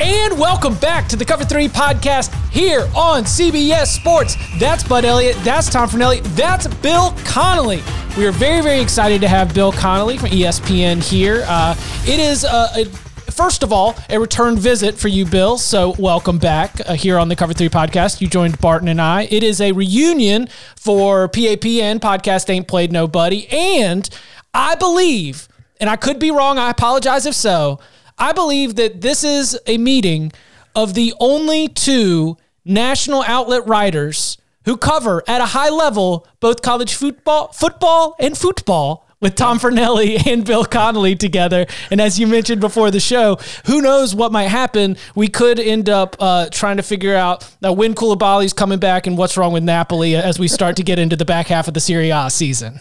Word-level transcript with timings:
And 0.00 0.36
welcome 0.40 0.74
back 0.76 1.06
to 1.08 1.16
the 1.16 1.24
Cover 1.24 1.44
3 1.44 1.68
podcast 1.68 2.34
here 2.50 2.80
on 2.96 3.22
CBS 3.22 3.86
Sports. 3.86 4.36
That's 4.58 4.82
Bud 4.82 5.04
Elliott. 5.04 5.36
That's 5.44 5.70
Tom 5.70 5.88
Fornelli. 5.88 6.20
That's 6.34 6.66
Bill 6.66 7.14
Connelly. 7.24 7.80
We 8.18 8.26
are 8.26 8.32
very, 8.32 8.60
very 8.60 8.80
excited 8.80 9.20
to 9.20 9.28
have 9.28 9.54
Bill 9.54 9.70
Connelly 9.70 10.18
from 10.18 10.30
ESPN 10.30 11.00
here. 11.00 11.44
Uh, 11.46 11.76
it 12.08 12.18
is 12.18 12.42
a, 12.42 12.68
a 12.74 12.84
first 13.30 13.62
of 13.62 13.72
all, 13.72 13.94
a 14.10 14.18
return 14.18 14.56
visit 14.56 14.96
for 14.96 15.06
you, 15.06 15.24
Bill. 15.24 15.58
So 15.58 15.94
welcome 15.96 16.38
back 16.38 16.80
uh, 16.86 16.94
here 16.94 17.16
on 17.16 17.28
the 17.28 17.36
Cover 17.36 17.52
Three 17.52 17.68
podcast. 17.68 18.20
You 18.20 18.26
joined 18.26 18.58
Barton 18.60 18.88
and 18.88 19.00
I. 19.00 19.28
It 19.30 19.44
is 19.44 19.60
a 19.60 19.70
reunion 19.70 20.48
for 20.74 21.28
PAPN 21.28 22.00
podcast 22.00 22.50
Ain't 22.50 22.66
Played 22.66 22.90
Nobody, 22.90 23.46
and 23.48 24.10
I 24.52 24.74
believe, 24.74 25.46
and 25.80 25.88
I 25.88 25.94
could 25.94 26.18
be 26.18 26.32
wrong. 26.32 26.58
I 26.58 26.70
apologize 26.70 27.26
if 27.26 27.34
so. 27.36 27.78
I 28.18 28.32
believe 28.32 28.76
that 28.76 29.00
this 29.00 29.24
is 29.24 29.58
a 29.66 29.78
meeting 29.78 30.32
of 30.74 30.94
the 30.94 31.14
only 31.20 31.68
two 31.68 32.36
national 32.64 33.22
outlet 33.22 33.66
writers 33.66 34.38
who 34.64 34.76
cover 34.76 35.22
at 35.26 35.40
a 35.40 35.46
high 35.46 35.68
level 35.68 36.26
both 36.40 36.62
college 36.62 36.94
football, 36.94 37.48
football 37.52 38.16
and 38.18 38.36
football 38.36 39.06
with 39.20 39.34
Tom 39.34 39.58
Fornelli 39.58 40.26
and 40.30 40.44
Bill 40.44 40.64
Connelly 40.64 41.16
together. 41.16 41.66
And 41.90 42.00
as 42.00 42.18
you 42.18 42.26
mentioned 42.26 42.60
before 42.60 42.90
the 42.90 43.00
show, 43.00 43.38
who 43.66 43.80
knows 43.80 44.14
what 44.14 44.32
might 44.32 44.48
happen? 44.48 44.96
We 45.14 45.28
could 45.28 45.58
end 45.58 45.88
up 45.88 46.16
uh, 46.20 46.48
trying 46.50 46.76
to 46.76 46.82
figure 46.82 47.14
out 47.16 47.50
uh, 47.64 47.72
when 47.72 47.94
Koulibaly's 47.94 48.52
coming 48.52 48.78
back 48.78 49.06
and 49.06 49.16
what's 49.16 49.36
wrong 49.36 49.52
with 49.52 49.64
Napoli 49.64 50.14
as 50.14 50.38
we 50.38 50.48
start 50.48 50.76
to 50.76 50.82
get 50.82 50.98
into 50.98 51.16
the 51.16 51.24
back 51.24 51.46
half 51.46 51.68
of 51.68 51.74
the 51.74 51.80
Serie 51.80 52.10
A 52.10 52.30
season. 52.30 52.80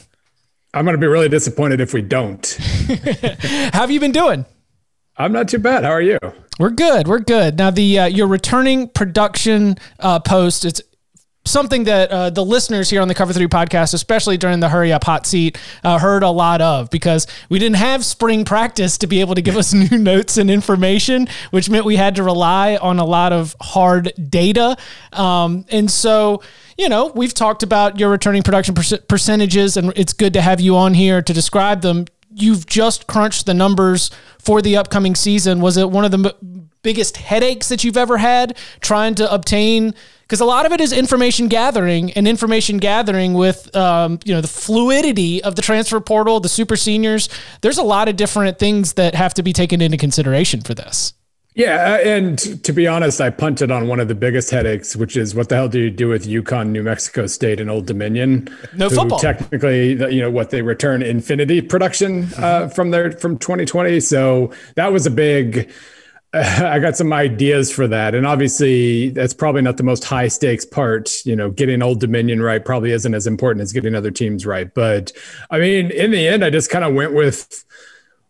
I'm 0.73 0.85
going 0.85 0.95
to 0.95 1.01
be 1.01 1.07
really 1.07 1.29
disappointed 1.29 1.79
if 1.79 1.93
we 1.93 2.01
don't. 2.01 2.45
How 3.73 3.81
have 3.81 3.91
you 3.91 3.99
been 3.99 4.11
doing? 4.11 4.45
I'm 5.17 5.31
not 5.31 5.47
too 5.47 5.59
bad. 5.59 5.83
How 5.83 5.91
are 5.91 6.01
you? 6.01 6.17
We're 6.59 6.71
good. 6.71 7.07
We're 7.07 7.19
good. 7.19 7.57
Now 7.57 7.71
the 7.71 7.99
uh, 7.99 8.05
your 8.05 8.27
returning 8.27 8.87
production 8.87 9.77
uh, 9.99 10.19
post. 10.19 10.65
It's 10.65 10.81
something 11.45 11.83
that 11.83 12.09
uh, 12.09 12.29
the 12.29 12.43
listeners 12.43 12.89
here 12.89 13.01
on 13.01 13.07
the 13.07 13.13
Cover 13.13 13.33
Three 13.33 13.47
podcast, 13.47 13.93
especially 13.93 14.37
during 14.37 14.59
the 14.59 14.69
Hurry 14.69 14.91
Up 14.93 15.03
Hot 15.03 15.25
Seat, 15.25 15.57
uh, 15.83 15.99
heard 15.99 16.23
a 16.23 16.29
lot 16.29 16.61
of 16.61 16.89
because 16.89 17.27
we 17.49 17.59
didn't 17.59 17.75
have 17.75 18.05
spring 18.05 18.45
practice 18.45 18.97
to 18.99 19.07
be 19.07 19.19
able 19.19 19.35
to 19.35 19.41
give 19.41 19.57
us 19.57 19.73
new 19.91 19.97
notes 19.97 20.37
and 20.37 20.49
information, 20.49 21.27
which 21.51 21.69
meant 21.69 21.85
we 21.85 21.95
had 21.95 22.15
to 22.15 22.23
rely 22.23 22.77
on 22.77 22.99
a 22.99 23.05
lot 23.05 23.33
of 23.33 23.55
hard 23.61 24.13
data. 24.29 24.77
Um, 25.11 25.65
and 25.69 25.89
so, 25.91 26.41
you 26.77 26.89
know, 26.89 27.11
we've 27.15 27.33
talked 27.33 27.63
about 27.63 27.99
your 27.99 28.09
returning 28.09 28.43
production 28.43 28.73
per- 28.73 28.99
percentages, 29.07 29.77
and 29.77 29.91
it's 29.95 30.13
good 30.13 30.33
to 30.33 30.41
have 30.41 30.61
you 30.61 30.75
on 30.77 30.93
here 30.93 31.21
to 31.21 31.33
describe 31.33 31.81
them. 31.81 32.05
You've 32.35 32.65
just 32.65 33.07
crunched 33.07 33.45
the 33.45 33.53
numbers 33.53 34.11
for 34.39 34.61
the 34.61 34.77
upcoming 34.77 35.15
season. 35.15 35.61
Was 35.61 35.77
it 35.77 35.89
one 35.89 36.05
of 36.05 36.11
the 36.11 36.29
m- 36.29 36.69
biggest 36.81 37.17
headaches 37.17 37.69
that 37.69 37.83
you've 37.83 37.97
ever 37.97 38.17
had 38.17 38.57
trying 38.81 39.15
to 39.15 39.31
obtain? 39.31 39.93
Because 40.21 40.39
a 40.39 40.45
lot 40.45 40.65
of 40.65 40.71
it 40.71 40.81
is 40.81 40.91
information 40.91 41.47
gathering 41.47 42.11
and 42.13 42.27
information 42.27 42.77
gathering 42.77 43.33
with, 43.33 43.73
um, 43.75 44.19
you 44.25 44.33
know, 44.33 44.41
the 44.41 44.47
fluidity 44.47 45.43
of 45.43 45.55
the 45.55 45.61
transfer 45.61 45.99
portal, 45.99 46.39
the 46.39 46.49
super 46.49 46.75
seniors. 46.75 47.29
There's 47.61 47.77
a 47.77 47.83
lot 47.83 48.07
of 48.09 48.15
different 48.15 48.57
things 48.57 48.93
that 48.93 49.15
have 49.15 49.33
to 49.35 49.43
be 49.43 49.53
taken 49.53 49.81
into 49.81 49.97
consideration 49.97 50.61
for 50.61 50.73
this. 50.73 51.13
Yeah, 51.55 51.97
and 51.97 52.39
to 52.63 52.73
be 52.73 52.87
honest, 52.87 53.21
I 53.21 53.29
punted 53.29 53.69
on 53.69 53.87
one 53.87 53.99
of 53.99 54.07
the 54.07 54.15
biggest 54.15 54.49
headaches, 54.49 54.95
which 54.95 55.15
is 55.15 55.35
what 55.35 55.49
the 55.49 55.55
hell 55.55 55.67
do 55.67 55.79
you 55.79 55.91
do 55.91 56.07
with 56.07 56.25
UConn, 56.25 56.69
New 56.69 56.81
Mexico 56.81 57.27
State, 57.27 57.59
and 57.59 57.69
Old 57.69 57.85
Dominion? 57.85 58.49
No 58.75 58.89
football. 58.89 59.19
Technically, 59.19 59.91
you 60.11 60.21
know 60.21 60.31
what 60.31 60.49
they 60.49 60.63
return 60.63 61.03
Infinity 61.03 61.61
production 61.61 62.27
uh, 62.37 62.69
from 62.69 62.89
their 62.89 63.11
from 63.11 63.37
2020. 63.37 63.99
So 63.99 64.51
that 64.75 64.91
was 64.91 65.05
a 65.05 65.11
big. 65.11 65.71
I 66.33 66.79
got 66.79 66.97
some 66.97 67.13
ideas 67.13 67.71
for 67.71 67.87
that, 67.87 68.15
and 68.15 68.25
obviously 68.25 69.09
that's 69.09 69.35
probably 69.35 69.61
not 69.61 69.77
the 69.77 69.83
most 69.83 70.03
high 70.03 70.29
stakes 70.29 70.65
part. 70.65 71.23
You 71.23 71.35
know, 71.35 71.51
getting 71.51 71.83
Old 71.83 71.99
Dominion 71.99 72.41
right 72.41 72.65
probably 72.65 72.91
isn't 72.91 73.13
as 73.13 73.27
important 73.27 73.61
as 73.61 73.71
getting 73.71 73.93
other 73.93 74.09
teams 74.09 74.43
right. 74.43 74.73
But 74.73 75.11
I 75.51 75.59
mean, 75.59 75.91
in 75.91 76.09
the 76.09 76.27
end, 76.27 76.43
I 76.43 76.49
just 76.49 76.71
kind 76.71 76.83
of 76.83 76.95
went 76.95 77.13
with 77.13 77.63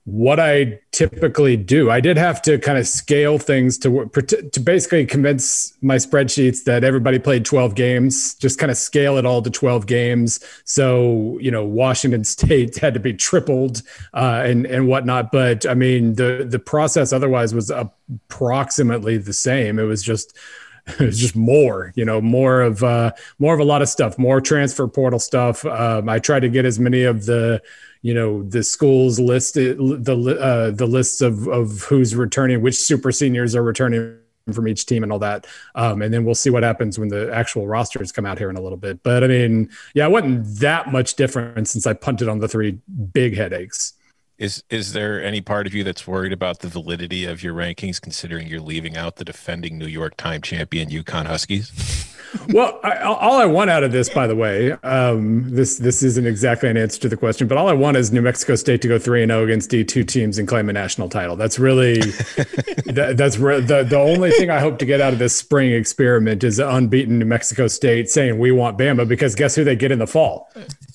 what 0.05 0.37
I 0.37 0.81
typically 0.91 1.55
do. 1.55 1.89
I 1.89 2.01
did 2.01 2.17
have 2.17 2.41
to 2.41 2.57
kind 2.59 2.77
of 2.77 2.87
scale 2.87 3.37
things 3.37 3.77
to 3.79 4.05
to 4.05 4.59
basically 4.59 5.05
convince 5.05 5.77
my 5.81 5.95
spreadsheets 5.95 6.65
that 6.65 6.83
everybody 6.83 7.19
played 7.19 7.45
12 7.45 7.73
games, 7.75 8.35
just 8.35 8.59
kind 8.59 8.69
of 8.69 8.75
scale 8.75 9.17
it 9.17 9.25
all 9.25 9.41
to 9.41 9.49
12 9.49 9.87
games. 9.87 10.43
So, 10.65 11.37
you 11.39 11.51
know, 11.51 11.63
Washington 11.63 12.25
State 12.25 12.77
had 12.79 12.93
to 12.95 12.99
be 12.99 13.13
tripled 13.13 13.81
uh, 14.13 14.41
and 14.45 14.65
and 14.65 14.87
whatnot. 14.87 15.31
But 15.31 15.65
I 15.65 15.73
mean, 15.73 16.15
the 16.15 16.45
the 16.49 16.59
process 16.59 17.13
otherwise 17.13 17.53
was 17.53 17.69
approximately 17.69 19.17
the 19.17 19.33
same. 19.33 19.79
It 19.79 19.83
was 19.83 20.03
just 20.03 20.37
it 20.87 20.99
was 20.99 21.17
just 21.17 21.37
more, 21.37 21.93
you 21.95 22.03
know, 22.03 22.19
more 22.19 22.61
of 22.61 22.83
uh, 22.83 23.13
more 23.39 23.53
of 23.53 23.61
a 23.61 23.63
lot 23.63 23.81
of 23.81 23.87
stuff, 23.87 24.17
more 24.17 24.41
transfer 24.41 24.85
portal 24.85 25.19
stuff. 25.19 25.65
Um, 25.65 26.09
I 26.09 26.19
tried 26.19 26.41
to 26.41 26.49
get 26.49 26.65
as 26.65 26.77
many 26.77 27.03
of 27.03 27.25
the 27.25 27.61
you 28.03 28.13
know 28.13 28.43
the 28.43 28.61
schools 28.63 29.19
listed 29.19 29.77
the 29.79 30.37
uh, 30.39 30.71
the 30.71 30.85
lists 30.85 31.21
of 31.21 31.47
of 31.47 31.81
who's 31.81 32.15
returning, 32.15 32.61
which 32.61 32.75
super 32.75 33.11
seniors 33.11 33.55
are 33.55 33.63
returning 33.63 34.19
from 34.51 34.67
each 34.67 34.85
team 34.85 35.03
and 35.03 35.11
all 35.11 35.19
that. 35.19 35.47
Um, 35.73 36.01
and 36.01 36.13
then 36.13 36.25
we'll 36.25 36.35
see 36.35 36.49
what 36.49 36.63
happens 36.63 36.99
when 36.99 37.07
the 37.07 37.33
actual 37.33 37.65
rosters 37.65 38.11
come 38.11 38.25
out 38.25 38.37
here 38.37 38.49
in 38.49 38.57
a 38.57 38.61
little 38.61 38.77
bit. 38.77 39.01
But 39.01 39.23
I 39.23 39.27
mean, 39.27 39.69
yeah, 39.93 40.05
it 40.05 40.11
wasn't 40.11 40.45
that 40.59 40.91
much 40.91 41.15
different 41.15 41.69
since 41.69 41.87
I 41.87 41.93
punted 41.93 42.27
on 42.27 42.39
the 42.39 42.49
three 42.49 42.79
big 43.13 43.37
headaches. 43.37 43.93
Is 44.37 44.63
is 44.69 44.91
there 44.91 45.23
any 45.23 45.39
part 45.39 45.65
of 45.65 45.73
you 45.73 45.85
that's 45.85 46.05
worried 46.05 46.33
about 46.33 46.59
the 46.59 46.67
validity 46.67 47.23
of 47.23 47.41
your 47.41 47.53
rankings, 47.53 48.01
considering 48.01 48.47
you're 48.47 48.59
leaving 48.59 48.97
out 48.97 49.15
the 49.15 49.23
defending 49.23 49.77
New 49.77 49.87
York 49.87 50.17
Time 50.17 50.41
champion 50.41 50.89
UConn 50.89 51.25
Huskies? 51.25 52.12
Well, 52.49 52.79
I, 52.83 52.97
all 52.97 53.39
I 53.39 53.45
want 53.45 53.69
out 53.69 53.83
of 53.83 53.91
this, 53.91 54.09
by 54.09 54.27
the 54.27 54.35
way, 54.35 54.71
um, 54.83 55.49
this 55.49 55.77
this 55.77 56.03
isn't 56.03 56.25
exactly 56.25 56.69
an 56.69 56.77
answer 56.77 56.99
to 57.01 57.09
the 57.09 57.17
question, 57.17 57.47
but 57.47 57.57
all 57.57 57.67
I 57.67 57.73
want 57.73 57.97
is 57.97 58.11
New 58.11 58.21
Mexico 58.21 58.55
State 58.55 58.81
to 58.81 58.87
go 58.87 58.99
three 58.99 59.23
and 59.23 59.29
zero 59.29 59.41
oh 59.41 59.43
against 59.45 59.69
D 59.69 59.83
two 59.83 60.03
teams 60.03 60.37
and 60.37 60.47
claim 60.47 60.69
a 60.69 60.73
national 60.73 61.09
title. 61.09 61.35
That's 61.35 61.59
really 61.59 61.95
that, 62.85 63.15
that's 63.17 63.37
re- 63.37 63.61
the 63.61 63.83
the 63.83 63.99
only 63.99 64.31
thing 64.31 64.49
I 64.49 64.59
hope 64.59 64.79
to 64.79 64.85
get 64.85 65.01
out 65.01 65.13
of 65.13 65.19
this 65.19 65.35
spring 65.35 65.71
experiment 65.71 66.43
is 66.43 66.59
unbeaten 66.59 67.19
New 67.19 67.25
Mexico 67.25 67.67
State 67.67 68.09
saying 68.09 68.39
we 68.39 68.51
want 68.51 68.77
Bama 68.77 69.07
because 69.07 69.35
guess 69.35 69.55
who 69.55 69.63
they 69.63 69.75
get 69.75 69.91
in 69.91 69.99
the 69.99 70.07
fall? 70.07 70.49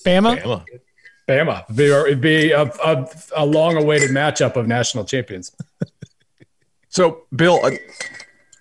Bama. 0.05 0.41
Bama. 0.41 0.65
Bama. 1.27 1.63
It'd 1.65 1.75
be, 1.75 1.85
it'd 1.85 2.21
be 2.21 2.51
a, 2.51 2.63
a, 2.63 3.07
a 3.35 3.45
long 3.45 3.77
awaited 3.77 4.09
matchup 4.09 4.55
of 4.55 4.67
national 4.67 5.05
champions. 5.05 5.55
so, 6.89 7.21
Bill, 7.35 7.61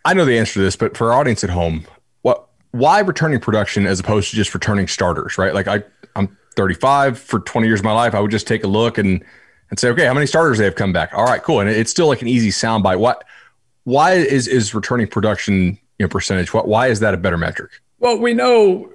I 0.04 0.14
know 0.14 0.24
the 0.24 0.38
answer 0.38 0.54
to 0.54 0.60
this, 0.60 0.76
but 0.76 0.96
for 0.96 1.12
our 1.12 1.20
audience 1.20 1.42
at 1.42 1.50
home, 1.50 1.86
why 2.72 3.00
returning 3.00 3.40
production 3.40 3.86
as 3.86 4.00
opposed 4.00 4.30
to 4.30 4.36
just 4.36 4.54
returning 4.54 4.88
starters, 4.88 5.38
right? 5.38 5.54
Like 5.54 5.68
I, 5.68 5.82
I'm 6.16 6.36
35 6.56 7.18
for 7.18 7.40
20 7.40 7.66
years 7.66 7.80
of 7.80 7.84
my 7.84 7.92
life. 7.92 8.14
I 8.14 8.20
would 8.20 8.30
just 8.30 8.46
take 8.46 8.64
a 8.64 8.68
look 8.68 8.98
and 8.98 9.24
and 9.70 9.78
say, 9.78 9.88
okay, 9.90 10.06
how 10.06 10.14
many 10.14 10.26
starters 10.26 10.58
they 10.58 10.64
have 10.64 10.76
come 10.76 10.92
back? 10.92 11.12
All 11.12 11.24
right, 11.24 11.42
cool. 11.42 11.60
And 11.60 11.68
it's 11.68 11.90
still 11.90 12.06
like 12.06 12.22
an 12.22 12.28
easy 12.28 12.50
soundbite. 12.50 12.98
What, 12.98 13.24
why 13.84 14.12
is 14.14 14.48
is 14.48 14.74
returning 14.74 15.06
production 15.06 15.78
you 15.98 16.04
know, 16.04 16.08
percentage? 16.08 16.54
What, 16.54 16.68
why 16.68 16.88
is 16.88 17.00
that 17.00 17.14
a 17.14 17.16
better 17.16 17.36
metric? 17.36 17.70
Well, 17.98 18.18
we 18.18 18.32
know 18.32 18.90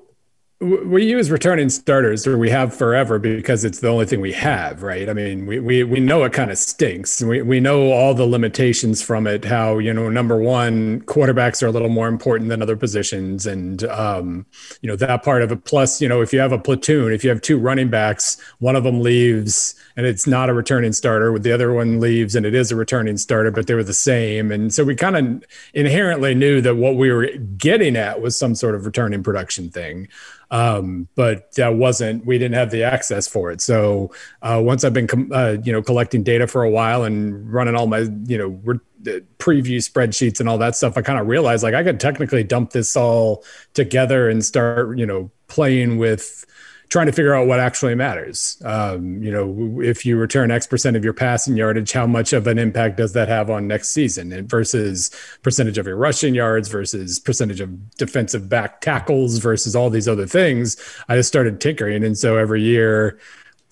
we 0.64 1.06
use 1.06 1.30
returning 1.30 1.70
starters 1.70 2.26
or 2.26 2.38
we 2.38 2.50
have 2.50 2.74
forever 2.74 3.20
because 3.20 3.66
it's 3.66 3.80
the 3.80 3.90
only 3.90 4.06
thing 4.06 4.22
we 4.22 4.32
have 4.32 4.82
right? 4.82 5.10
I 5.10 5.14
mean 5.14 5.46
we 5.46 5.60
we, 5.60 5.84
we 5.84 6.00
know 6.00 6.24
it 6.24 6.34
kind 6.34 6.52
of 6.52 6.58
stinks. 6.58 7.22
We, 7.22 7.42
we 7.42 7.60
know 7.60 7.92
all 7.92 8.14
the 8.14 8.26
limitations 8.26 9.02
from 9.02 9.28
it 9.28 9.44
how 9.44 9.78
you 9.78 9.94
know 9.94 10.10
number 10.10 10.38
one 10.38 11.02
quarterbacks 11.02 11.62
are 11.62 11.68
a 11.68 11.72
little 11.72 11.90
more 11.90 12.08
important 12.08 12.50
than 12.50 12.62
other 12.62 12.78
positions. 12.78 13.46
And 13.46 13.84
um, 13.86 14.46
you 14.82 14.88
know 14.88 14.96
that 14.96 15.24
part 15.24 15.42
of 15.42 15.52
it. 15.52 15.66
Plus 15.66 16.02
you 16.02 16.08
know 16.08 16.22
if 16.22 16.32
you 16.32 16.40
have 16.40 16.52
a 16.52 16.60
platoon 16.60 17.12
if 17.12 17.24
you 17.24 17.30
have 17.30 17.42
two 17.42 17.60
running 17.60 17.90
backs 17.90 18.38
one 18.60 18.76
of 18.76 18.84
them 18.84 19.02
leaves 19.02 19.76
and 19.98 20.06
it's 20.06 20.26
not 20.26 20.50
a 20.50 20.54
returning 20.54 20.94
starter 20.94 21.38
the 21.38 21.52
other 21.52 21.74
one 21.74 22.00
leaves 22.00 22.36
and 22.36 22.46
it 22.46 22.56
is 22.56 22.72
a 22.72 22.76
returning 22.76 23.18
starter 23.18 23.52
but 23.52 23.68
they 23.68 23.74
were 23.74 23.84
the 23.84 23.94
same. 23.94 24.52
And 24.52 24.74
so 24.74 24.84
we 24.84 24.96
kind 24.96 25.18
of 25.18 25.44
inherently 25.74 26.34
knew 26.34 26.62
that 26.62 26.76
what 26.76 26.96
we 26.96 27.12
were 27.12 27.28
getting 27.58 27.96
at 27.98 28.22
was 28.22 28.38
some 28.38 28.56
sort 28.56 28.76
of 28.76 28.86
returning 28.86 29.24
production 29.24 29.70
thing 29.70 30.08
um, 30.54 31.08
but 31.16 31.52
that 31.54 31.74
wasn't 31.74 32.28
we 32.28 32.38
didn't 32.38 32.54
have 32.54 32.70
the 32.70 32.84
access 32.84 33.28
for 33.28 33.52
it. 33.52 33.60
So 33.60 34.12
uh, 34.44 34.62
once 34.64 34.84
I've 34.84 34.94
been 34.94 35.08
com- 35.08 35.32
uh, 35.34 35.58
you 35.64 35.74
know 35.74 35.82
collecting 35.82 36.22
data 36.22 36.46
for 36.46 36.62
a 36.62 36.70
while 36.70 37.04
and 37.04 37.52
running 37.52 37.76
all 37.76 37.88
my 37.88 38.08
you 38.28 38.38
know 38.38 38.48
re- 38.64 39.22
preview 39.40 39.78
spreadsheets 39.78 40.40
and 40.40 40.48
all 40.48 40.60
that 40.60 40.76
stuff, 40.76 40.96
I 40.96 41.02
kind 41.02 41.20
of 41.20 41.26
realized 41.26 41.64
like 41.64 41.74
I 41.74 41.84
could 41.84 42.00
technically 42.00 42.44
dump 42.44 42.70
this 42.70 42.96
all 42.96 43.44
together 43.74 44.30
and 44.30 44.46
start 44.46 44.96
you 44.96 45.08
know 45.08 45.32
playing 45.48 45.98
with 45.98 46.46
trying 46.94 47.08
to 47.08 47.12
figure 47.12 47.34
out 47.34 47.48
what 47.48 47.60
actually 47.60 47.96
matters. 47.96 48.62
Um, 48.64 49.24
you 49.24 49.32
know, 49.32 49.82
if 49.82 50.06
you 50.06 50.16
return 50.16 50.52
X 50.52 50.68
percent 50.68 50.96
of 50.96 51.04
your 51.04 51.12
passing 51.12 51.58
yardage, 51.58 51.92
how 51.92 52.06
much 52.06 52.34
of 52.34 52.46
an 52.46 52.60
impact 52.60 52.98
does 52.98 53.14
that 53.14 53.28
have 53.28 53.50
on 53.50 53.68
next 53.68 53.90
season 53.90 54.32
and 54.32 54.48
versus 54.48 55.10
percentage 55.42 55.80
of 55.80 55.88
your 55.88 55.96
rushing 55.96 56.36
yards 56.36 56.70
versus 56.70 57.18
percentage 57.18 57.60
of 57.60 57.98
defensive 57.98 58.48
back 58.48 58.80
tackles 58.80 59.40
versus 59.40 59.76
all 59.76 59.90
these 59.90 60.08
other 60.08 60.28
things. 60.28 60.78
I 61.10 61.16
just 61.16 61.30
started 61.30 61.60
tinkering. 61.60 62.04
And 62.04 62.16
so 62.16 62.38
every 62.38 62.62
year 62.62 63.18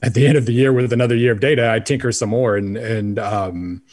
at 0.02 0.16
the 0.16 0.26
end 0.26 0.36
of 0.36 0.48
the 0.48 0.54
year 0.54 0.74
with 0.74 0.92
another 0.92 1.16
year 1.16 1.32
of 1.32 1.42
data, 1.42 1.72
I 1.72 1.78
tinker 1.78 2.12
some 2.12 2.30
more 2.30 2.58
and, 2.58 2.76
and, 2.76 3.20
um, 3.20 3.84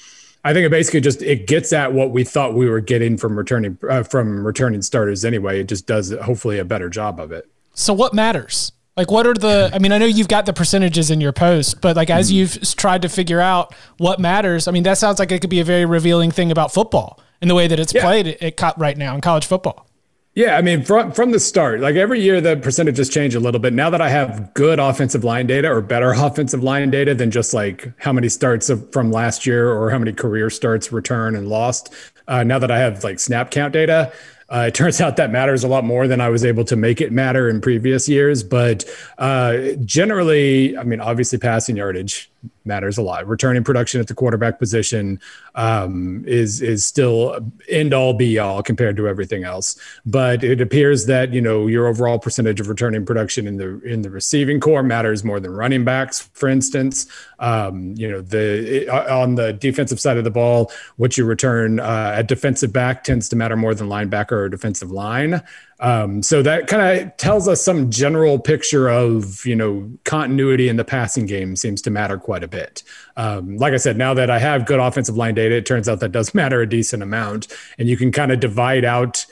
I 0.43 0.55
think 0.55 0.65
it 0.65 0.71
basically 0.71 1.03
just 1.03 1.21
it 1.21 1.47
gets 1.47 1.75
at 1.75 1.93
what 1.93 2.13
we 2.13 2.25
thought 2.25 2.55
we 2.55 2.71
were 2.71 2.81
getting 2.81 3.19
from 3.19 3.37
returning 3.37 3.77
uh, 3.91 4.05
from 4.05 4.47
returning 4.47 4.81
starters 4.81 5.25
anyway. 5.25 5.61
It 5.61 5.69
just 5.69 5.87
does 5.87 6.15
hopefully 6.23 6.59
a 6.59 6.65
better 6.65 6.89
job 6.89 7.21
of 7.21 7.33
it. 7.33 7.51
So 7.75 7.93
what 7.93 8.15
matters? 8.15 8.73
Like, 8.99 9.13
what 9.13 9.29
are 9.29 9.35
the? 9.35 9.71
I 9.73 9.79
mean, 9.79 9.93
I 9.93 9.99
know 9.99 10.07
you've 10.07 10.27
got 10.27 10.45
the 10.45 10.53
percentages 10.53 11.13
in 11.13 11.21
your 11.21 11.31
post, 11.31 11.81
but 11.81 11.95
like 11.95 12.11
as 12.11 12.31
mm-hmm. 12.31 12.39
you've 12.39 12.75
tried 12.75 13.03
to 13.03 13.09
figure 13.09 13.41
out 13.41 13.73
what 13.99 14.19
matters, 14.19 14.67
I 14.67 14.73
mean, 14.73 14.83
that 14.83 14.99
sounds 14.99 15.21
like 15.21 15.31
it 15.31 15.41
could 15.41 15.51
be 15.51 15.61
a 15.61 15.65
very 15.65 15.85
revealing 15.85 16.33
thing 16.33 16.51
about 16.51 16.75
football 16.75 17.21
in 17.41 17.47
the 17.47 17.55
way 17.55 17.69
that 17.69 17.79
it's 17.79 17.95
yeah. 17.95 18.03
played 18.03 18.27
at, 18.27 18.77
right 18.77 18.99
now 18.99 19.15
in 19.15 19.21
college 19.21 19.47
football. 19.47 19.87
Yeah, 20.35 20.57
I 20.57 20.63
mean, 20.63 20.83
from 20.83 21.13
from 21.13 21.31
the 21.31 21.39
start, 21.39 21.79
like 21.79 21.95
every 21.95 22.21
year, 22.21 22.41
the 22.41 22.57
percentages 22.57 23.09
change 23.09 23.37
a 23.37 23.41
little 23.41 23.61
bit. 23.61 23.73
Now 23.73 23.89
that 23.89 24.01
I 24.01 24.09
have 24.09 24.53
good 24.55 24.81
offensive 24.81 25.23
line 25.23 25.47
data 25.47 25.71
or 25.71 25.81
better 25.81 26.11
offensive 26.17 26.65
line 26.65 26.91
data 26.91 27.15
than 27.15 27.31
just 27.31 27.55
like 27.55 27.93
how 27.99 28.13
many 28.13 28.29
starts 28.29 28.69
of, 28.69 28.93
from 28.93 29.13
last 29.13 29.47
year 29.47 29.71
or 29.71 29.91
how 29.91 29.99
many 29.99 30.13
career 30.13 30.51
starts 30.51 30.91
return 30.91 31.37
and 31.37 31.49
lost, 31.49 31.95
uh, 32.27 32.43
now 32.43 32.59
that 32.59 32.73
I 32.73 32.81
have 32.81 33.05
like 33.05 33.21
snap 33.21 33.53
count 33.53 33.75
data, 33.75 34.13
uh, 34.51 34.65
it 34.69 34.75
turns 34.75 35.01
out 35.03 35.17
that 35.17 35.31
matters 35.31 35.65
a 35.65 35.69
lot 35.69 35.85
more 35.85 36.09
than 36.09 36.21
I 36.21 36.29
was 36.29 36.45
able 36.45 36.65
to 36.65 36.77
make 36.77 37.01
it 37.01 37.13
matter 37.13 37.49
in 37.49 37.61
previous 37.61 38.09
years. 38.09 38.43
But 38.43 38.85
uh, 39.19 39.73
generally, 39.85 40.77
I 40.77 40.85
mean, 40.85 41.01
obviously, 41.01 41.39
passing 41.39 41.77
yardage 41.77 42.31
matters 42.65 42.99
a 42.99 43.03
lot. 43.03 43.27
Returning 43.27 43.65
production 43.65 44.01
at 44.01 44.07
the 44.07 44.15
quarterback 44.15 44.59
position 44.59 45.21
um, 45.55 46.25
is 46.27 46.61
is 46.61 46.87
still 46.87 47.39
end 47.69 47.93
all 47.93 48.15
be 48.15 48.39
all 48.39 48.63
compared 48.63 48.97
to 48.97 49.09
everything 49.09 49.45
else. 49.45 49.79
But 50.07 50.45
it 50.45 50.61
appears 50.61 51.07
that 51.07 51.33
you 51.33 51.41
know 51.41 51.67
your 51.67 51.87
overall 51.87 52.19
percentage 52.19 52.61
of 52.61 52.69
returning 52.69 53.05
production 53.05 53.47
in 53.47 53.57
the 53.57 53.81
in 53.83 54.03
the 54.03 54.11
receiving 54.11 54.61
corps 54.61 54.83
matters 54.83 55.25
more 55.25 55.41
than 55.41 55.51
running 55.51 55.85
backs, 55.85 56.21
for 56.33 56.49
instance. 56.49 57.07
Um, 57.39 57.95
you 57.97 58.09
know 58.09 58.21
the 58.21 58.83
it, 58.83 58.89
on 58.89 59.35
the 59.35 59.53
defensive 59.53 59.99
side 59.99 60.17
of 60.17 60.25
the 60.25 60.31
ball, 60.31 60.71
what 60.97 61.17
you 61.19 61.25
return 61.25 61.81
uh, 61.81 62.13
at 62.15 62.29
defensive 62.29 62.73
back 62.73 63.05
tends 63.05 63.29
to 63.31 63.37
matter 63.37 63.57
more 63.57 63.75
than 63.75 63.89
linebacker 63.89 64.33
or 64.33 64.49
defensive 64.49 64.91
line. 64.91 65.43
Um, 65.81 66.23
so 66.23 66.43
that 66.43 66.67
kind 66.67 67.01
of 67.01 67.17
tells 67.19 67.47
us 67.47 67.63
some 67.63 67.91
general 67.91 68.39
picture 68.39 68.89
of 68.89 69.45
you 69.47 69.55
know 69.55 69.91
continuity 70.05 70.69
in 70.69 70.77
the 70.77 70.85
passing 70.85 71.27
game 71.27 71.55
seems 71.55 71.81
to 71.83 71.91
matter 71.91 72.19
quite 72.19 72.43
a 72.43 72.49
bit. 72.49 72.83
Um, 73.17 73.57
like 73.57 73.73
I 73.73 73.77
said, 73.77 73.97
now 73.97 74.15
that 74.15 74.31
I 74.31 74.39
have 74.39 74.67
good 74.67 74.81
offensive 74.81 75.17
line 75.17 75.35
data, 75.35 75.57
it 75.57 75.67
turns 75.67 75.89
out 75.89 76.01
that 76.01 76.13
does 76.13 76.35
matter 76.35 76.61
a 76.61 76.69
decent 76.69 77.03
amount, 77.03 77.49
and 77.79 77.89
you 77.89 77.97
can 77.97 78.11
kind 78.13 78.33
of 78.33 78.41
divide 78.41 78.85
out. 78.85 79.25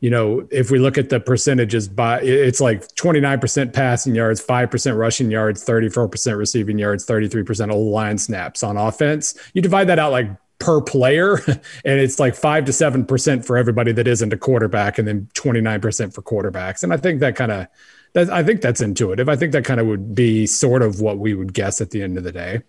You 0.00 0.10
know, 0.10 0.46
if 0.52 0.70
we 0.70 0.78
look 0.78 0.96
at 0.96 1.08
the 1.08 1.18
percentages 1.18 1.88
by 1.88 2.20
it's 2.20 2.60
like 2.60 2.86
29% 2.94 3.72
passing 3.72 4.14
yards, 4.14 4.40
5% 4.40 4.96
rushing 4.96 5.28
yards, 5.28 5.64
34% 5.64 6.38
receiving 6.38 6.78
yards, 6.78 7.04
33% 7.04 7.72
O 7.72 7.80
line 7.80 8.16
snaps 8.16 8.62
on 8.62 8.76
offense. 8.76 9.34
You 9.54 9.62
divide 9.62 9.88
that 9.88 9.98
out 9.98 10.12
like 10.12 10.30
per 10.58 10.80
player 10.80 11.36
and 11.46 11.60
it's 12.00 12.18
like 12.18 12.34
5 12.34 12.64
to 12.66 12.72
7% 12.72 13.44
for 13.44 13.56
everybody 13.56 13.92
that 13.92 14.06
isn't 14.06 14.32
a 14.32 14.36
quarterback 14.38 14.98
and 14.98 15.06
then 15.06 15.28
29% 15.34 16.14
for 16.14 16.22
quarterbacks 16.22 16.82
and 16.82 16.92
i 16.92 16.96
think 16.96 17.20
that 17.20 17.36
kind 17.36 17.52
of 17.52 17.66
that 18.14 18.30
i 18.30 18.42
think 18.42 18.60
that's 18.60 18.80
intuitive 18.80 19.28
i 19.28 19.36
think 19.36 19.52
that 19.52 19.64
kind 19.64 19.80
of 19.80 19.86
would 19.86 20.14
be 20.14 20.46
sort 20.46 20.82
of 20.82 21.00
what 21.00 21.18
we 21.18 21.34
would 21.34 21.54
guess 21.54 21.80
at 21.80 21.90
the 21.90 22.02
end 22.02 22.18
of 22.18 22.24
the 22.24 22.32
day 22.32 22.62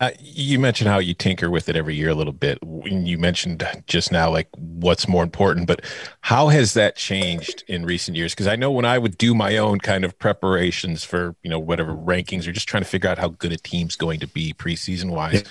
uh, 0.00 0.10
you 0.20 0.58
mentioned 0.58 0.90
how 0.90 0.98
you 0.98 1.14
tinker 1.14 1.48
with 1.50 1.68
it 1.68 1.76
every 1.76 1.94
year 1.94 2.10
a 2.10 2.14
little 2.14 2.32
bit. 2.32 2.58
You 2.84 3.16
mentioned 3.16 3.66
just 3.86 4.10
now, 4.10 4.28
like 4.28 4.48
what's 4.56 5.06
more 5.06 5.22
important, 5.22 5.68
but 5.68 5.82
how 6.20 6.48
has 6.48 6.74
that 6.74 6.96
changed 6.96 7.62
in 7.68 7.86
recent 7.86 8.16
years? 8.16 8.34
Because 8.34 8.48
I 8.48 8.56
know 8.56 8.72
when 8.72 8.84
I 8.84 8.98
would 8.98 9.16
do 9.16 9.34
my 9.34 9.56
own 9.56 9.78
kind 9.78 10.04
of 10.04 10.18
preparations 10.18 11.04
for 11.04 11.36
you 11.42 11.48
know 11.48 11.60
whatever 11.60 11.94
rankings 11.94 12.46
or 12.46 12.52
just 12.52 12.68
trying 12.68 12.82
to 12.82 12.88
figure 12.88 13.08
out 13.08 13.18
how 13.18 13.28
good 13.28 13.52
a 13.52 13.56
team's 13.56 13.94
going 13.94 14.18
to 14.20 14.26
be 14.26 14.52
preseason 14.52 15.10
wise. 15.10 15.42
Yeah 15.44 15.50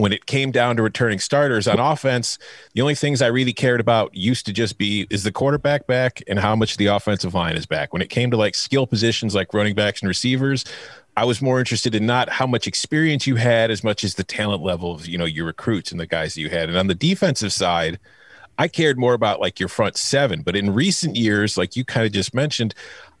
when 0.00 0.12
it 0.12 0.26
came 0.26 0.50
down 0.50 0.76
to 0.76 0.82
returning 0.82 1.18
starters 1.18 1.68
on 1.68 1.78
offense, 1.78 2.38
the 2.74 2.80
only 2.80 2.94
things 2.94 3.20
I 3.20 3.26
really 3.26 3.52
cared 3.52 3.80
about 3.80 4.14
used 4.14 4.46
to 4.46 4.52
just 4.52 4.78
be 4.78 5.06
is 5.10 5.24
the 5.24 5.32
quarterback 5.32 5.86
back 5.86 6.22
and 6.26 6.38
how 6.38 6.56
much 6.56 6.76
the 6.76 6.86
offensive 6.86 7.34
line 7.34 7.56
is 7.56 7.66
back. 7.66 7.92
When 7.92 8.02
it 8.02 8.10
came 8.10 8.30
to 8.30 8.36
like 8.36 8.54
skill 8.54 8.86
positions 8.86 9.34
like 9.34 9.52
running 9.52 9.74
backs 9.74 10.00
and 10.00 10.08
receivers, 10.08 10.64
I 11.16 11.24
was 11.24 11.42
more 11.42 11.58
interested 11.58 11.94
in 11.94 12.06
not 12.06 12.28
how 12.28 12.46
much 12.46 12.66
experience 12.66 13.26
you 13.26 13.36
had 13.36 13.70
as 13.70 13.84
much 13.84 14.04
as 14.04 14.14
the 14.14 14.24
talent 14.24 14.62
level 14.62 14.92
of, 14.92 15.06
you 15.06 15.18
know, 15.18 15.24
your 15.24 15.46
recruits 15.46 15.90
and 15.90 16.00
the 16.00 16.06
guys 16.06 16.34
that 16.34 16.40
you 16.40 16.48
had. 16.48 16.68
And 16.68 16.78
on 16.78 16.86
the 16.86 16.94
defensive 16.94 17.52
side, 17.52 17.98
I 18.58 18.68
cared 18.68 18.98
more 18.98 19.14
about 19.14 19.40
like 19.40 19.58
your 19.58 19.68
front 19.68 19.96
seven. 19.96 20.42
But 20.42 20.56
in 20.56 20.72
recent 20.72 21.16
years, 21.16 21.56
like 21.56 21.76
you 21.76 21.84
kind 21.84 22.06
of 22.06 22.12
just 22.12 22.34
mentioned, 22.34 22.74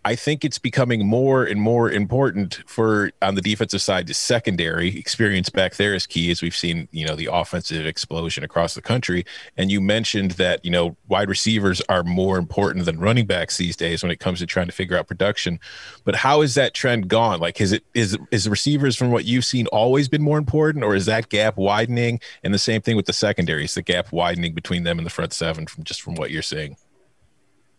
I 0.04 0.16
think 0.16 0.46
it's 0.46 0.58
becoming 0.58 1.06
more 1.06 1.44
and 1.44 1.60
more 1.60 1.90
important 1.90 2.62
for 2.66 3.10
on 3.20 3.34
the 3.34 3.42
defensive 3.42 3.82
side 3.82 4.06
to 4.06 4.14
secondary 4.14 4.96
experience 4.96 5.50
back 5.50 5.74
there 5.74 5.94
is 5.94 6.06
key 6.06 6.30
as 6.30 6.40
we've 6.40 6.56
seen, 6.56 6.88
you 6.90 7.06
know, 7.06 7.14
the 7.14 7.28
offensive 7.30 7.84
explosion 7.84 8.42
across 8.42 8.74
the 8.74 8.80
country. 8.80 9.26
And 9.58 9.70
you 9.70 9.78
mentioned 9.80 10.32
that, 10.32 10.64
you 10.64 10.70
know, 10.70 10.96
wide 11.08 11.28
receivers 11.28 11.82
are 11.90 12.02
more 12.02 12.38
important 12.38 12.86
than 12.86 12.98
running 12.98 13.26
backs 13.26 13.58
these 13.58 13.76
days 13.76 14.02
when 14.02 14.10
it 14.10 14.20
comes 14.20 14.38
to 14.38 14.46
trying 14.46 14.66
to 14.66 14.72
figure 14.72 14.96
out 14.96 15.06
production. 15.06 15.60
But 16.04 16.16
how 16.16 16.40
is 16.40 16.54
that 16.54 16.72
trend 16.72 17.08
gone? 17.08 17.38
Like 17.38 17.60
is 17.60 17.72
it 17.72 17.84
is 17.92 18.16
is 18.30 18.48
receivers 18.48 18.96
from 18.96 19.10
what 19.10 19.26
you've 19.26 19.44
seen 19.44 19.66
always 19.66 20.08
been 20.08 20.22
more 20.22 20.38
important 20.38 20.82
or 20.82 20.94
is 20.94 21.04
that 21.06 21.28
gap 21.28 21.58
widening? 21.58 22.20
And 22.42 22.54
the 22.54 22.58
same 22.58 22.80
thing 22.80 22.96
with 22.96 23.06
the 23.06 23.12
secondary, 23.12 23.64
is 23.64 23.74
the 23.74 23.82
gap 23.82 24.12
widening 24.12 24.54
between 24.54 24.84
them 24.84 24.98
and 24.98 25.04
the 25.04 25.10
front 25.10 25.34
seven 25.34 25.66
from 25.66 25.84
just 25.84 26.00
from 26.00 26.14
what 26.14 26.30
you're 26.30 26.40
seeing? 26.40 26.76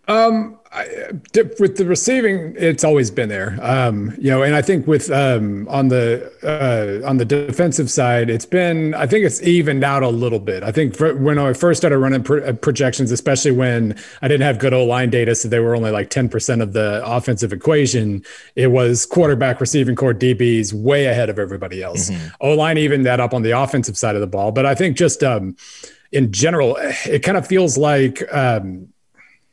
Um, 0.07 0.59
I, 0.73 1.09
with 1.59 1.75
the 1.75 1.85
receiving, 1.85 2.55
it's 2.57 2.85
always 2.85 3.11
been 3.11 3.27
there. 3.27 3.59
Um, 3.61 4.15
you 4.17 4.31
know, 4.31 4.41
and 4.41 4.55
I 4.55 4.61
think 4.61 4.87
with 4.87 5.11
um, 5.11 5.67
on 5.67 5.89
the 5.89 6.31
uh, 6.43 7.05
on 7.07 7.17
the 7.17 7.25
defensive 7.25 7.91
side, 7.91 8.29
it's 8.29 8.45
been. 8.45 8.93
I 8.93 9.05
think 9.05 9.25
it's 9.25 9.41
evened 9.41 9.83
out 9.83 10.01
a 10.01 10.07
little 10.07 10.39
bit. 10.39 10.63
I 10.63 10.71
think 10.71 10.95
for, 10.95 11.13
when 11.15 11.37
I 11.37 11.51
first 11.51 11.81
started 11.81 11.97
running 11.97 12.23
pro- 12.23 12.41
uh, 12.41 12.53
projections, 12.53 13.11
especially 13.11 13.51
when 13.51 13.97
I 14.21 14.29
didn't 14.29 14.43
have 14.43 14.59
good 14.59 14.73
O 14.73 14.85
line 14.85 15.09
data, 15.09 15.35
so 15.35 15.49
they 15.49 15.59
were 15.59 15.75
only 15.75 15.91
like 15.91 16.09
ten 16.09 16.29
percent 16.29 16.61
of 16.61 16.71
the 16.71 17.01
offensive 17.05 17.51
equation. 17.51 18.23
It 18.55 18.67
was 18.67 19.05
quarterback, 19.05 19.59
receiving 19.59 19.97
corps, 19.97 20.13
DBs 20.13 20.73
way 20.73 21.07
ahead 21.07 21.29
of 21.29 21.37
everybody 21.37 21.83
else. 21.83 22.09
Mm-hmm. 22.09 22.27
O 22.39 22.53
line 22.53 22.77
evened 22.77 23.05
that 23.05 23.19
up 23.19 23.33
on 23.33 23.41
the 23.41 23.51
offensive 23.51 23.97
side 23.97 24.15
of 24.15 24.21
the 24.21 24.27
ball, 24.27 24.53
but 24.53 24.65
I 24.65 24.73
think 24.73 24.95
just 24.95 25.21
um, 25.21 25.57
in 26.13 26.31
general, 26.31 26.77
it 27.05 27.23
kind 27.23 27.37
of 27.37 27.45
feels 27.45 27.77
like. 27.77 28.23
Um, 28.33 28.87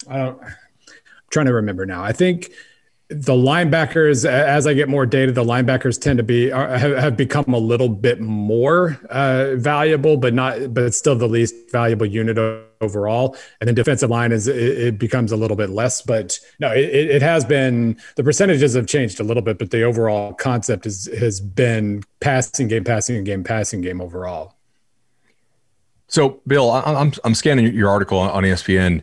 I 0.09 0.19
don't, 0.19 0.43
I'm 0.43 0.55
trying 1.31 1.47
to 1.47 1.55
remember 1.55 1.87
now. 1.87 2.03
I 2.03 2.13
think 2.13 2.51
the 3.09 3.33
linebackers, 3.33 4.29
as 4.29 4.67
I 4.67 4.75
get 4.75 4.89
more 4.89 5.07
data, 5.07 5.33
the 5.33 5.43
linebackers 5.43 5.99
tend 5.99 6.19
to 6.19 6.23
be 6.23 6.51
have, 6.51 6.97
have, 6.97 7.17
become 7.17 7.55
a 7.55 7.59
little 7.59 7.89
bit 7.89 8.21
more 8.21 9.01
uh, 9.09 9.55
valuable, 9.55 10.19
but 10.19 10.35
not, 10.35 10.75
but 10.75 10.85
it's 10.85 10.99
still 10.99 11.17
the 11.17 11.27
least 11.27 11.55
valuable 11.73 12.05
unit 12.05 12.37
overall. 12.83 13.35
And 13.61 13.69
then 13.69 13.75
defensive 13.75 14.11
line 14.11 14.31
is 14.31 14.47
it, 14.47 14.57
it 14.57 14.99
becomes 14.99 15.33
a 15.33 15.37
little 15.37 15.57
bit 15.57 15.71
less, 15.71 16.03
but 16.03 16.39
no, 16.61 16.71
it, 16.71 16.85
it 16.93 17.23
has 17.23 17.47
been 17.47 17.99
the 18.17 18.25
percentages 18.25 18.75
have 18.75 18.87
changed 18.87 19.21
a 19.21 19.25
little 19.25 19.43
bit, 19.43 19.59
but 19.59 19.71
the 19.71 19.85
overall 19.85 20.35
concept 20.35 20.85
is 20.85 21.09
has 21.19 21.41
been 21.41 22.05
passing 22.21 22.69
game, 22.69 22.85
passing 22.85 23.25
game, 23.25 23.43
passing 23.43 23.81
game 23.81 24.03
overall. 24.03 24.55
So, 26.09 26.41
Bill, 26.47 26.71
I'm 26.71 27.15
I'm 27.25 27.35
scanning 27.35 27.73
your 27.75 27.89
article 27.89 28.19
on 28.19 28.43
ESPN 28.43 29.03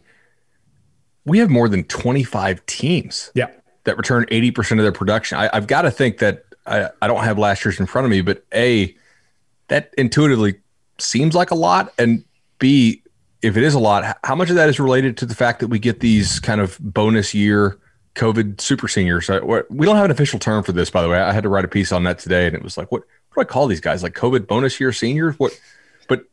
we 1.26 1.40
have 1.40 1.50
more 1.50 1.68
than 1.68 1.84
25 1.86 2.66
teams. 2.66 3.32
Yeah. 3.34 3.52
that 3.86 3.98
return 3.98 4.26
80% 4.26 4.72
of 4.72 4.78
their 4.80 4.92
production. 4.92 5.38
I, 5.38 5.50
have 5.54 5.68
got 5.68 5.84
to 5.84 5.92
think 5.92 6.20
that 6.20 6.46
I, 6.66 6.90
I 7.02 7.08
don't 7.08 7.24
have 7.24 7.38
last 7.38 7.64
year's 7.64 7.80
in 7.80 7.86
front 7.86 8.06
of 8.06 8.12
me, 8.12 8.22
but 8.22 8.44
A, 8.54 8.96
that 9.68 9.94
intuitively 9.98 10.56
seems 10.98 11.36
like 11.36 11.52
a 11.52 11.56
lot. 11.56 11.94
And 11.98 12.24
B, 12.60 13.04
if 13.42 13.58
it 13.58 13.64
is 13.64 13.74
a 13.74 13.80
lot, 13.80 14.18
how 14.24 14.36
much 14.36 14.50
of 14.50 14.56
that 14.56 14.70
is 14.70 14.80
related 14.80 15.18
to 15.18 15.26
the 15.26 15.36
fact 15.36 15.60
that 15.60 15.68
we 15.68 15.80
get 15.80 16.00
these 16.00 16.40
kind 16.40 16.62
of 16.62 16.78
bonus 16.80 17.34
year 17.34 17.78
COVID 18.16 18.62
super 18.62 18.88
seniors? 18.88 19.30
We 19.30 19.86
don't 19.86 19.96
have 19.96 20.06
an 20.06 20.12
official 20.12 20.40
term 20.40 20.64
for 20.64 20.72
this, 20.72 20.90
by 20.90 21.02
the 21.02 21.10
way. 21.10 21.20
I 21.20 21.32
had 21.32 21.44
to 21.44 21.50
write 21.50 21.66
a 21.66 21.68
piece 21.68 21.92
on 21.92 22.04
that 22.04 22.20
today, 22.20 22.48
and 22.48 22.56
it 22.56 22.64
was 22.64 22.78
like, 22.78 22.92
what, 22.92 23.04
what 23.34 23.36
do 23.36 23.42
I 23.42 23.52
call 23.52 23.68
these 23.68 23.82
guys? 23.82 24.02
Like 24.04 24.14
COVID 24.14 24.48
bonus 24.48 24.80
year 24.80 24.92
seniors? 24.92 25.38
What? 25.38 25.60
But 26.08 26.26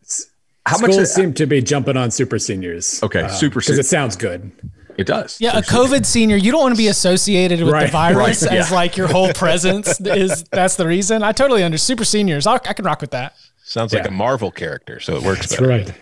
how 0.65 0.79
much 0.79 0.93
Schools 0.93 0.97
much 0.99 1.09
seem 1.09 1.35
to 1.35 1.47
be 1.47 1.61
jumping 1.61 1.97
on 1.97 2.11
super 2.11 2.39
seniors? 2.39 3.03
Okay, 3.03 3.23
uh, 3.23 3.29
super 3.29 3.61
because 3.61 3.79
it 3.79 3.87
sounds 3.87 4.17
good. 4.17 4.53
It 4.97 5.07
does. 5.07 5.41
Yeah, 5.41 5.57
a 5.57 5.63
COVID 5.63 6.05
senior, 6.05 6.37
you 6.37 6.53
don't 6.53 6.61
want 6.61 6.75
to 6.75 6.79
be 6.79 6.89
associated 6.89 7.61
with 7.61 7.73
right, 7.73 7.87
the 7.87 7.93
virus 7.93 8.43
right, 8.43 8.53
as 8.53 8.71
yeah. 8.71 8.77
like 8.77 8.97
your 8.97 9.09
whole 9.09 9.33
presence 9.33 10.01
is. 10.05 10.45
That's 10.45 10.77
the 10.77 10.87
reason. 10.87 11.23
I 11.23 11.33
totally 11.33 11.65
understand. 11.65 11.99
Super 11.99 12.05
seniors, 12.05 12.47
I'll, 12.47 12.61
i 12.65 12.73
can 12.73 12.85
rock 12.85 13.01
with 13.01 13.11
that. 13.11 13.35
Sounds 13.65 13.93
yeah. 13.93 14.01
like 14.01 14.09
a 14.09 14.13
Marvel 14.13 14.51
character, 14.51 15.01
so 15.01 15.17
it 15.17 15.23
works. 15.23 15.41
That's 15.41 15.57
better. 15.57 15.69
right. 15.69 15.95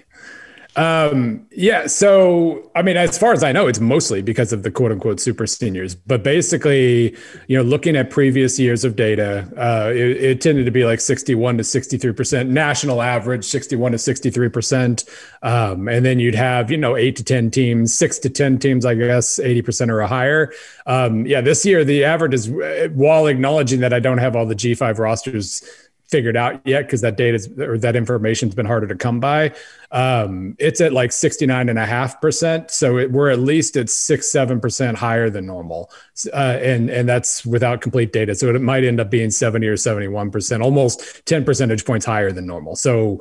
Um, 0.77 1.47
yeah. 1.51 1.87
So, 1.87 2.71
I 2.77 2.83
mean, 2.83 2.97
as 2.97 3.19
far 3.19 3.33
as 3.33 3.43
I 3.43 3.51
know, 3.53 3.67
it's 3.67 3.81
mostly 3.81 4.23
because 4.23 4.53
of 4.53 4.63
the 4.63 4.71
quote 4.71 4.93
unquote 4.93 5.21
super 5.21 5.47
seniors. 5.47 5.95
But 5.95 6.23
basically, 6.23 7.17
you 7.49 7.57
know, 7.57 7.63
looking 7.63 7.97
at 7.97 8.11
previous 8.11 8.59
years 8.59 8.85
of 8.85 8.95
data, 8.95 9.49
uh, 9.57 9.91
it, 9.91 10.23
it, 10.23 10.41
tended 10.41 10.65
to 10.65 10.71
be 10.71 10.85
like 10.85 11.01
61 11.01 11.59
to 11.59 11.63
63%, 11.63 12.49
national 12.49 13.03
average, 13.03 13.45
61 13.45 13.93
to 13.93 13.99
63%. 13.99 15.09
Um, 15.43 15.89
and 15.89 16.07
then 16.07 16.21
you'd 16.21 16.35
have, 16.35 16.71
you 16.71 16.77
know, 16.77 16.97
eight 16.97 17.17
to 17.17 17.25
10 17.25 17.51
teams, 17.51 17.93
six 17.93 18.19
to 18.21 18.31
10 18.31 18.59
teams, 18.59 18.87
I 18.87 18.95
guess, 18.95 19.39
80% 19.39 19.89
or 19.89 20.07
higher. 20.07 20.53
Um, 20.87 21.27
yeah, 21.27 21.41
this 21.41 21.67
year, 21.67 21.85
the 21.85 22.05
average 22.05 22.35
is, 22.35 22.49
while 22.95 23.27
acknowledging 23.27 23.81
that 23.81 23.93
I 23.93 24.01
don't 24.01 24.19
have 24.19 24.37
all 24.37 24.47
the 24.47 24.55
G5 24.55 24.99
rosters 24.99 25.63
figured 26.11 26.37
out 26.37 26.61
yet 26.67 26.83
because 26.87 27.01
that 27.03 27.17
data 27.17 27.49
or 27.61 27.79
that 27.79 27.97
information's 27.97 28.55
been 28.55 28.67
harder 28.67 28.87
to 28.87 28.95
come 28.95 29.21
by. 29.21 29.55
Um, 29.93 30.57
it's 30.59 30.81
at 30.81 30.93
like 30.93 31.13
69 31.13 31.69
and 31.69 31.79
a 31.79 31.87
half 31.87 32.21
percent. 32.21 32.71
So 32.71 32.99
it, 32.99 33.13
we're 33.13 33.31
at 33.31 33.39
least 33.39 33.77
at 33.77 33.89
six, 33.89 34.33
7% 34.33 34.95
higher 34.95 35.31
than 35.31 35.47
normal. 35.47 35.91
Uh, 36.33 36.59
and, 36.61 36.91
and 36.91 37.09
that's 37.09 37.47
without 37.47 37.81
complete 37.81 38.13
data. 38.13 38.35
So 38.35 38.55
it 38.55 38.61
might 38.61 38.85
end 38.85 39.01
up 39.01 39.11
being 39.11 39.31
70 39.31 39.67
or 39.67 39.77
71%, 39.77 40.63
almost 40.63 41.25
10 41.27 41.45
percentage 41.45 41.85
points 41.85 42.07
higher 42.07 42.33
than 42.33 42.47
normal. 42.47 42.77
So 42.77 43.21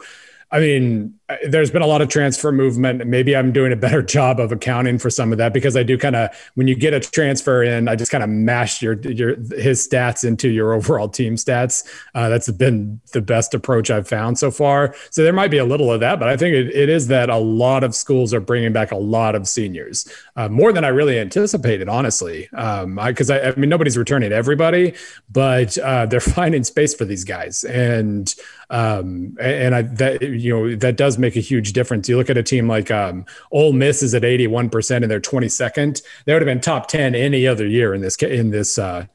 I 0.52 0.60
mean, 0.60 1.19
there's 1.48 1.70
been 1.72 1.82
a 1.82 1.88
lot 1.88 2.02
of 2.02 2.10
transfer 2.10 2.52
movement. 2.52 3.06
Maybe 3.06 3.36
I'm 3.36 3.52
doing 3.52 3.72
a 3.72 3.76
better 3.76 4.02
job 4.16 4.40
of 4.40 4.52
accounting 4.52 4.98
for 4.98 5.10
some 5.10 5.32
of 5.32 5.38
that 5.38 5.54
because 5.54 5.78
I 5.78 5.84
do 5.84 5.98
kind 5.98 6.16
of 6.16 6.30
when 6.56 6.68
you 6.68 6.76
get 6.76 6.94
a 6.94 7.00
transfer 7.00 7.64
in, 7.64 7.88
I 7.88 7.96
just 7.96 8.12
kind 8.12 8.24
of 8.24 8.30
mash 8.30 8.82
your 8.82 9.00
your 9.02 9.36
his 9.58 9.88
stats 9.88 10.24
into 10.24 10.50
your 10.50 10.74
overall 10.80 11.10
team 11.10 11.36
stats. 11.36 11.88
Uh, 12.16 12.30
that's 12.30 12.50
been 12.52 13.00
the 13.14 13.22
best 13.22 13.54
approach 13.54 13.92
I've 13.92 14.08
found 14.08 14.40
so 14.40 14.52
far. 14.52 14.96
So 15.12 15.24
there 15.24 15.34
might 15.34 15.52
be 15.52 15.58
a 15.58 15.66
little 15.66 15.92
of 15.92 16.00
that, 16.00 16.20
but 16.20 16.30
I 16.30 16.38
think 16.38 16.56
it, 16.56 16.76
it 16.76 16.90
is 16.90 17.08
that 17.08 17.30
a 17.30 17.38
lot 17.38 17.84
of 17.84 17.94
schools 17.94 18.34
are 18.34 18.40
bringing 18.40 18.74
back 18.74 18.92
a 18.92 18.98
lot 18.98 19.36
of 19.36 19.48
seniors, 19.48 20.08
uh, 20.36 20.50
more 20.50 20.74
than 20.74 20.84
I 20.84 20.90
really 20.90 21.20
anticipated, 21.20 21.88
honestly. 21.88 22.48
Because 22.52 23.30
um, 23.30 23.36
I, 23.36 23.50
I, 23.50 23.56
mean, 23.56 23.70
nobody's 23.70 23.98
returning 23.98 24.32
everybody, 24.32 24.96
but 25.32 25.78
uh, 25.78 26.06
they're 26.06 26.20
finding 26.40 26.64
space 26.64 26.94
for 26.96 27.06
these 27.06 27.24
guys 27.24 27.64
and 27.64 28.34
um, 28.70 29.36
and 29.42 29.74
I, 29.74 29.82
that 29.82 30.22
you 30.22 30.54
know 30.54 30.76
that 30.76 30.96
does 30.96 31.18
make 31.20 31.36
a 31.36 31.42
huge 31.42 31.74
difference. 31.74 32.08
You 32.10 32.18
look 32.18 32.30
at 32.30 32.38
a 32.38 32.44
team 32.44 32.68
like 32.68 32.92
um, 32.92 33.26
Ole 33.52 33.74
Miss 33.74 34.02
is 34.02 34.14
at 34.14 34.24
81 34.24 34.70
percent 34.70 35.04
and 35.04 35.12
they're 35.12 35.20
22nd. 35.20 36.02
They 36.26 36.34
would 36.34 36.42
have 36.42 36.48
been 36.48 36.62
top 36.62 36.88
10 36.88 37.16
any 37.16 37.48
other 37.48 37.68
year 37.68 37.94
in 37.94 38.02
this 38.02 38.16
in 38.18 38.52
this 38.52 38.78
uh, 38.78 39.06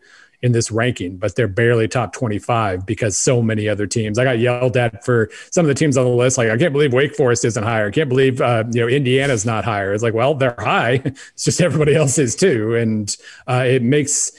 in 0.44 0.52
this 0.52 0.70
ranking, 0.70 1.16
but 1.16 1.34
they're 1.37 1.49
barely 1.49 1.88
top 1.88 2.12
25 2.12 2.84
because 2.84 3.16
so 3.16 3.40
many 3.40 3.66
other 3.66 3.87
teams. 3.87 4.18
I 4.18 4.25
got 4.25 4.38
yelled 4.38 4.76
at 4.76 5.02
for 5.02 5.30
some 5.50 5.64
of 5.64 5.68
the 5.68 5.75
teams 5.75 5.96
on 5.96 6.04
the 6.04 6.11
list. 6.11 6.37
Like 6.37 6.50
I 6.50 6.58
can't 6.58 6.75
believe 6.75 6.92
Wake 6.92 7.16
Forest 7.16 7.46
isn't 7.46 7.64
higher. 7.64 7.88
I 7.88 7.90
can't 7.90 8.11
believe 8.11 8.42
uh, 8.42 8.64
you 8.70 8.82
know 8.82 8.88
Indiana's 8.88 9.46
not 9.46 9.64
higher. 9.64 9.94
It's 9.94 10.02
like 10.02 10.12
well 10.12 10.34
they're 10.34 10.54
high. 10.58 11.02
It's 11.34 11.44
just 11.44 11.61
everybody 11.61 11.94
else 11.94 12.18
is 12.18 12.37
too, 12.37 12.75
and 12.75 13.16
uh, 13.46 13.64
it 13.66 13.82
makes 13.82 14.32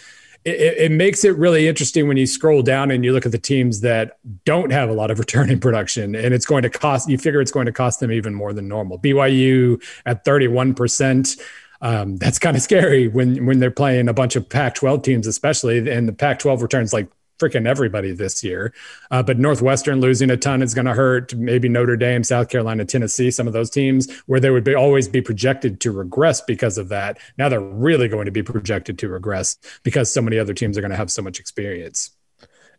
it, 0.45 0.77
it, 0.77 0.91
makes 0.91 1.25
it 1.25 1.35
really 1.37 1.67
interesting 1.67 2.07
when 2.07 2.17
you 2.17 2.27
scroll 2.27 2.61
down 2.61 2.91
and 2.91 3.03
you 3.03 3.11
look 3.13 3.25
at 3.25 3.31
the 3.31 3.39
teams 3.39 3.81
that 3.81 4.19
don't 4.45 4.71
have 4.71 4.89
a 4.89 4.93
lot 4.93 5.09
of 5.09 5.19
returning 5.25 5.59
production 5.59 6.15
and 6.15 6.33
it's 6.33 6.45
going 6.45 6.61
to 6.63 6.69
cost 6.69 7.09
you 7.09 7.17
figure 7.17 7.41
it's 7.41 7.51
going 7.51 7.65
to 7.65 7.71
cost 7.71 7.99
them 7.99 8.11
even 8.11 8.33
more 8.33 8.53
than 8.53 8.67
normal. 8.67 8.99
Byu 8.99 9.83
at 10.05 10.23
31% 10.23 11.39
um, 11.81 12.17
that's 12.17 12.39
kind 12.39 12.55
of 12.55 12.63
scary 12.63 13.07
when 13.07 13.45
when 13.45 13.59
they're 13.59 13.69
playing 13.69 14.07
a 14.07 14.13
bunch 14.13 14.35
of 14.35 14.47
pac 14.47 14.75
12 14.75 15.01
teams 15.01 15.27
especially 15.27 15.89
and 15.89 16.07
the 16.07 16.13
pac 16.13 16.39
12 16.39 16.61
returns 16.61 16.93
like 16.93 17.09
freaking 17.39 17.67
everybody 17.67 18.11
this 18.11 18.43
year. 18.43 18.73
Uh, 19.11 19.23
but 19.23 19.39
Northwestern 19.39 19.99
losing 19.99 20.29
a 20.29 20.37
ton 20.37 20.61
is 20.61 20.73
going 20.73 20.85
to 20.85 20.93
hurt. 20.93 21.33
Maybe 21.35 21.69
Notre 21.69 21.97
Dame, 21.97 22.23
South 22.23 22.49
Carolina, 22.49 22.85
Tennessee, 22.85 23.31
some 23.31 23.47
of 23.47 23.53
those 23.53 23.69
teams 23.69 24.11
where 24.25 24.39
they 24.39 24.49
would 24.49 24.63
be 24.63 24.75
always 24.75 25.07
be 25.07 25.21
projected 25.21 25.79
to 25.81 25.91
regress 25.91 26.41
because 26.41 26.77
of 26.77 26.89
that. 26.89 27.17
Now 27.37 27.49
they're 27.49 27.59
really 27.59 28.07
going 28.07 28.25
to 28.25 28.31
be 28.31 28.43
projected 28.43 28.99
to 28.99 29.09
regress 29.09 29.57
because 29.83 30.11
so 30.11 30.21
many 30.21 30.39
other 30.39 30.53
teams 30.53 30.77
are 30.77 30.81
going 30.81 30.91
to 30.91 30.97
have 30.97 31.11
so 31.11 31.21
much 31.21 31.39
experience. 31.39 32.11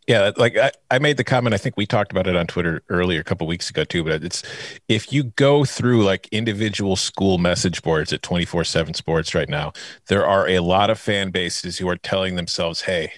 Yeah, 0.07 0.31
like 0.37 0.57
I, 0.57 0.71
I 0.89 1.01
made 1.01 1.17
the 1.17 1.25
comment. 1.25 1.53
I 1.53 1.59
think 1.59 1.77
we 1.77 1.85
talked 1.85 2.13
about 2.13 2.29
it 2.29 2.37
on 2.37 2.47
Twitter 2.47 2.83
earlier, 2.89 3.21
a 3.21 3.25
couple 3.25 3.47
weeks 3.49 3.71
ago 3.71 3.83
too. 3.83 4.05
But 4.05 4.23
it's 4.23 4.45
if 4.89 5.13
you 5.13 5.25
go 5.25 5.65
through 5.65 6.05
like 6.05 6.29
individual 6.29 6.95
school 6.95 7.39
message 7.39 7.83
boards 7.83 8.13
at 8.13 8.23
twenty 8.23 8.45
four 8.45 8.63
seven 8.63 8.95
Sports 8.95 9.35
right 9.35 9.49
now, 9.49 9.73
there 10.07 10.25
are 10.25 10.49
a 10.49 10.61
lot 10.61 10.91
of 10.91 11.01
fan 11.01 11.31
bases 11.31 11.79
who 11.79 11.89
are 11.89 11.97
telling 11.97 12.37
themselves, 12.37 12.83
"Hey, 12.83 13.15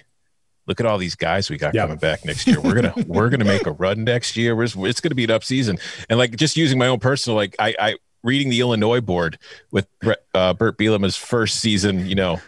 look 0.69 0.79
at 0.79 0.85
all 0.85 0.99
these 0.99 1.15
guys 1.15 1.49
we 1.49 1.57
got 1.57 1.73
yep. 1.73 1.85
coming 1.85 1.97
back 1.97 2.23
next 2.23 2.47
year. 2.47 2.61
We're 2.61 2.75
gonna 2.75 2.93
we're 3.07 3.29
gonna 3.29 3.43
make 3.43 3.65
a 3.65 3.71
run 3.71 4.03
next 4.03 4.37
year. 4.37 4.55
We're, 4.55 4.67
it's 4.87 5.01
gonna 5.01 5.15
be 5.15 5.25
an 5.25 5.31
up 5.31 5.43
season. 5.43 5.79
And 6.09 6.17
like 6.17 6.35
just 6.35 6.55
using 6.55 6.77
my 6.77 6.87
own 6.87 6.99
personal, 6.99 7.35
like 7.35 7.55
I, 7.59 7.75
I 7.79 7.95
reading 8.23 8.49
the 8.49 8.61
Illinois 8.61 9.01
board 9.01 9.39
with 9.71 9.87
uh, 10.33 10.53
Bret 10.53 10.77
Bielema's 10.77 11.17
first 11.17 11.59
season, 11.59 12.05
you 12.05 12.15
know, 12.15 12.39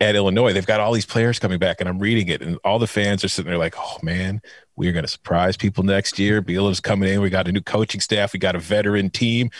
at 0.00 0.16
Illinois, 0.16 0.54
they've 0.54 0.64
got 0.64 0.80
all 0.80 0.92
these 0.92 1.04
players 1.04 1.38
coming 1.38 1.58
back, 1.58 1.78
and 1.78 1.88
I'm 1.88 1.98
reading 1.98 2.28
it, 2.28 2.40
and 2.40 2.58
all 2.64 2.78
the 2.78 2.86
fans 2.86 3.22
are 3.22 3.28
sitting 3.28 3.50
there 3.50 3.58
like, 3.58 3.74
"Oh 3.76 3.98
man, 4.02 4.40
we're 4.74 4.92
going 4.92 5.04
to 5.04 5.08
surprise 5.08 5.58
people 5.58 5.84
next 5.84 6.18
year. 6.18 6.40
Bielema's 6.40 6.80
coming 6.80 7.12
in. 7.12 7.20
We 7.20 7.28
got 7.28 7.46
a 7.46 7.52
new 7.52 7.60
coaching 7.60 8.00
staff. 8.00 8.32
We 8.32 8.38
got 8.38 8.56
a 8.56 8.58
veteran 8.58 9.10
team, 9.10 9.50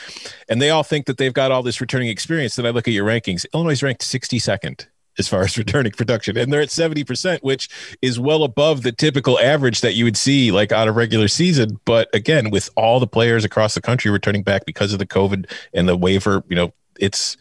and 0.48 0.62
they 0.62 0.70
all 0.70 0.82
think 0.82 1.04
that 1.06 1.18
they've 1.18 1.34
got 1.34 1.52
all 1.52 1.62
this 1.62 1.82
returning 1.82 2.08
experience. 2.08 2.56
Then 2.56 2.64
I 2.64 2.70
look 2.70 2.88
at 2.88 2.94
your 2.94 3.06
rankings. 3.06 3.44
Illinois 3.52 3.82
ranked 3.82 4.00
62nd 4.00 4.86
as 5.20 5.28
far 5.28 5.42
as 5.42 5.56
returning 5.64 5.92
production. 5.92 6.36
And 6.36 6.52
they're 6.52 6.60
at 6.60 6.68
70%, 6.68 7.42
which 7.42 7.68
is 8.02 8.18
well 8.18 8.42
above 8.42 8.82
the 8.82 8.90
typical 8.90 9.38
average 9.38 9.80
that 9.82 9.94
you 9.94 10.04
would 10.04 10.16
see 10.16 10.50
like 10.50 10.72
on 10.72 10.88
a 10.88 10.92
regular 10.92 11.28
season. 11.28 11.78
But 11.84 12.08
again, 12.12 12.50
with 12.50 12.68
all 12.74 12.98
the 12.98 13.06
players 13.06 13.44
across 13.44 13.74
the 13.74 13.80
country 13.80 14.10
returning 14.10 14.42
back 14.42 14.66
because 14.66 14.92
of 14.92 14.98
the 14.98 15.06
COVID 15.06 15.48
and 15.72 15.88
the 15.88 15.96
waiver, 15.96 16.42
you 16.48 16.56
know, 16.56 16.72
it's 16.98 17.36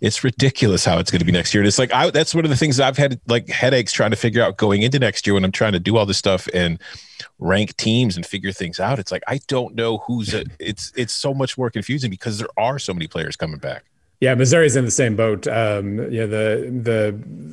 it's 0.00 0.24
ridiculous 0.24 0.84
how 0.84 0.98
it's 0.98 1.10
going 1.10 1.18
to 1.18 1.24
be 1.24 1.32
next 1.32 1.52
year. 1.52 1.60
And 1.60 1.68
it's 1.68 1.78
like 1.78 1.92
I, 1.92 2.10
that's 2.10 2.34
one 2.34 2.44
of 2.44 2.50
the 2.50 2.56
things 2.56 2.80
I've 2.80 2.96
had 2.96 3.20
like 3.26 3.48
headaches 3.48 3.92
trying 3.92 4.10
to 4.10 4.16
figure 4.16 4.42
out 4.42 4.56
going 4.56 4.82
into 4.82 4.98
next 4.98 5.26
year 5.26 5.34
when 5.34 5.44
I'm 5.44 5.52
trying 5.52 5.72
to 5.72 5.80
do 5.80 5.96
all 5.96 6.06
this 6.06 6.18
stuff 6.18 6.48
and 6.54 6.78
rank 7.38 7.76
teams 7.76 8.16
and 8.16 8.24
figure 8.24 8.52
things 8.52 8.80
out. 8.80 8.98
It's 8.98 9.12
like 9.12 9.24
I 9.26 9.40
don't 9.48 9.74
know 9.74 9.98
who's 9.98 10.32
a, 10.32 10.44
it's 10.58 10.92
it's 10.96 11.12
so 11.12 11.34
much 11.34 11.58
more 11.58 11.70
confusing 11.70 12.10
because 12.10 12.38
there 12.38 12.48
are 12.56 12.78
so 12.78 12.94
many 12.94 13.06
players 13.06 13.36
coming 13.36 13.58
back. 13.58 13.84
Yeah, 14.22 14.36
Missouri's 14.36 14.76
in 14.76 14.84
the 14.84 14.92
same 14.92 15.16
boat. 15.16 15.48
Um, 15.48 15.98
yeah, 16.12 16.26
the 16.26 16.70
the 16.70 17.12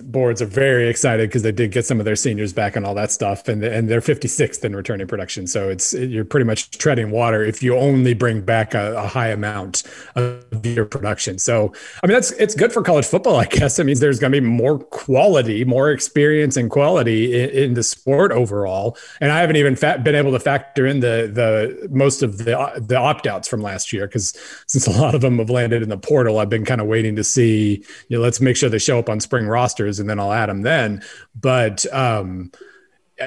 boards 0.09 0.39
are 0.39 0.45
very 0.45 0.87
excited 0.87 1.27
because 1.27 1.41
they 1.41 1.51
did 1.51 1.71
get 1.71 1.83
some 1.83 1.99
of 1.99 2.05
their 2.05 2.15
seniors 2.15 2.53
back 2.53 2.75
and 2.75 2.85
all 2.85 2.93
that 2.93 3.11
stuff, 3.11 3.47
and 3.47 3.63
and 3.63 3.89
they're 3.89 4.01
56th 4.01 4.63
in 4.63 4.75
returning 4.75 5.07
production. 5.07 5.47
So 5.47 5.67
it's 5.67 5.95
you're 5.95 6.25
pretty 6.25 6.45
much 6.45 6.69
treading 6.69 7.09
water 7.09 7.43
if 7.43 7.63
you 7.63 7.75
only 7.75 8.13
bring 8.13 8.41
back 8.41 8.75
a, 8.75 8.95
a, 8.95 9.07
high 9.07 9.29
amount 9.29 9.81
of 10.13 10.63
your 10.63 10.85
production. 10.85 11.39
So 11.39 11.73
I 12.03 12.07
mean 12.07 12.13
that's 12.13 12.33
it's 12.33 12.53
good 12.53 12.71
for 12.71 12.83
college 12.83 13.07
football, 13.07 13.37
I 13.37 13.45
guess. 13.45 13.79
It 13.79 13.85
means 13.85 13.99
there's 13.99 14.19
going 14.19 14.31
to 14.31 14.39
be 14.39 14.47
more 14.47 14.77
quality, 14.77 15.65
more 15.65 15.89
experience 15.89 16.55
and 16.55 16.69
quality 16.69 17.41
in, 17.41 17.49
in 17.49 17.73
the 17.73 17.81
sport 17.81 18.31
overall. 18.31 18.95
And 19.21 19.31
I 19.31 19.39
haven't 19.39 19.55
even 19.55 19.75
fa- 19.75 20.01
been 20.03 20.13
able 20.13 20.33
to 20.33 20.39
factor 20.39 20.85
in 20.85 20.99
the 20.99 21.31
the 21.33 21.89
most 21.89 22.21
of 22.21 22.37
the 22.37 22.73
the 22.77 22.95
opt 22.95 23.25
outs 23.25 23.47
from 23.47 23.63
last 23.63 23.91
year 23.91 24.05
because 24.05 24.37
since 24.67 24.85
a 24.85 24.91
lot 24.91 25.15
of 25.15 25.21
them 25.21 25.39
have 25.39 25.49
landed 25.49 25.81
in 25.81 25.89
the 25.89 25.97
portal, 25.97 26.37
I've 26.37 26.49
been 26.49 26.58
been 26.59 26.65
kind 26.65 26.81
of 26.81 26.87
waiting 26.87 27.15
to 27.15 27.23
see, 27.23 27.83
you 28.07 28.17
know, 28.17 28.21
let's 28.21 28.41
make 28.41 28.57
sure 28.57 28.69
they 28.69 28.79
show 28.79 28.99
up 28.99 29.09
on 29.09 29.19
spring 29.19 29.47
rosters 29.47 29.99
and 29.99 30.09
then 30.09 30.19
I'll 30.19 30.33
add 30.33 30.49
them 30.49 30.61
then. 30.61 31.01
But 31.39 31.85
um, 31.93 32.51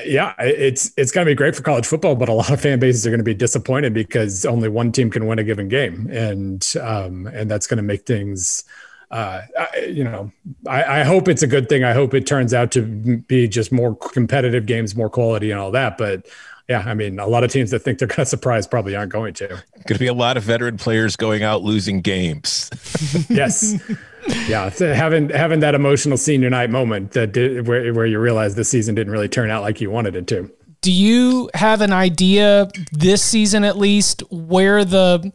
yeah, 0.05 0.35
it's 0.39 0.93
it's 0.97 1.12
going 1.12 1.27
to 1.27 1.31
be 1.31 1.35
great 1.35 1.55
for 1.55 1.62
college 1.62 1.87
football, 1.87 2.15
but 2.15 2.29
a 2.29 2.33
lot 2.33 2.51
of 2.51 2.61
fan 2.61 2.79
bases 2.79 3.07
are 3.07 3.11
going 3.11 3.19
to 3.19 3.25
be 3.25 3.35
disappointed 3.35 3.93
because 3.93 4.45
only 4.47 4.69
one 4.69 4.93
team 4.93 5.11
can 5.11 5.27
win 5.27 5.39
a 5.39 5.45
given 5.45 5.69
game, 5.69 6.09
and 6.11 6.67
um, 6.81 7.27
and 7.27 7.51
that's 7.51 7.67
going 7.67 7.77
to 7.79 7.83
make 7.83 8.07
things. 8.07 8.65
Uh, 9.11 9.43
you 9.87 10.05
know, 10.05 10.33
I, 10.67 11.01
I, 11.01 11.05
hope 11.05 11.29
it's 11.29 11.43
a 11.43 11.47
good 11.47 11.69
thing. 11.69 11.85
I 11.85 11.93
hope 11.93 12.15
it 12.15 12.27
turns 12.27 12.55
out 12.55 12.71
to 12.73 12.81
be 12.81 13.47
just 13.47 13.71
more 13.71 13.95
competitive 13.95 14.65
games, 14.65 14.97
more 14.97 15.11
quality, 15.11 15.51
and 15.51 15.61
all 15.61 15.71
that. 15.73 15.99
But 15.99 16.27
yeah, 16.73 16.83
I 16.87 16.95
mean, 16.95 17.19
a 17.19 17.26
lot 17.26 17.45
of 17.45 17.52
teams 17.52 17.71
that 17.73 17.81
think 17.81 17.99
they're 17.99 18.09
going 18.09 18.17
to 18.17 18.26
surprise 18.26 18.67
probably 18.67 18.97
aren't 18.97 19.12
going 19.12 19.35
to. 19.35 19.47
Going 19.47 19.62
to 19.85 19.99
be 19.99 20.07
a 20.07 20.14
lot 20.14 20.38
of 20.38 20.43
veteran 20.43 20.79
players 20.79 21.17
going 21.17 21.43
out 21.43 21.62
losing 21.62 22.00
games. 22.00 22.71
yes. 23.29 23.75
yeah, 24.49 24.71
having 24.71 25.29
having 25.29 25.61
that 25.61 25.75
emotional 25.75 26.17
senior 26.17 26.49
night 26.49 26.71
moment 26.71 27.12
that 27.12 27.33
did, 27.33 27.69
where 27.69 27.93
where 27.93 28.07
you 28.07 28.19
realize 28.19 28.55
the 28.55 28.64
season 28.64 28.95
didn't 28.95 29.12
really 29.12 29.29
turn 29.29 29.50
out 29.50 29.61
like 29.61 29.83
you 29.83 29.91
wanted 29.91 30.17
it 30.17 30.26
to. 30.29 30.50
Do 30.81 30.91
you 30.91 31.50
have 31.52 31.83
an 31.83 31.93
idea 31.93 32.69
this 32.91 33.23
season 33.23 33.64
at 33.64 33.76
least 33.76 34.23
where 34.31 34.83
the 34.83 35.31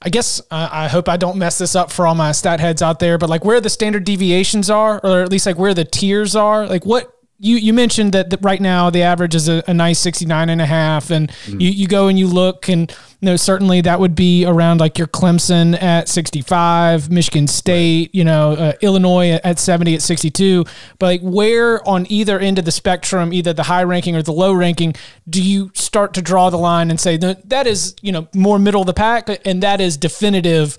I 0.00 0.08
guess 0.08 0.40
uh, 0.50 0.70
I 0.72 0.88
hope 0.88 1.06
I 1.08 1.18
don't 1.18 1.36
mess 1.36 1.58
this 1.58 1.76
up 1.76 1.92
for 1.92 2.06
all 2.06 2.14
my 2.14 2.32
stat 2.32 2.60
heads 2.60 2.80
out 2.80 2.98
there, 2.98 3.18
but 3.18 3.28
like 3.28 3.44
where 3.44 3.60
the 3.60 3.68
standard 3.68 4.04
deviations 4.04 4.70
are, 4.70 5.00
or 5.02 5.20
at 5.20 5.30
least 5.30 5.44
like 5.44 5.58
where 5.58 5.74
the 5.74 5.84
tiers 5.84 6.34
are, 6.34 6.66
like 6.66 6.86
what 6.86 7.12
you, 7.40 7.56
you 7.56 7.72
mentioned 7.72 8.12
that, 8.12 8.30
that 8.30 8.40
right 8.42 8.60
now 8.60 8.90
the 8.90 9.02
average 9.02 9.34
is 9.34 9.48
a, 9.48 9.62
a 9.68 9.74
nice 9.74 10.00
69 10.00 10.48
and 10.48 10.60
a 10.60 10.66
half 10.66 11.10
and 11.10 11.30
mm. 11.30 11.60
you, 11.60 11.70
you 11.70 11.86
go 11.86 12.08
and 12.08 12.18
you 12.18 12.26
look 12.26 12.68
and 12.68 12.90
you 13.20 13.26
know 13.26 13.36
certainly 13.36 13.80
that 13.80 14.00
would 14.00 14.14
be 14.14 14.44
around 14.44 14.80
like 14.80 14.98
your 14.98 15.06
Clemson 15.06 15.80
at 15.80 16.08
65 16.08 17.10
Michigan 17.10 17.46
State 17.46 18.08
right. 18.08 18.14
you 18.14 18.24
know 18.24 18.52
uh, 18.52 18.72
Illinois 18.80 19.38
at 19.44 19.58
70 19.58 19.94
at 19.94 20.02
62 20.02 20.64
but 20.98 21.06
like 21.06 21.20
where 21.20 21.86
on 21.88 22.06
either 22.10 22.40
end 22.40 22.58
of 22.58 22.64
the 22.64 22.72
spectrum 22.72 23.32
either 23.32 23.52
the 23.52 23.64
high 23.64 23.84
ranking 23.84 24.16
or 24.16 24.22
the 24.22 24.32
low 24.32 24.52
ranking 24.52 24.94
do 25.28 25.42
you 25.42 25.70
start 25.74 26.14
to 26.14 26.22
draw 26.22 26.50
the 26.50 26.58
line 26.58 26.90
and 26.90 26.98
say 26.98 27.16
that 27.16 27.48
that 27.48 27.66
is 27.66 27.94
you 28.02 28.10
know 28.10 28.26
more 28.34 28.58
middle 28.58 28.80
of 28.80 28.86
the 28.86 28.94
pack 28.94 29.28
and 29.46 29.62
that 29.62 29.80
is 29.80 29.96
definitive 29.96 30.76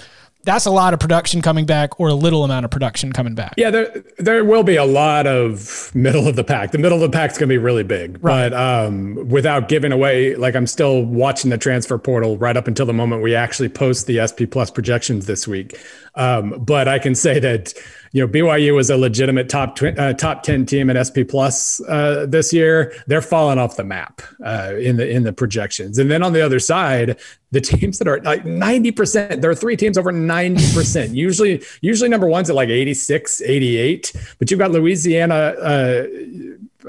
that's 0.50 0.66
a 0.66 0.72
lot 0.72 0.94
of 0.94 1.00
production 1.00 1.42
coming 1.42 1.66
back 1.66 2.00
or 2.00 2.08
a 2.08 2.14
little 2.14 2.44
amount 2.44 2.66
of 2.66 2.72
production 2.72 3.14
coming 3.14 3.36
back. 3.36 3.54
Yeah, 3.56 3.70
there 3.70 4.04
there 4.18 4.44
will 4.44 4.64
be 4.64 4.76
a 4.76 4.86
lot 4.86 5.28
of 5.28 5.92
middle 5.94 6.28
of 6.28 6.36
the 6.36 6.44
pack. 6.44 6.72
The 6.72 6.80
middle 6.80 7.04
of 7.04 7.12
the 7.12 7.16
pack 7.16 7.32
is 7.32 7.38
going 7.38 7.50
to 7.50 7.54
be 7.54 7.58
really 7.58 7.84
big, 7.84 8.18
right. 8.24 8.50
but 8.50 8.54
um, 8.54 9.30
without 9.30 9.70
giving 9.70 9.92
away, 9.92 10.36
like 10.36 10.56
I'm 10.56 10.68
still 10.68 11.04
watching 11.04 11.52
the 11.52 11.58
transfer 11.58 11.98
portal 12.00 12.38
right 12.38 12.58
up 12.58 12.68
until 12.68 12.88
the 12.88 12.94
moment 12.94 13.22
we 13.22 13.36
actually 13.36 13.70
post 13.70 14.08
the 14.08 14.26
SP 14.26 14.50
Plus 14.50 14.72
projections 14.72 15.28
this 15.28 15.48
week. 15.48 15.80
Um, 16.16 16.56
but 16.60 16.88
I 16.88 16.98
can 16.98 17.14
say 17.14 17.40
that 17.40 17.74
you 18.12 18.26
know 18.26 18.28
BYU 18.32 18.76
was 18.76 18.90
a 18.90 18.98
legitimate 18.98 19.50
top 19.50 19.76
tw- 19.76 19.98
uh, 19.98 20.14
top 20.14 20.44
ten 20.44 20.66
team 20.66 20.90
at 20.90 21.08
SP 21.08 21.26
Plus 21.28 21.82
uh, 21.88 22.26
this 22.28 22.52
year. 22.54 22.94
They're 23.08 23.22
falling 23.22 23.60
off 23.60 23.76
the 23.76 23.84
map 23.84 24.22
uh, 24.44 24.74
in 24.80 24.98
the 24.98 25.10
in 25.10 25.24
the 25.24 25.34
projections. 25.34 25.98
And 25.98 26.10
then 26.10 26.24
on 26.24 26.34
the 26.34 26.42
other 26.42 26.60
side, 26.60 27.20
the 27.52 27.62
teams 27.62 28.00
that 28.00 28.08
are 28.08 28.20
like 28.22 28.46
ninety 28.46 28.92
percent, 28.92 29.42
there 29.42 29.52
are 29.52 29.56
three 29.56 29.76
teams 29.76 29.98
over 29.98 30.12
ninety 30.12 30.66
percent. 30.74 31.12
usually, 31.16 31.64
usually 31.82 32.10
number 32.10 32.28
one's 32.28 32.50
at 32.50 32.56
like 32.56 32.70
86, 32.70 33.42
88. 33.42 34.14
But 34.38 34.52
you've 34.52 34.60
got 34.60 34.72
Louisiana 34.72 35.36
uh, 35.36 36.08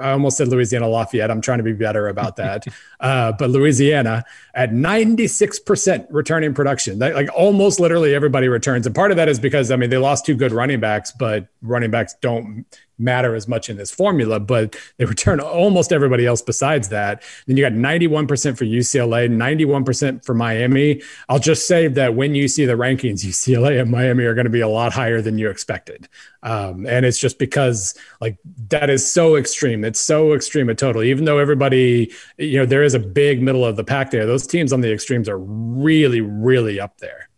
I 0.00 0.12
almost 0.12 0.37
said 0.37 0.49
Louisiana 0.49 0.89
Lafayette. 0.89 1.31
I'm 1.31 1.41
trying 1.41 1.59
to 1.59 1.65
be 1.65 1.73
better 1.73 2.09
about 2.09 2.37
that. 2.37 2.65
uh, 3.00 3.33
but 3.33 3.50
Louisiana 3.50 4.25
at 4.54 4.71
96% 4.71 6.07
returning 6.11 6.54
production, 6.54 6.99
like 6.99 7.28
almost 7.35 7.80
literally 7.80 8.14
everybody 8.14 8.49
returns. 8.49 8.87
And 8.87 8.95
part 8.95 9.11
of 9.11 9.16
that 9.16 9.28
is 9.28 9.38
because, 9.38 9.71
I 9.71 9.76
mean, 9.76 9.90
they 9.90 9.99
lost 9.99 10.26
two 10.26 10.35
good 10.35 10.52
running 10.52 10.80
backs, 10.80 11.12
but 11.12 11.49
running 11.62 11.90
backs 11.90 12.14
don't 12.21 12.64
matter 13.00 13.35
as 13.35 13.49
much 13.49 13.69
in 13.69 13.76
this 13.76 13.90
formula, 13.90 14.38
but 14.38 14.76
they 14.99 15.04
return 15.04 15.40
almost 15.40 15.92
everybody 15.92 16.26
else 16.26 16.42
besides 16.42 16.90
that. 16.90 17.23
Then 17.47 17.57
you 17.57 17.64
got 17.64 17.73
91% 17.73 18.57
for 18.57 18.64
UCLA, 18.64 19.28
91% 19.28 20.25
for 20.25 20.35
Miami. 20.35 21.02
I'll 21.28 21.38
just 21.38 21.66
say 21.66 21.88
that 21.88 22.14
when 22.14 22.35
you 22.35 22.47
see 22.47 22.66
the 22.66 22.75
rankings, 22.75 23.25
UCLA 23.25 23.80
and 23.80 23.90
Miami 23.90 24.25
are 24.25 24.35
going 24.35 24.45
to 24.45 24.50
be 24.50 24.61
a 24.61 24.69
lot 24.69 24.92
higher 24.92 25.21
than 25.23 25.38
you 25.38 25.49
expected. 25.49 26.09
Um, 26.42 26.87
and 26.87 27.04
it's 27.04 27.19
just 27.19 27.38
because 27.38 27.95
like 28.21 28.38
that 28.69 28.88
is 28.88 29.11
so 29.11 29.37
extreme. 29.37 29.85
It's 29.85 30.00
so 30.00 30.33
extreme 30.33 30.69
a 30.69 30.75
total. 30.75 31.02
Even 31.02 31.25
though 31.25 31.38
everybody, 31.38 32.12
you 32.38 32.59
know, 32.59 32.66
there 32.66 32.83
is 32.83 32.95
a 32.95 32.99
big 32.99 33.42
middle 33.42 33.64
of 33.64 33.76
the 33.76 33.85
pack 33.85 34.11
there. 34.11 34.26
Those 34.26 34.40
teams 34.47 34.73
on 34.73 34.81
the 34.81 34.93
extremes 34.93 35.29
are 35.29 35.39
really, 35.39 36.21
really 36.21 36.81
up 36.81 36.99
there. 36.99 37.29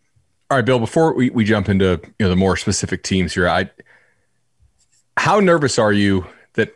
All 0.50 0.58
right, 0.58 0.64
Bill. 0.64 0.78
Before 0.78 1.14
we, 1.14 1.30
we 1.30 1.44
jump 1.44 1.68
into 1.68 2.00
you 2.18 2.26
know 2.26 2.28
the 2.28 2.36
more 2.36 2.56
specific 2.56 3.02
teams 3.02 3.34
here, 3.34 3.48
I 3.48 3.70
how 5.16 5.40
nervous 5.40 5.78
are 5.78 5.92
you 5.92 6.26
that 6.54 6.74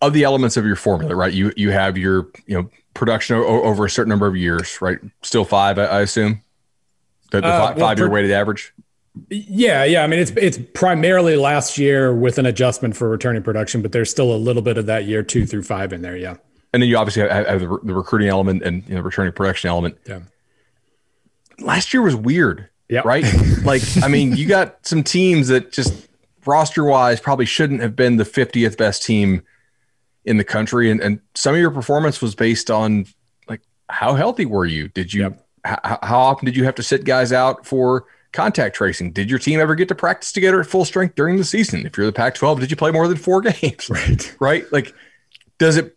of 0.00 0.12
the 0.12 0.24
elements 0.24 0.56
of 0.56 0.66
your 0.66 0.76
formula, 0.76 1.14
right? 1.14 1.32
You 1.32 1.52
you 1.56 1.70
have 1.70 1.96
your 1.96 2.28
you 2.46 2.60
know 2.60 2.70
production 2.94 3.36
o- 3.36 3.62
over 3.62 3.84
a 3.84 3.90
certain 3.90 4.08
number 4.08 4.26
of 4.26 4.36
years, 4.36 4.80
right? 4.80 4.98
Still 5.22 5.44
five, 5.44 5.78
I, 5.78 5.84
I 5.84 6.00
assume. 6.00 6.42
The, 7.30 7.40
the 7.40 7.46
uh, 7.46 7.74
well, 7.76 7.88
five 7.88 7.98
year 7.98 8.08
weighted 8.08 8.30
average. 8.30 8.72
Yeah, 9.30 9.84
yeah. 9.84 10.02
I 10.02 10.06
mean, 10.06 10.18
it's 10.18 10.32
it's 10.32 10.58
primarily 10.74 11.36
last 11.36 11.78
year 11.78 12.14
with 12.14 12.38
an 12.38 12.46
adjustment 12.46 12.96
for 12.96 13.08
returning 13.08 13.42
production, 13.42 13.80
but 13.80 13.92
there's 13.92 14.10
still 14.10 14.34
a 14.34 14.36
little 14.36 14.62
bit 14.62 14.76
of 14.76 14.86
that 14.86 15.04
year 15.04 15.22
two 15.22 15.46
through 15.46 15.62
five 15.62 15.92
in 15.92 16.02
there. 16.02 16.16
Yeah. 16.16 16.36
And 16.74 16.82
then 16.82 16.90
you 16.90 16.96
obviously 16.98 17.22
have, 17.22 17.46
have 17.46 17.60
the, 17.60 17.78
the, 17.84 17.94
recruiting 17.94 18.26
element 18.26 18.64
and 18.64 18.82
you 18.88 18.96
know 18.96 19.00
returning 19.00 19.32
production 19.32 19.70
element. 19.70 19.96
Yeah. 20.08 20.22
Last 21.60 21.94
year 21.94 22.02
was 22.02 22.16
weird. 22.16 22.68
Yeah. 22.88 23.02
Right. 23.04 23.24
like, 23.64 23.82
I 24.02 24.08
mean, 24.08 24.36
you 24.36 24.48
got 24.48 24.84
some 24.84 25.04
teams 25.04 25.46
that 25.48 25.70
just 25.70 26.08
roster 26.44 26.84
wise 26.84 27.20
probably 27.20 27.46
shouldn't 27.46 27.80
have 27.80 27.94
been 27.94 28.16
the 28.16 28.24
50th 28.24 28.76
best 28.76 29.04
team 29.04 29.42
in 30.24 30.36
the 30.36 30.42
country. 30.42 30.90
And, 30.90 31.00
and 31.00 31.20
some 31.36 31.54
of 31.54 31.60
your 31.60 31.70
performance 31.70 32.20
was 32.20 32.34
based 32.34 32.72
on 32.72 33.06
like, 33.48 33.60
how 33.88 34.14
healthy 34.14 34.44
were 34.44 34.66
you? 34.66 34.88
Did 34.88 35.14
you, 35.14 35.22
yep. 35.22 35.46
h- 35.64 35.78
how 36.02 36.18
often 36.18 36.44
did 36.44 36.56
you 36.56 36.64
have 36.64 36.74
to 36.74 36.82
sit 36.82 37.04
guys 37.04 37.32
out 37.32 37.64
for 37.64 38.06
contact 38.32 38.74
tracing? 38.74 39.12
Did 39.12 39.30
your 39.30 39.38
team 39.38 39.60
ever 39.60 39.76
get 39.76 39.86
to 39.88 39.94
practice 39.94 40.32
together 40.32 40.58
at 40.60 40.66
full 40.66 40.84
strength 40.84 41.14
during 41.14 41.36
the 41.36 41.44
season? 41.44 41.86
If 41.86 41.96
you're 41.96 42.06
the 42.06 42.12
Pac 42.12 42.34
12, 42.34 42.58
did 42.58 42.70
you 42.72 42.76
play 42.76 42.90
more 42.90 43.06
than 43.06 43.16
four 43.16 43.40
games? 43.52 43.88
Right. 43.88 44.36
Right. 44.40 44.72
Like, 44.72 44.92
does 45.58 45.76
it, 45.76 45.93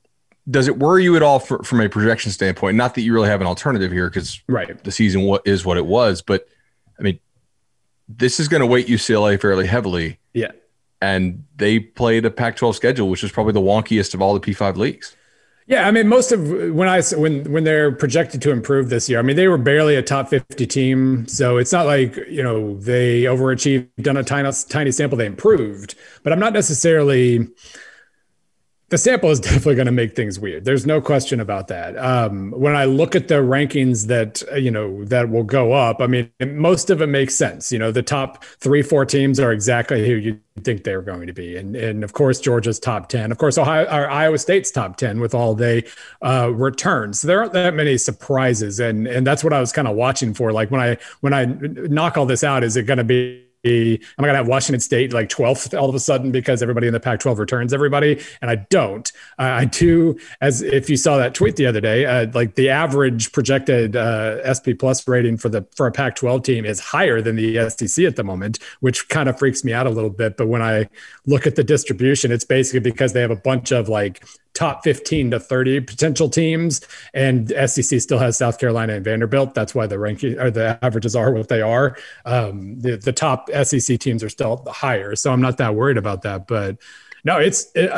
does 0.49 0.67
it 0.67 0.77
worry 0.77 1.03
you 1.03 1.15
at 1.15 1.23
all 1.23 1.39
for, 1.39 1.61
from 1.63 1.81
a 1.81 1.89
projection 1.89 2.31
standpoint? 2.31 2.77
Not 2.77 2.95
that 2.95 3.01
you 3.01 3.13
really 3.13 3.29
have 3.29 3.41
an 3.41 3.47
alternative 3.47 3.91
here 3.91 4.09
because 4.09 4.41
right. 4.47 4.81
the 4.83 4.91
season 4.91 5.23
what 5.23 5.45
is 5.45 5.65
what 5.65 5.77
it 5.77 5.85
was, 5.85 6.21
but 6.21 6.47
I 6.99 7.03
mean, 7.03 7.19
this 8.07 8.39
is 8.39 8.47
going 8.47 8.61
to 8.61 8.67
weight 8.67 8.87
UCLA 8.87 9.39
fairly 9.39 9.67
heavily. 9.67 10.19
Yeah. 10.33 10.51
And 11.01 11.45
they 11.57 11.79
played 11.79 12.25
a 12.25 12.31
Pac 12.31 12.55
12 12.55 12.75
schedule, 12.75 13.09
which 13.09 13.23
is 13.23 13.31
probably 13.31 13.53
the 13.53 13.61
wonkiest 13.61 14.13
of 14.13 14.21
all 14.21 14.33
the 14.33 14.39
P5 14.39 14.77
leagues. 14.77 15.15
Yeah, 15.67 15.85
I 15.85 15.91
mean, 15.91 16.07
most 16.07 16.31
of 16.31 16.47
when 16.47 16.87
I 16.87 17.01
when 17.01 17.43
when 17.51 17.65
they're 17.65 17.91
projected 17.91 18.41
to 18.43 18.51
improve 18.51 18.89
this 18.89 19.09
year, 19.09 19.19
I 19.19 19.21
mean, 19.21 19.35
they 19.35 19.49
were 19.49 19.57
barely 19.57 19.95
a 19.95 20.01
top 20.01 20.29
fifty 20.29 20.65
team, 20.65 21.27
so 21.27 21.57
it's 21.57 21.73
not 21.73 21.85
like 21.85 22.15
you 22.29 22.41
know 22.41 22.77
they 22.79 23.23
overachieved 23.23 24.07
on 24.07 24.15
a 24.15 24.23
tiny 24.23 24.49
tiny 24.69 24.93
sample. 24.93 25.17
They 25.17 25.25
improved, 25.25 25.95
but 26.23 26.31
I'm 26.31 26.39
not 26.39 26.53
necessarily 26.53 27.49
the 28.89 28.97
sample 28.97 29.29
is 29.29 29.39
definitely 29.41 29.75
going 29.75 29.87
to 29.87 29.91
make 29.91 30.15
things 30.15 30.39
weird. 30.39 30.65
There's 30.65 30.85
no 30.85 31.01
question 31.01 31.39
about 31.39 31.67
that. 31.67 31.97
Um, 31.97 32.51
when 32.51 32.75
I 32.75 32.85
look 32.85 33.15
at 33.15 33.27
the 33.27 33.35
rankings 33.35 34.07
that 34.07 34.43
uh, 34.51 34.55
you 34.55 34.71
know 34.71 35.03
that 35.05 35.29
will 35.29 35.43
go 35.43 35.73
up, 35.73 36.01
I 36.01 36.07
mean, 36.07 36.31
most 36.39 36.89
of 36.89 37.01
it 37.01 37.07
makes 37.07 37.35
sense. 37.35 37.71
You 37.71 37.79
know, 37.79 37.91
the 37.91 38.03
top 38.03 38.43
three, 38.43 38.81
four 38.81 39.05
teams 39.05 39.39
are 39.39 39.51
exactly 39.51 40.07
who 40.07 40.15
you 40.15 40.39
think 40.63 40.83
they're 40.83 41.01
going 41.01 41.27
to 41.27 41.33
be, 41.33 41.57
and 41.57 41.75
and 41.75 42.03
of 42.03 42.13
course 42.13 42.39
Georgia's 42.39 42.79
top 42.79 43.09
ten. 43.09 43.31
Of 43.31 43.37
course, 43.37 43.57
Ohio 43.57 43.85
or 43.85 44.09
Iowa 44.09 44.37
State's 44.37 44.71
top 44.71 44.97
ten 44.97 45.19
with 45.19 45.33
all 45.33 45.53
they 45.53 45.83
uh, 46.21 46.51
returns. 46.53 47.21
So 47.21 47.27
there 47.27 47.39
aren't 47.39 47.53
that 47.53 47.73
many 47.73 47.97
surprises, 47.97 48.79
and 48.79 49.07
and 49.07 49.27
that's 49.27 49.43
what 49.43 49.53
I 49.53 49.59
was 49.59 49.71
kind 49.71 49.87
of 49.87 49.95
watching 49.95 50.33
for. 50.33 50.51
Like 50.51 50.71
when 50.71 50.81
I 50.81 50.97
when 51.21 51.33
I 51.33 51.45
knock 51.45 52.17
all 52.17 52.25
this 52.25 52.43
out, 52.43 52.63
is 52.63 52.77
it 52.77 52.83
going 52.83 52.97
to 52.97 53.03
be 53.03 53.46
am 53.67 53.99
I 54.17 54.23
going 54.23 54.33
to 54.33 54.37
have 54.37 54.47
Washington 54.47 54.79
State 54.79 55.13
like 55.13 55.29
12th 55.29 55.79
all 55.79 55.89
of 55.89 55.95
a 55.95 55.99
sudden 55.99 56.31
because 56.31 56.61
everybody 56.61 56.87
in 56.87 56.93
the 56.93 56.99
Pac 56.99 57.19
12 57.19 57.39
returns 57.39 57.73
everybody? 57.73 58.21
And 58.41 58.51
I 58.51 58.55
don't. 58.69 59.11
Uh, 59.39 59.43
I 59.43 59.65
do, 59.65 60.17
as 60.41 60.61
if 60.61 60.89
you 60.89 60.97
saw 60.97 61.17
that 61.17 61.33
tweet 61.33 61.55
the 61.55 61.65
other 61.65 61.81
day, 61.81 62.05
uh, 62.05 62.27
like 62.33 62.55
the 62.55 62.69
average 62.69 63.31
projected 63.31 63.95
uh, 63.95 64.53
SP 64.53 64.77
plus 64.77 65.07
rating 65.07 65.37
for 65.37 65.49
the 65.49 65.65
for 65.75 65.87
a 65.87 65.91
Pac 65.91 66.15
12 66.15 66.43
team 66.43 66.65
is 66.65 66.79
higher 66.79 67.21
than 67.21 67.35
the 67.35 67.69
SEC 67.69 68.05
at 68.05 68.15
the 68.15 68.23
moment, 68.23 68.59
which 68.79 69.09
kind 69.09 69.29
of 69.29 69.37
freaks 69.37 69.63
me 69.63 69.73
out 69.73 69.87
a 69.87 69.91
little 69.91 70.09
bit. 70.09 70.37
But 70.37 70.47
when 70.47 70.61
I 70.61 70.89
look 71.25 71.47
at 71.47 71.55
the 71.55 71.63
distribution, 71.63 72.31
it's 72.31 72.45
basically 72.45 72.79
because 72.79 73.13
they 73.13 73.21
have 73.21 73.31
a 73.31 73.35
bunch 73.35 73.71
of 73.71 73.89
like 73.89 74.23
top 74.57 74.83
15 74.83 75.31
to 75.31 75.39
30 75.39 75.81
potential 75.81 76.29
teams 76.29 76.81
and 77.13 77.53
SEC 77.65 78.01
still 78.01 78.17
has 78.17 78.37
South 78.37 78.59
Carolina 78.59 78.93
and 78.93 79.05
Vanderbilt. 79.05 79.53
That's 79.53 79.75
why 79.75 79.85
the 79.87 79.99
ranking 79.99 80.39
or 80.39 80.49
the 80.49 80.79
averages 80.81 81.15
are 81.15 81.31
what 81.31 81.47
they 81.47 81.61
are. 81.61 81.95
Um, 82.25 82.79
the, 82.79 82.97
the 82.97 83.13
top 83.13 83.49
SEC 83.63 83.99
teams 83.99 84.23
are 84.23 84.29
still 84.29 84.63
higher 84.67 85.15
so 85.15 85.31
I'm 85.31 85.41
not 85.41 85.57
that 85.57 85.75
worried 85.75 85.97
about 85.97 86.23
that 86.23 86.47
but 86.47 86.77
no 87.23 87.37
it's 87.37 87.71
it, 87.75 87.91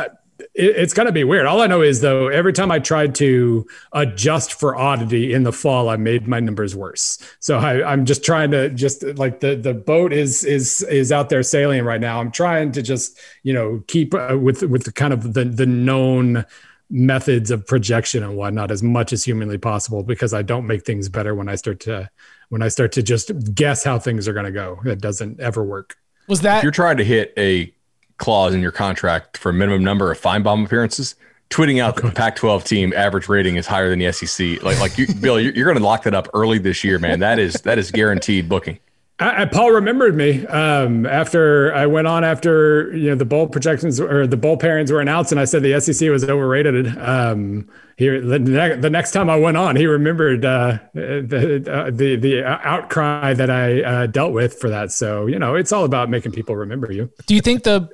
it, 0.60 0.76
it's 0.76 0.94
going 0.94 1.06
to 1.06 1.12
be 1.12 1.24
weird. 1.24 1.46
All 1.46 1.62
I 1.62 1.68
know 1.68 1.82
is 1.82 2.02
though, 2.02 2.28
every 2.28 2.54
time 2.54 2.70
I 2.70 2.80
tried 2.80 3.16
to 3.16 3.66
adjust 3.94 4.54
for 4.54 4.76
oddity 4.76 5.34
in 5.34 5.44
the 5.44 5.54
fall, 5.54 5.90
I 5.90 5.96
made 5.96 6.28
my 6.28 6.40
numbers 6.40 6.76
worse. 6.76 7.18
So 7.40 7.58
I, 7.58 7.94
am 7.94 8.06
just 8.06 8.24
trying 8.24 8.52
to 8.52 8.70
just 8.70 9.04
like 9.18 9.40
the 9.40 9.56
the 9.56 9.74
boat 9.74 10.12
is 10.12 10.44
is 10.44 10.82
is 10.84 11.12
out 11.12 11.30
there 11.30 11.44
sailing 11.44 11.84
right 11.84 12.02
now. 12.02 12.20
I'm 12.20 12.32
trying 12.32 12.74
to 12.74 12.82
just 12.82 13.18
you 13.44 13.54
know 13.54 13.84
keep 13.88 14.14
uh, 14.14 14.38
with 14.40 14.62
with 14.64 14.84
the 14.84 14.92
kind 14.92 15.14
of 15.14 15.34
the 15.34 15.46
the 15.46 15.66
known 15.66 16.46
methods 16.92 17.52
of 17.52 17.66
projection 17.68 18.24
and 18.24 18.36
whatnot 18.36 18.72
as 18.72 18.82
much 18.82 19.14
as 19.14 19.24
humanly 19.24 19.60
possible 19.60 20.02
because 20.02 20.34
I 20.34 20.42
don't 20.42 20.66
make 20.66 20.86
things 20.86 21.08
better 21.08 21.36
when 21.36 21.48
I 21.48 21.56
start 21.56 21.80
to 21.82 22.10
when 22.50 22.62
I 22.62 22.68
start 22.68 22.92
to 22.94 23.04
just 23.04 23.32
guess 23.56 23.84
how 23.84 24.00
things 24.00 24.28
are 24.28 24.34
going 24.34 24.46
to 24.46 24.52
go. 24.52 24.80
It 24.86 25.00
doesn't 25.00 25.40
ever 25.40 25.64
work. 25.64 25.98
Was 26.28 26.42
that 26.42 26.58
if 26.58 26.64
you're 26.64 26.72
trying 26.72 26.98
to 26.98 27.06
hit 27.06 27.34
a 27.38 27.74
clause 28.20 28.54
in 28.54 28.62
your 28.62 28.72
contract 28.72 29.38
for 29.38 29.50
a 29.50 29.54
minimum 29.54 29.84
number 29.84 30.12
of 30.12 30.22
Finebaum 30.22 30.66
appearances, 30.66 31.16
tweeting 31.50 31.82
out 31.82 31.96
that 31.96 32.06
the 32.06 32.12
Pac-12 32.12 32.64
team 32.64 32.94
average 32.96 33.28
rating 33.28 33.56
is 33.56 33.66
higher 33.66 33.90
than 33.90 34.00
the 34.00 34.12
SEC. 34.12 34.62
Like, 34.62 34.80
like 34.80 34.98
you, 34.98 35.08
Bill, 35.16 35.40
you're, 35.40 35.54
you're 35.54 35.66
going 35.66 35.78
to 35.78 35.84
lock 35.84 36.04
that 36.04 36.14
up 36.14 36.28
early 36.34 36.60
this 36.60 36.84
year, 36.84 37.00
man. 37.00 37.20
That 37.20 37.40
is 37.40 37.54
that 37.62 37.80
is 37.80 37.90
guaranteed 37.90 38.48
booking. 38.48 38.80
I, 39.22 39.46
Paul 39.46 39.72
remembered 39.72 40.16
me 40.16 40.46
um, 40.48 41.06
after 41.06 41.74
I 41.74 41.86
went 41.88 42.08
on 42.08 42.24
after 42.24 42.96
you 42.96 43.10
know 43.10 43.16
the 43.16 43.26
bowl 43.26 43.48
projections 43.48 44.00
or 44.00 44.26
the 44.26 44.38
bowl 44.38 44.58
pairings 44.58 44.92
were 44.92 45.02
announced, 45.02 45.32
and 45.32 45.42
I 45.42 45.46
said 45.46 45.62
the 45.62 45.80
SEC 45.82 46.10
was 46.10 46.24
overrated. 46.24 46.98
Um, 46.98 47.68
here, 47.98 48.22
the, 48.22 48.78
the, 48.80 48.90
next 48.90 49.12
time 49.12 49.30
I 49.30 49.36
went 49.36 49.58
on, 49.58 49.76
he 49.76 49.88
remembered 49.88 50.46
uh, 50.46 50.78
the, 50.94 51.66
uh, 51.70 51.92
the 51.92 52.16
the 52.16 52.46
outcry 52.46 53.34
that 53.34 53.50
I 53.50 53.82
uh, 53.82 54.08
dealt 54.08 54.32
with 54.32 54.58
for 54.58 54.70
that. 54.70 54.94
So 54.94 55.26
you 55.26 55.38
know, 55.38 55.56
it's 55.56 55.74
all 55.74 55.84
about 55.84 56.10
making 56.10 56.32
people 56.32 56.56
remember 56.56 56.90
you. 56.90 57.12
Do 57.28 57.36
you 57.36 57.42
think 57.42 57.64
the 57.64 57.90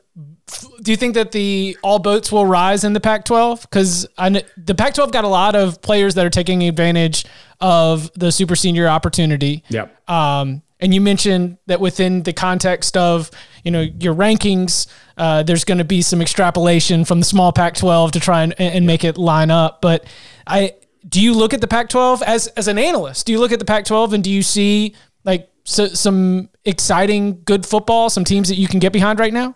do 0.84 0.92
you 0.92 0.98
think 0.98 1.16
that 1.16 1.32
the 1.32 1.76
all 1.82 1.98
boats 1.98 2.32
will 2.32 2.46
rise 2.46 2.84
in 2.84 2.94
the 2.94 3.00
Pac-12? 3.00 3.62
Because 3.62 4.04
the 4.16 4.76
Pac-12 4.78 5.12
got 5.12 5.24
a 5.24 5.28
lot 5.28 5.56
of 5.56 5.82
players 5.82 6.14
that 6.16 6.26
are 6.26 6.30
taking 6.30 6.62
advantage 6.64 7.26
of 7.60 8.12
the 8.14 8.32
super 8.32 8.56
senior 8.56 8.88
opportunity. 8.88 9.64
Yep. 9.70 10.08
Um, 10.10 10.62
and 10.80 10.94
you 10.94 11.02
mentioned 11.02 11.58
that 11.68 11.80
within 11.80 12.24
the 12.24 12.34
context 12.34 12.98
of 12.98 13.32
you 13.64 13.72
know 13.72 13.82
your 13.82 14.14
rankings, 14.14 14.88
uh, 15.18 15.44
there's 15.44 15.64
going 15.64 15.78
to 15.78 15.84
be 15.86 16.02
some 16.02 16.22
extrapolation 16.22 17.06
from 17.06 17.20
the 17.20 17.26
small 17.26 17.52
Pac-12 17.54 18.12
to 18.12 18.20
try 18.20 18.44
and, 18.44 18.60
and 18.60 18.86
make 18.86 19.04
it 19.04 19.18
line 19.18 19.52
up. 19.52 19.82
But 19.82 20.06
I 20.46 20.74
do 21.08 21.22
you 21.22 21.34
look 21.34 21.54
at 21.54 21.62
the 21.62 21.68
Pac-12 21.68 22.22
as 22.24 22.48
as 22.48 22.68
an 22.68 22.78
analyst? 22.78 23.26
Do 23.26 23.32
you 23.32 23.40
look 23.40 23.52
at 23.52 23.60
the 23.60 23.66
Pac-12 23.66 24.14
and 24.14 24.24
do 24.24 24.32
you 24.32 24.44
see 24.44 24.96
like 25.24 25.50
so, 25.64 25.88
some 25.88 26.50
exciting 26.66 27.42
good 27.44 27.66
football, 27.66 28.10
some 28.10 28.24
teams 28.24 28.50
that 28.50 28.56
you 28.56 28.68
can 28.68 28.80
get 28.80 28.94
behind 28.94 29.20
right 29.20 29.34
now? 29.34 29.56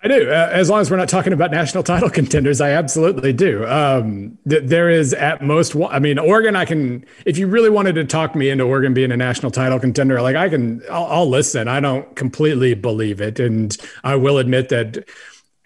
I 0.00 0.06
do. 0.06 0.30
Uh, 0.30 0.48
as 0.52 0.70
long 0.70 0.80
as 0.80 0.90
we're 0.90 0.96
not 0.96 1.08
talking 1.08 1.32
about 1.32 1.50
national 1.50 1.82
title 1.84 2.08
contenders, 2.08 2.60
I 2.60 2.70
absolutely 2.70 3.32
do. 3.32 3.66
Um, 3.66 4.38
th- 4.48 4.62
there 4.64 4.88
is 4.90 5.12
at 5.12 5.42
most 5.42 5.74
one, 5.74 5.92
I 5.92 5.98
mean, 5.98 6.18
Oregon, 6.18 6.54
I 6.54 6.64
can, 6.64 7.04
if 7.26 7.36
you 7.36 7.48
really 7.48 7.70
wanted 7.70 7.94
to 7.94 8.04
talk 8.04 8.36
me 8.36 8.48
into 8.48 8.64
Oregon 8.64 8.94
being 8.94 9.10
a 9.10 9.16
national 9.16 9.50
title 9.50 9.80
contender, 9.80 10.22
like 10.22 10.36
I 10.36 10.48
can, 10.48 10.82
I'll, 10.90 11.06
I'll 11.06 11.28
listen. 11.28 11.66
I 11.66 11.80
don't 11.80 12.14
completely 12.14 12.74
believe 12.74 13.20
it. 13.20 13.40
And 13.40 13.76
I 14.04 14.14
will 14.14 14.38
admit 14.38 14.68
that 14.68 15.04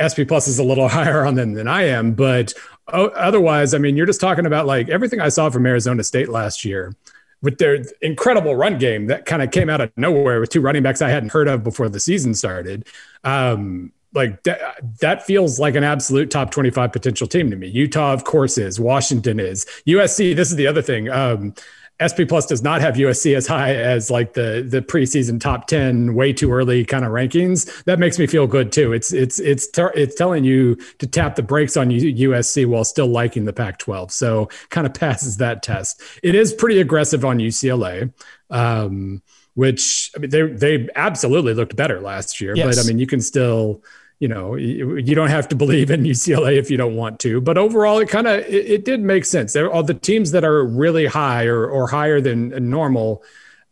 SP 0.01 0.25
Plus 0.27 0.49
is 0.49 0.59
a 0.59 0.65
little 0.65 0.89
higher 0.97 1.27
on 1.27 1.35
them 1.35 1.53
than 1.53 1.69
I 1.69 1.83
am. 1.85 2.15
But 2.15 2.55
oh, 2.89 3.09
otherwise, 3.09 3.75
I 3.75 3.79
mean, 3.79 3.97
you're 3.97 4.07
just 4.07 4.21
talking 4.21 4.47
about 4.47 4.67
like 4.67 4.89
everything 4.89 5.21
I 5.21 5.29
saw 5.29 5.51
from 5.51 5.67
Arizona 5.67 6.03
State 6.05 6.31
last 6.31 6.65
year 6.65 6.95
with 7.43 7.59
their 7.59 7.85
incredible 8.01 8.57
run 8.57 8.79
game 8.79 9.09
that 9.09 9.27
kind 9.27 9.43
of 9.43 9.51
came 9.51 9.69
out 9.69 9.81
of 9.83 9.93
nowhere 9.97 10.41
with 10.41 10.49
two 10.49 10.61
running 10.63 10.83
backs 10.83 11.03
I 11.03 11.11
hadn't 11.11 11.33
heard 11.33 11.49
of 11.49 11.63
before 11.63 11.91
the 11.91 12.01
season 12.01 12.35
started. 12.35 12.87
Um, 13.25 13.93
like 14.15 14.43
that, 14.45 14.79
that 15.01 15.25
feels 15.25 15.59
like 15.59 15.75
an 15.75 15.85
absolute 15.85 16.31
top 16.31 16.51
25 16.51 16.93
potential 16.93 17.27
team 17.27 17.51
to 17.51 17.57
me. 17.57 17.69
Utah, 17.69 18.13
of 18.13 18.25
course, 18.25 18.59
is. 18.59 18.79
Washington 18.79 19.41
is. 19.41 19.65
USC, 19.87 20.37
this 20.37 20.51
is 20.51 20.57
the 20.57 20.67
other 20.67 20.83
thing. 20.83 21.09
Um, 21.09 21.55
SP 22.03 22.27
Plus 22.27 22.47
does 22.47 22.63
not 22.63 22.81
have 22.81 22.95
USC 22.95 23.37
as 23.37 23.47
high 23.47 23.75
as 23.75 24.11
like 24.11 24.33
the 24.35 24.67
the 24.69 24.83
preseason 24.83 25.41
top 25.41 25.67
10 25.69 26.15
way 26.15 26.33
too 26.33 26.53
early 26.53 26.85
kind 26.85 27.05
of 27.05 27.13
rankings. 27.13 27.85
That 27.85 27.99
makes 27.99 28.19
me 28.19 28.27
feel 28.27 28.47
good 28.47 28.73
too. 28.73 28.93
It's 28.93 29.13
it's 29.13 29.39
it's 29.39 29.69
ter- 29.69 29.93
it's 29.95 30.15
telling 30.15 30.43
you 30.43 30.77
to 30.99 31.07
tap 31.07 31.37
the 31.37 31.43
brakes 31.43 31.77
on 31.77 31.91
USC 31.91 32.67
while 32.67 32.85
still 32.85 33.07
liking 33.07 33.45
the 33.45 33.53
Pac-12. 33.53 34.11
So 34.11 34.49
kind 34.71 34.87
of 34.87 34.95
passes 35.01 35.37
that 35.37 35.63
test. 35.63 36.03
It 36.23 36.35
is 36.35 36.53
pretty 36.53 36.81
aggressive 36.81 37.25
on 37.25 37.39
UCLA. 37.39 38.13
Um, 38.51 39.23
which 39.55 40.11
I 40.17 40.21
mean, 40.21 40.31
they 40.31 40.43
they 40.47 40.89
absolutely 40.97 41.55
looked 41.55 41.77
better 41.77 42.01
last 42.01 42.41
year, 42.41 42.57
yes. 42.57 42.67
but 42.67 42.83
I 42.83 42.89
mean, 42.89 42.99
you 42.99 43.07
can 43.07 43.21
still 43.21 43.83
you 44.23 44.29
know 44.29 44.55
you, 44.55 45.17
don't 45.17 45.31
have 45.31 45.49
to 45.49 45.57
believe 45.57 45.91
in 45.91 46.05
UCLA 46.05 46.57
if 46.57 46.71
you 46.71 46.77
don't 46.77 46.95
want 46.95 47.19
to. 47.21 47.41
But 47.41 47.59
overall, 47.59 47.99
it 47.99 48.09
kind 48.09 48.29
of 48.29 48.39
it, 48.47 48.71
it, 48.71 48.85
did 48.85 49.01
make 49.01 49.25
sense. 49.25 49.57
All 49.57 49.83
the 49.83 49.95
teams 49.95 50.31
that 50.31 50.45
are 50.45 50.65
really 50.65 51.07
high 51.07 51.47
or 51.47 51.67
or 51.67 51.89
higher 51.89 52.21
than 52.21 52.71
normal. 52.71 53.25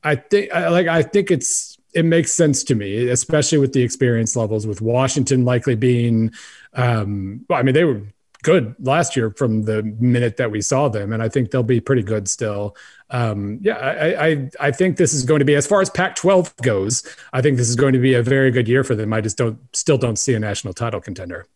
I 0.03 0.17
think 0.17 0.53
like 0.53 0.89
I 0.89 1.03
think 1.05 1.31
it's 1.31 1.79
it 1.95 2.05
makes 2.05 2.33
sense 2.33 2.65
to 2.65 2.75
me, 2.75 3.09
especially 3.11 3.59
with 3.59 3.73
the 3.75 3.83
experience 3.83 4.35
levels. 4.35 4.67
With 4.67 4.81
Washington 4.81 5.45
likely 5.45 5.77
being, 5.77 6.33
um, 6.75 7.45
well, 7.49 7.61
I 7.61 7.63
mean 7.63 7.75
they 7.75 7.85
were 7.85 8.03
good 8.43 8.75
last 8.81 9.15
year 9.15 9.31
from 9.31 9.63
the 9.63 9.85
minute 10.01 10.37
that 10.39 10.51
we 10.51 10.63
saw 10.63 10.89
them, 10.89 11.13
and 11.13 11.23
I 11.23 11.29
think 11.29 11.53
they'll 11.53 11.63
be 11.63 11.81
pretty 11.81 12.03
good 12.03 12.27
still. 12.27 12.75
Um, 13.11 13.59
yeah, 13.61 13.75
I, 13.75 14.27
I, 14.27 14.51
I 14.61 14.70
think 14.70 14.96
this 14.96 15.12
is 15.12 15.25
going 15.25 15.40
to 15.40 15.44
be 15.44 15.57
as 15.57 15.66
far 15.66 15.81
as 15.81 15.90
Pac-12 15.90 16.57
goes. 16.62 17.03
I 17.33 17.42
think 17.42 17.57
this 17.57 17.68
is 17.68 17.77
going 17.77 17.92
to 17.92 17.99
be 17.99 18.14
a 18.14 18.23
very 18.23 18.51
good 18.51 18.68
year 18.68 18.85
for 18.85 18.94
them. 18.94 19.12
I 19.12 19.20
just 19.20 19.37
don't 19.37 19.59
still 19.75 19.99
don't 19.99 20.16
see 20.16 20.35
a 20.35 20.38
national 20.38 20.75
title 20.75 21.01
contender. 21.01 21.46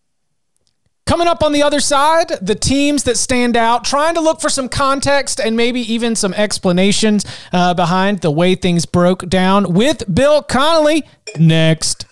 Coming 1.07 1.29
up 1.29 1.43
on 1.43 1.53
the 1.53 1.63
other 1.63 1.81
side, 1.81 2.29
the 2.41 2.55
teams 2.55 3.05
that 3.05 3.19
stand 3.19 3.57
out, 3.59 3.85
trying 3.85 4.15
to 4.15 4.21
look 4.21 4.41
for 4.41 4.49
some 4.49 4.71
context 4.71 5.39
and 5.39 5.55
maybe 5.55 5.81
even 5.93 6.17
some 6.17 6.33
explanations 6.33 7.27
uh, 7.53 7.75
behind 7.75 8.21
the 8.21 8.31
way 8.31 8.55
things 8.55 8.87
broke 8.87 9.29
down 9.29 9.75
with 9.75 10.03
Bill 10.13 10.43
Connelly 10.43 11.05
next. 11.39 12.07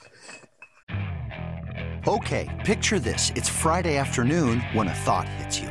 Okay, 2.06 2.50
picture 2.64 2.98
this. 2.98 3.32
It's 3.34 3.48
Friday 3.48 3.96
afternoon 3.96 4.60
when 4.74 4.88
a 4.88 4.94
thought 4.94 5.26
hits 5.26 5.58
you. 5.58 5.70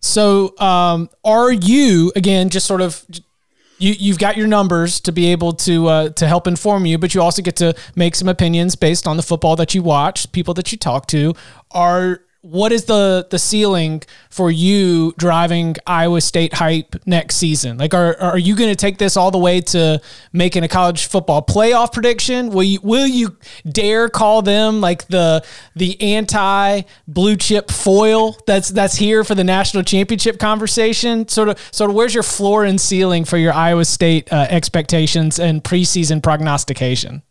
So, 0.00 0.58
um, 0.58 1.10
are 1.24 1.52
you, 1.52 2.12
again, 2.16 2.50
just 2.50 2.66
sort 2.66 2.80
of. 2.80 3.04
You, 3.78 3.94
you've 3.98 4.18
got 4.18 4.36
your 4.36 4.46
numbers 4.46 5.00
to 5.00 5.12
be 5.12 5.32
able 5.32 5.54
to 5.54 5.86
uh, 5.86 6.08
to 6.10 6.28
help 6.28 6.46
inform 6.46 6.84
you, 6.84 6.98
but 6.98 7.14
you 7.14 7.22
also 7.22 7.40
get 7.40 7.56
to 7.56 7.74
make 7.96 8.14
some 8.14 8.28
opinions 8.28 8.76
based 8.76 9.06
on 9.06 9.16
the 9.16 9.22
football 9.22 9.56
that 9.56 9.74
you 9.74 9.82
watch, 9.82 10.30
people 10.32 10.52
that 10.52 10.70
you 10.70 10.76
talk 10.76 11.06
to. 11.06 11.32
Are 11.70 12.20
what 12.42 12.72
is 12.72 12.86
the 12.86 13.26
the 13.30 13.38
ceiling 13.38 14.02
for 14.30 14.50
you 14.50 15.12
driving 15.18 15.76
Iowa 15.86 16.20
State 16.22 16.54
hype 16.54 16.96
next 17.04 17.36
season? 17.36 17.76
Like, 17.76 17.92
are 17.92 18.16
are 18.18 18.38
you 18.38 18.56
going 18.56 18.70
to 18.70 18.76
take 18.76 18.98
this 18.98 19.16
all 19.16 19.30
the 19.30 19.38
way 19.38 19.60
to 19.60 20.00
making 20.32 20.64
a 20.64 20.68
college 20.68 21.06
football 21.06 21.42
playoff 21.42 21.92
prediction? 21.92 22.48
Will 22.50 22.62
you 22.62 22.80
will 22.82 23.06
you 23.06 23.36
dare 23.70 24.08
call 24.08 24.40
them 24.40 24.80
like 24.80 25.06
the 25.08 25.44
the 25.76 26.00
anti 26.00 26.82
blue 27.06 27.36
chip 27.36 27.70
foil 27.70 28.36
that's 28.46 28.70
that's 28.70 28.96
here 28.96 29.22
for 29.22 29.34
the 29.34 29.44
national 29.44 29.82
championship 29.82 30.38
conversation? 30.38 31.28
Sort 31.28 31.50
of 31.50 31.58
sort 31.72 31.90
of 31.90 31.96
where's 31.96 32.14
your 32.14 32.22
floor 32.22 32.64
and 32.64 32.80
ceiling 32.80 33.26
for 33.26 33.36
your 33.36 33.52
Iowa 33.52 33.84
State 33.84 34.32
uh, 34.32 34.46
expectations 34.48 35.38
and 35.38 35.62
preseason 35.62 36.22
prognostication? 36.22 37.22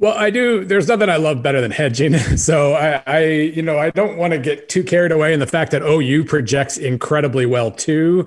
Well, 0.00 0.14
I 0.16 0.30
do. 0.30 0.64
There's 0.64 0.88
nothing 0.88 1.10
I 1.10 1.16
love 1.16 1.42
better 1.42 1.60
than 1.60 1.70
hedging. 1.70 2.14
So 2.40 2.72
I, 2.72 3.02
I 3.06 3.24
you 3.26 3.60
know, 3.60 3.78
I 3.78 3.90
don't 3.90 4.16
want 4.16 4.32
to 4.32 4.38
get 4.38 4.68
too 4.68 4.82
carried 4.82 5.12
away 5.12 5.34
in 5.34 5.40
the 5.40 5.46
fact 5.46 5.72
that 5.72 5.82
OU 5.82 6.24
projects 6.24 6.78
incredibly 6.78 7.44
well 7.44 7.70
too 7.70 8.26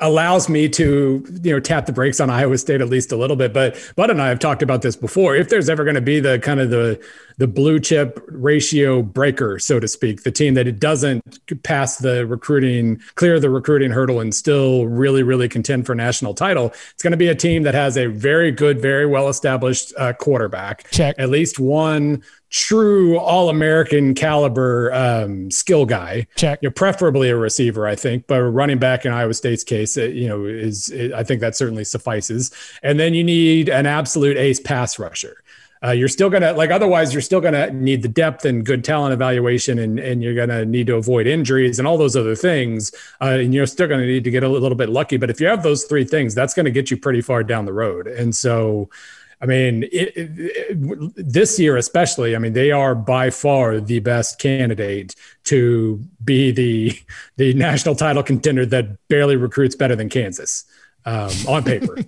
allows 0.00 0.48
me 0.48 0.68
to 0.68 1.24
you 1.42 1.52
know 1.52 1.60
tap 1.60 1.86
the 1.86 1.92
brakes 1.92 2.20
on 2.20 2.30
Iowa 2.30 2.58
State 2.58 2.80
at 2.80 2.88
least 2.88 3.12
a 3.12 3.16
little 3.16 3.36
bit. 3.36 3.52
But 3.52 3.76
Bud 3.96 4.10
and 4.10 4.20
I 4.20 4.28
have 4.28 4.38
talked 4.38 4.62
about 4.62 4.82
this 4.82 4.96
before. 4.96 5.36
If 5.36 5.48
there's 5.48 5.68
ever 5.68 5.84
going 5.84 5.94
to 5.94 6.00
be 6.00 6.20
the 6.20 6.38
kind 6.38 6.60
of 6.60 6.70
the 6.70 7.02
the 7.38 7.46
blue 7.46 7.78
chip 7.78 8.20
ratio 8.26 9.00
breaker, 9.00 9.60
so 9.60 9.78
to 9.78 9.86
speak, 9.86 10.24
the 10.24 10.32
team 10.32 10.54
that 10.54 10.66
it 10.66 10.80
doesn't 10.80 11.62
pass 11.62 11.98
the 11.98 12.26
recruiting, 12.26 13.00
clear 13.14 13.38
the 13.38 13.48
recruiting 13.48 13.92
hurdle, 13.92 14.20
and 14.20 14.34
still 14.34 14.86
really 14.86 15.22
really 15.22 15.48
contend 15.48 15.86
for 15.86 15.94
national 15.94 16.34
title, 16.34 16.66
it's 16.92 17.02
going 17.02 17.12
to 17.12 17.16
be 17.16 17.28
a 17.28 17.34
team 17.34 17.62
that 17.62 17.74
has 17.74 17.96
a 17.96 18.06
very 18.06 18.50
good, 18.50 18.80
very 18.80 19.06
well 19.06 19.28
established 19.28 19.92
uh, 19.98 20.12
quarterback. 20.12 20.90
Check 20.90 21.14
at 21.18 21.28
least 21.28 21.58
one 21.58 22.22
true 22.50 23.18
all 23.18 23.48
American 23.48 24.14
caliber 24.14 24.92
um, 24.92 25.50
skill 25.50 25.86
guy. 25.86 26.26
Check. 26.36 26.60
You 26.62 26.68
know, 26.68 26.72
preferably 26.72 27.30
a 27.30 27.36
receiver, 27.36 27.86
I 27.86 27.94
think, 27.94 28.26
but 28.26 28.42
running 28.42 28.78
back 28.78 29.04
in 29.04 29.12
Iowa 29.12 29.34
State's 29.34 29.64
case, 29.64 29.96
it, 29.96 30.14
you 30.14 30.28
know, 30.28 30.44
is 30.44 30.90
it, 30.90 31.12
I 31.12 31.24
think 31.24 31.40
that 31.40 31.56
certainly 31.56 31.84
suffices. 31.84 32.50
And 32.82 32.98
then 32.98 33.14
you 33.14 33.24
need 33.24 33.68
an 33.68 33.86
absolute 33.86 34.36
ace 34.36 34.60
pass 34.60 34.98
rusher. 34.98 35.42
Uh, 35.84 35.90
you're 35.90 36.08
still 36.08 36.28
gonna 36.28 36.52
like 36.54 36.70
otherwise 36.70 37.12
you're 37.12 37.22
still 37.22 37.40
gonna 37.40 37.70
need 37.70 38.02
the 38.02 38.08
depth 38.08 38.44
and 38.44 38.66
good 38.66 38.82
talent 38.82 39.12
evaluation 39.12 39.78
and, 39.78 40.00
and 40.00 40.24
you're 40.24 40.34
gonna 40.34 40.64
need 40.64 40.88
to 40.88 40.96
avoid 40.96 41.26
injuries 41.26 41.78
and 41.78 41.86
all 41.86 41.96
those 41.96 42.16
other 42.16 42.34
things 42.34 42.92
uh, 43.20 43.26
and 43.26 43.54
you're 43.54 43.66
still 43.66 43.86
gonna 43.86 44.04
need 44.04 44.24
to 44.24 44.30
get 44.30 44.42
a 44.42 44.48
little 44.48 44.76
bit 44.76 44.88
lucky 44.88 45.16
but 45.16 45.30
if 45.30 45.40
you 45.40 45.46
have 45.46 45.62
those 45.62 45.84
three 45.84 46.04
things 46.04 46.34
that's 46.34 46.52
gonna 46.52 46.70
get 46.70 46.90
you 46.90 46.96
pretty 46.96 47.20
far 47.20 47.44
down 47.44 47.64
the 47.64 47.72
road 47.72 48.08
and 48.08 48.34
so 48.34 48.90
I 49.40 49.46
mean, 49.46 49.84
it, 49.84 50.12
it, 50.16 51.12
this 51.14 51.58
year 51.60 51.76
especially, 51.76 52.34
I 52.34 52.38
mean, 52.38 52.54
they 52.54 52.72
are 52.72 52.94
by 52.94 53.30
far 53.30 53.80
the 53.80 54.00
best 54.00 54.40
candidate 54.40 55.14
to 55.44 56.02
be 56.24 56.50
the 56.50 56.98
the 57.36 57.54
national 57.54 57.94
title 57.94 58.22
contender 58.22 58.66
that 58.66 58.96
barely 59.08 59.36
recruits 59.36 59.76
better 59.76 59.94
than 59.94 60.08
Kansas 60.08 60.64
um, 61.04 61.30
on 61.46 61.64
paper. 61.64 61.96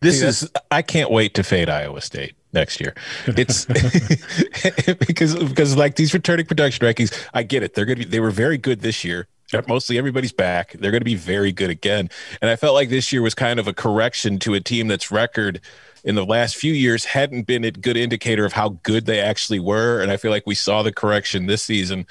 This 0.00 0.20
See, 0.20 0.26
is 0.26 0.50
I 0.70 0.82
can't 0.82 1.10
wait 1.10 1.32
to 1.32 1.42
fade 1.42 1.70
Iowa 1.70 2.02
State 2.02 2.34
next 2.52 2.78
year. 2.78 2.94
It's 3.26 3.64
because 5.06 5.34
because 5.34 5.76
like 5.78 5.96
these 5.96 6.12
returning 6.12 6.44
production 6.44 6.86
rankings, 6.86 7.26
I 7.32 7.42
get 7.42 7.62
it. 7.62 7.72
They're 7.72 7.86
gonna 7.86 8.00
be 8.00 8.04
they 8.04 8.20
were 8.20 8.30
very 8.30 8.58
good 8.58 8.82
this 8.82 9.02
year. 9.02 9.28
Mostly 9.66 9.96
everybody's 9.96 10.32
back. 10.32 10.72
They're 10.72 10.90
going 10.90 11.02
to 11.02 11.04
be 11.04 11.14
very 11.14 11.52
good 11.52 11.70
again. 11.70 12.10
And 12.40 12.50
I 12.50 12.56
felt 12.56 12.74
like 12.74 12.88
this 12.88 13.12
year 13.12 13.22
was 13.22 13.34
kind 13.34 13.60
of 13.60 13.68
a 13.68 13.72
correction 13.72 14.40
to 14.40 14.54
a 14.54 14.60
team 14.60 14.88
that's 14.88 15.12
record 15.12 15.60
in 16.04 16.14
the 16.14 16.24
last 16.24 16.56
few 16.56 16.72
years 16.72 17.04
hadn't 17.04 17.46
been 17.46 17.64
a 17.64 17.70
good 17.70 17.96
indicator 17.96 18.44
of 18.44 18.52
how 18.52 18.80
good 18.82 19.06
they 19.06 19.20
actually 19.20 19.58
were. 19.58 20.00
And 20.00 20.10
I 20.12 20.16
feel 20.18 20.30
like 20.30 20.46
we 20.46 20.54
saw 20.54 20.82
the 20.82 20.92
correction 20.92 21.46
this 21.46 21.62
season. 21.62 22.06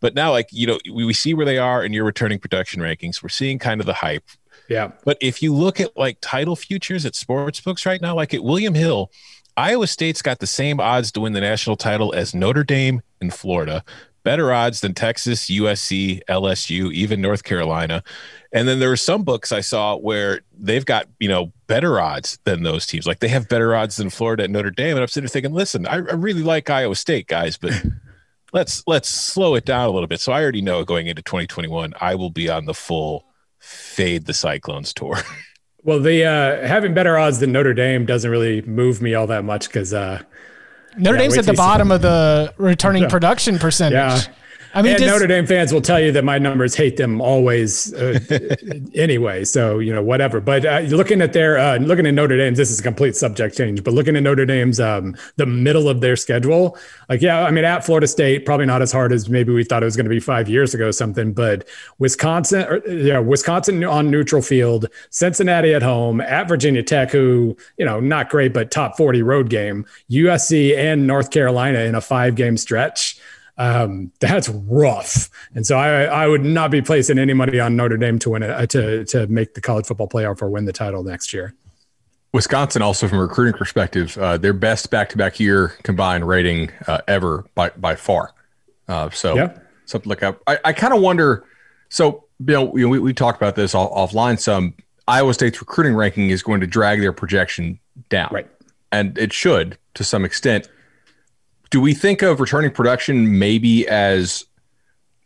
But 0.00 0.14
now, 0.14 0.30
like, 0.30 0.48
you 0.52 0.66
know, 0.66 0.78
we, 0.92 1.04
we 1.06 1.14
see 1.14 1.34
where 1.34 1.46
they 1.46 1.58
are 1.58 1.82
in 1.82 1.92
your 1.92 2.04
returning 2.04 2.38
production 2.38 2.80
rankings. 2.82 3.22
We're 3.22 3.30
seeing 3.30 3.58
kind 3.58 3.80
of 3.80 3.86
the 3.86 3.94
hype. 3.94 4.24
Yeah. 4.68 4.92
But 5.04 5.16
if 5.20 5.42
you 5.42 5.54
look 5.54 5.80
at 5.80 5.96
like 5.96 6.18
title 6.20 6.54
futures 6.54 7.06
at 7.06 7.14
sports 7.14 7.60
books 7.60 7.86
right 7.86 8.02
now, 8.02 8.14
like 8.14 8.34
at 8.34 8.44
William 8.44 8.74
Hill, 8.74 9.10
Iowa 9.56 9.86
State's 9.86 10.22
got 10.22 10.38
the 10.38 10.46
same 10.46 10.78
odds 10.78 11.10
to 11.12 11.20
win 11.20 11.32
the 11.32 11.40
national 11.40 11.76
title 11.76 12.14
as 12.14 12.34
Notre 12.34 12.62
Dame 12.62 13.02
in 13.20 13.30
Florida, 13.30 13.82
better 14.28 14.52
odds 14.52 14.82
than 14.82 14.92
Texas, 14.92 15.46
USC, 15.46 16.20
LSU, 16.28 16.92
even 16.92 17.22
North 17.22 17.44
Carolina. 17.44 18.04
And 18.52 18.68
then 18.68 18.78
there 18.78 18.90
were 18.90 18.96
some 18.96 19.22
books 19.22 19.52
I 19.52 19.62
saw 19.62 19.96
where 19.96 20.42
they've 20.52 20.84
got, 20.84 21.06
you 21.18 21.30
know, 21.30 21.50
better 21.66 21.98
odds 21.98 22.38
than 22.44 22.62
those 22.62 22.86
teams. 22.86 23.06
Like 23.06 23.20
they 23.20 23.28
have 23.28 23.48
better 23.48 23.74
odds 23.74 23.96
than 23.96 24.10
Florida 24.10 24.44
and 24.44 24.52
Notre 24.52 24.70
Dame. 24.70 24.96
And 24.96 25.00
I'm 25.00 25.08
sitting 25.08 25.24
there 25.24 25.30
thinking, 25.30 25.54
listen, 25.54 25.86
I, 25.86 25.94
I 25.94 26.12
really 26.12 26.42
like 26.42 26.68
Iowa 26.68 26.94
State, 26.94 27.26
guys, 27.26 27.56
but 27.56 27.72
let's 28.52 28.82
let's 28.86 29.08
slow 29.08 29.54
it 29.54 29.64
down 29.64 29.88
a 29.88 29.92
little 29.92 30.06
bit. 30.06 30.20
So 30.20 30.32
I 30.32 30.42
already 30.42 30.60
know 30.60 30.84
going 30.84 31.06
into 31.06 31.22
2021, 31.22 31.94
I 31.98 32.14
will 32.14 32.28
be 32.28 32.50
on 32.50 32.66
the 32.66 32.74
full 32.74 33.24
fade 33.58 34.26
the 34.26 34.34
Cyclones 34.34 34.92
tour. 34.92 35.16
Well, 35.84 36.00
the 36.00 36.24
uh, 36.24 36.66
having 36.66 36.92
better 36.92 37.16
odds 37.16 37.38
than 37.38 37.52
Notre 37.52 37.72
Dame 37.72 38.04
doesn't 38.04 38.30
really 38.30 38.60
move 38.62 39.00
me 39.00 39.14
all 39.14 39.28
that 39.28 39.44
much 39.44 39.68
because 39.68 39.94
uh, 39.94 40.22
Notre 40.98 41.16
yeah, 41.16 41.22
Dame's 41.22 41.38
at 41.38 41.46
the 41.46 41.52
bottom 41.52 41.90
of 41.90 42.02
the 42.02 42.52
returning 42.58 43.08
production 43.08 43.58
percentage. 43.58 43.94
Yeah. 43.94 44.20
I 44.74 44.82
mean, 44.82 44.94
and 44.94 45.06
Notre 45.06 45.26
Dame 45.26 45.46
fans 45.46 45.72
will 45.72 45.80
tell 45.80 45.98
you 45.98 46.12
that 46.12 46.24
my 46.24 46.38
numbers 46.38 46.74
hate 46.74 46.96
them 46.96 47.20
always 47.20 47.92
uh, 47.94 48.18
anyway. 48.94 49.44
So 49.44 49.78
you 49.78 49.92
know, 49.92 50.02
whatever. 50.02 50.40
But 50.40 50.64
uh, 50.64 50.80
looking 50.80 51.22
at 51.22 51.32
their 51.32 51.58
uh, 51.58 51.78
looking 51.78 52.06
at 52.06 52.14
Notre 52.14 52.36
Dame's, 52.36 52.58
this 52.58 52.70
is 52.70 52.78
a 52.78 52.82
complete 52.82 53.16
subject 53.16 53.56
change. 53.56 53.82
But 53.82 53.94
looking 53.94 54.16
at 54.16 54.22
Notre 54.22 54.44
Dame's 54.44 54.78
um, 54.78 55.16
the 55.36 55.46
middle 55.46 55.88
of 55.88 56.00
their 56.00 56.16
schedule, 56.16 56.76
like 57.08 57.22
yeah, 57.22 57.44
I 57.44 57.50
mean, 57.50 57.64
at 57.64 57.84
Florida 57.84 58.06
State, 58.06 58.44
probably 58.44 58.66
not 58.66 58.82
as 58.82 58.92
hard 58.92 59.12
as 59.12 59.28
maybe 59.28 59.52
we 59.52 59.64
thought 59.64 59.82
it 59.82 59.86
was 59.86 59.96
going 59.96 60.06
to 60.06 60.10
be 60.10 60.20
five 60.20 60.48
years 60.48 60.74
ago, 60.74 60.88
or 60.88 60.92
something. 60.92 61.32
But 61.32 61.66
Wisconsin, 61.98 62.62
or, 62.62 62.86
yeah, 62.88 63.18
Wisconsin 63.18 63.82
on 63.84 64.10
neutral 64.10 64.42
field, 64.42 64.86
Cincinnati 65.10 65.72
at 65.72 65.82
home, 65.82 66.20
at 66.20 66.46
Virginia 66.46 66.82
Tech, 66.82 67.10
who 67.10 67.56
you 67.78 67.84
know 67.84 68.00
not 68.00 68.28
great, 68.28 68.52
but 68.52 68.70
top 68.70 68.96
forty 68.96 69.22
road 69.22 69.48
game, 69.48 69.86
USC 70.10 70.76
and 70.76 71.06
North 71.06 71.30
Carolina 71.30 71.80
in 71.80 71.94
a 71.94 72.00
five 72.00 72.34
game 72.34 72.56
stretch 72.56 73.18
um, 73.58 74.12
that's 74.20 74.48
rough. 74.48 75.28
And 75.54 75.66
so 75.66 75.76
I, 75.76 76.04
I 76.04 76.26
would 76.26 76.44
not 76.44 76.70
be 76.70 76.80
placing 76.80 77.18
any 77.18 77.34
money 77.34 77.60
on 77.60 77.76
Notre 77.76 77.96
Dame 77.96 78.18
to 78.20 78.30
win 78.30 78.42
it, 78.42 78.70
to, 78.70 79.04
to 79.06 79.26
make 79.26 79.54
the 79.54 79.60
college 79.60 79.86
football 79.86 80.08
playoff 80.08 80.40
or 80.40 80.48
win 80.48 80.64
the 80.64 80.72
title 80.72 81.02
next 81.02 81.34
year. 81.34 81.54
Wisconsin 82.32 82.82
also 82.82 83.08
from 83.08 83.18
a 83.18 83.22
recruiting 83.22 83.58
perspective, 83.58 84.16
uh, 84.18 84.36
their 84.36 84.52
best 84.52 84.90
back-to-back 84.90 85.40
year 85.40 85.68
combined 85.82 86.28
rating 86.28 86.70
uh, 86.86 87.00
ever 87.08 87.44
by, 87.54 87.70
by 87.70 87.96
far. 87.96 88.32
Uh, 88.86 89.10
so 89.10 89.34
yeah. 89.34 89.58
something 89.86 90.08
like 90.08 90.20
that. 90.20 90.38
I, 90.46 90.58
I 90.66 90.72
kind 90.72 90.94
of 90.94 91.00
wonder, 91.00 91.44
so 91.88 92.24
Bill, 92.44 92.70
you 92.74 92.84
know, 92.84 92.88
we, 92.88 92.98
we 92.98 93.14
talked 93.14 93.40
about 93.40 93.56
this 93.56 93.74
off, 93.74 94.12
offline 94.12 94.38
some 94.38 94.74
Iowa 95.08 95.32
State's 95.32 95.58
recruiting 95.60 95.94
ranking 95.94 96.28
is 96.28 96.42
going 96.42 96.60
to 96.60 96.66
drag 96.66 97.00
their 97.00 97.14
projection 97.14 97.80
down. 98.10 98.28
Right. 98.30 98.46
And 98.92 99.16
it 99.18 99.32
should 99.32 99.78
to 99.94 100.04
some 100.04 100.24
extent 100.24 100.68
do 101.70 101.80
we 101.80 101.94
think 101.94 102.22
of 102.22 102.40
returning 102.40 102.70
production 102.70 103.38
maybe 103.38 103.86
as 103.88 104.44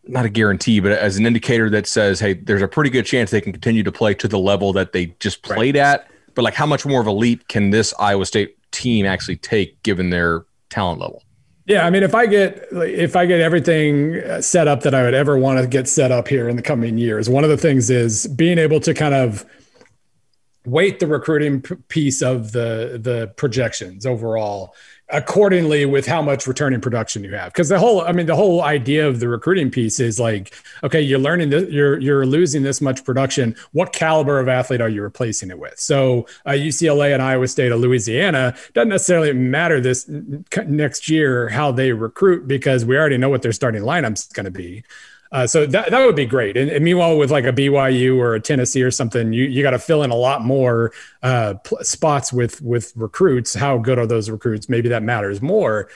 not 0.04 0.24
a 0.24 0.28
guarantee, 0.28 0.80
but 0.80 0.92
as 0.92 1.16
an 1.16 1.26
indicator 1.26 1.70
that 1.70 1.86
says, 1.86 2.18
hey, 2.18 2.34
there's 2.34 2.62
a 2.62 2.68
pretty 2.68 2.90
good 2.90 3.06
chance 3.06 3.30
they 3.30 3.40
can 3.40 3.52
continue 3.52 3.82
to 3.82 3.92
play 3.92 4.14
to 4.14 4.26
the 4.26 4.38
level 4.38 4.72
that 4.72 4.92
they 4.92 5.06
just 5.20 5.42
played 5.42 5.76
right. 5.76 5.82
at. 5.82 6.10
But 6.34 6.42
like, 6.42 6.54
how 6.54 6.66
much 6.66 6.84
more 6.84 7.00
of 7.00 7.06
a 7.06 7.12
leap 7.12 7.46
can 7.48 7.70
this 7.70 7.94
Iowa 7.98 8.26
State 8.26 8.56
team 8.72 9.06
actually 9.06 9.36
take 9.36 9.80
given 9.82 10.10
their 10.10 10.44
talent 10.70 11.00
level? 11.00 11.22
Yeah, 11.66 11.86
I 11.86 11.90
mean, 11.90 12.02
if 12.02 12.14
I 12.14 12.26
get 12.26 12.66
if 12.72 13.14
I 13.14 13.26
get 13.26 13.40
everything 13.40 14.16
uh, 14.16 14.40
set 14.40 14.66
up 14.66 14.82
that 14.82 14.94
I 14.94 15.02
would 15.02 15.14
ever 15.14 15.38
want 15.38 15.60
to 15.60 15.66
get 15.66 15.88
set 15.88 16.10
up 16.10 16.26
here 16.26 16.48
in 16.48 16.56
the 16.56 16.62
coming 16.62 16.98
years, 16.98 17.30
one 17.30 17.44
of 17.44 17.50
the 17.50 17.56
things 17.56 17.88
is 17.88 18.26
being 18.26 18.58
able 18.58 18.80
to 18.80 18.92
kind 18.92 19.14
of 19.14 19.46
weight 20.64 20.98
the 20.98 21.06
recruiting 21.06 21.62
piece 21.88 22.20
of 22.20 22.50
the 22.52 22.98
the 23.00 23.32
projections 23.36 24.06
overall 24.06 24.74
accordingly 25.12 25.84
with 25.86 26.06
how 26.06 26.22
much 26.22 26.46
returning 26.46 26.80
production 26.80 27.22
you 27.22 27.32
have. 27.34 27.52
Because 27.52 27.68
the 27.68 27.78
whole 27.78 28.00
i 28.02 28.12
mean 28.12 28.26
the 28.26 28.36
whole 28.36 28.62
idea 28.62 29.06
of 29.06 29.20
the 29.20 29.28
recruiting 29.28 29.70
piece 29.70 30.00
is 30.00 30.18
like 30.18 30.54
okay 30.82 31.00
you're 31.00 31.18
learning 31.18 31.50
that 31.50 31.70
you're 31.70 31.98
you're 32.00 32.26
losing 32.26 32.62
this 32.62 32.80
much 32.80 33.04
production. 33.04 33.54
What 33.72 33.92
caliber 33.92 34.40
of 34.40 34.48
athlete 34.48 34.80
are 34.80 34.88
you 34.88 35.02
replacing 35.02 35.50
it 35.50 35.58
with? 35.58 35.78
So 35.78 36.26
uh, 36.46 36.52
ucla 36.52 37.12
and 37.12 37.22
iowa 37.22 37.46
state 37.46 37.70
or 37.70 37.76
louisiana 37.76 38.54
doesn't 38.74 38.88
necessarily 38.88 39.32
matter 39.32 39.80
this 39.80 40.08
next 40.66 41.08
year 41.08 41.48
how 41.48 41.70
they 41.70 41.92
recruit 41.92 42.48
because 42.48 42.84
we 42.84 42.96
already 42.96 43.18
know 43.18 43.28
what 43.28 43.42
their 43.42 43.52
starting 43.52 43.82
lineup's 43.82 44.26
going 44.26 44.44
to 44.44 44.50
be 44.50 44.82
uh, 45.32 45.46
so 45.46 45.64
that, 45.64 45.90
that 45.90 46.04
would 46.04 46.14
be 46.14 46.26
great. 46.26 46.56
And, 46.56 46.70
and, 46.70 46.84
meanwhile, 46.84 47.16
with 47.16 47.30
like 47.30 47.46
a 47.46 47.52
BYU 47.52 48.18
or 48.18 48.34
a 48.34 48.40
Tennessee 48.40 48.82
or 48.82 48.90
something, 48.90 49.32
you, 49.32 49.44
you 49.44 49.62
got 49.62 49.70
to 49.70 49.78
fill 49.78 50.02
in 50.02 50.10
a 50.10 50.16
lot 50.16 50.42
more 50.42 50.92
uh, 51.22 51.54
pl- 51.64 51.82
spots 51.82 52.32
with 52.32 52.60
with 52.60 52.92
recruits. 52.94 53.54
How 53.54 53.78
good 53.78 53.98
are 53.98 54.06
those 54.06 54.28
recruits? 54.28 54.68
Maybe 54.68 54.90
that 54.90 55.02
matters 55.02 55.40
more. 55.40 55.88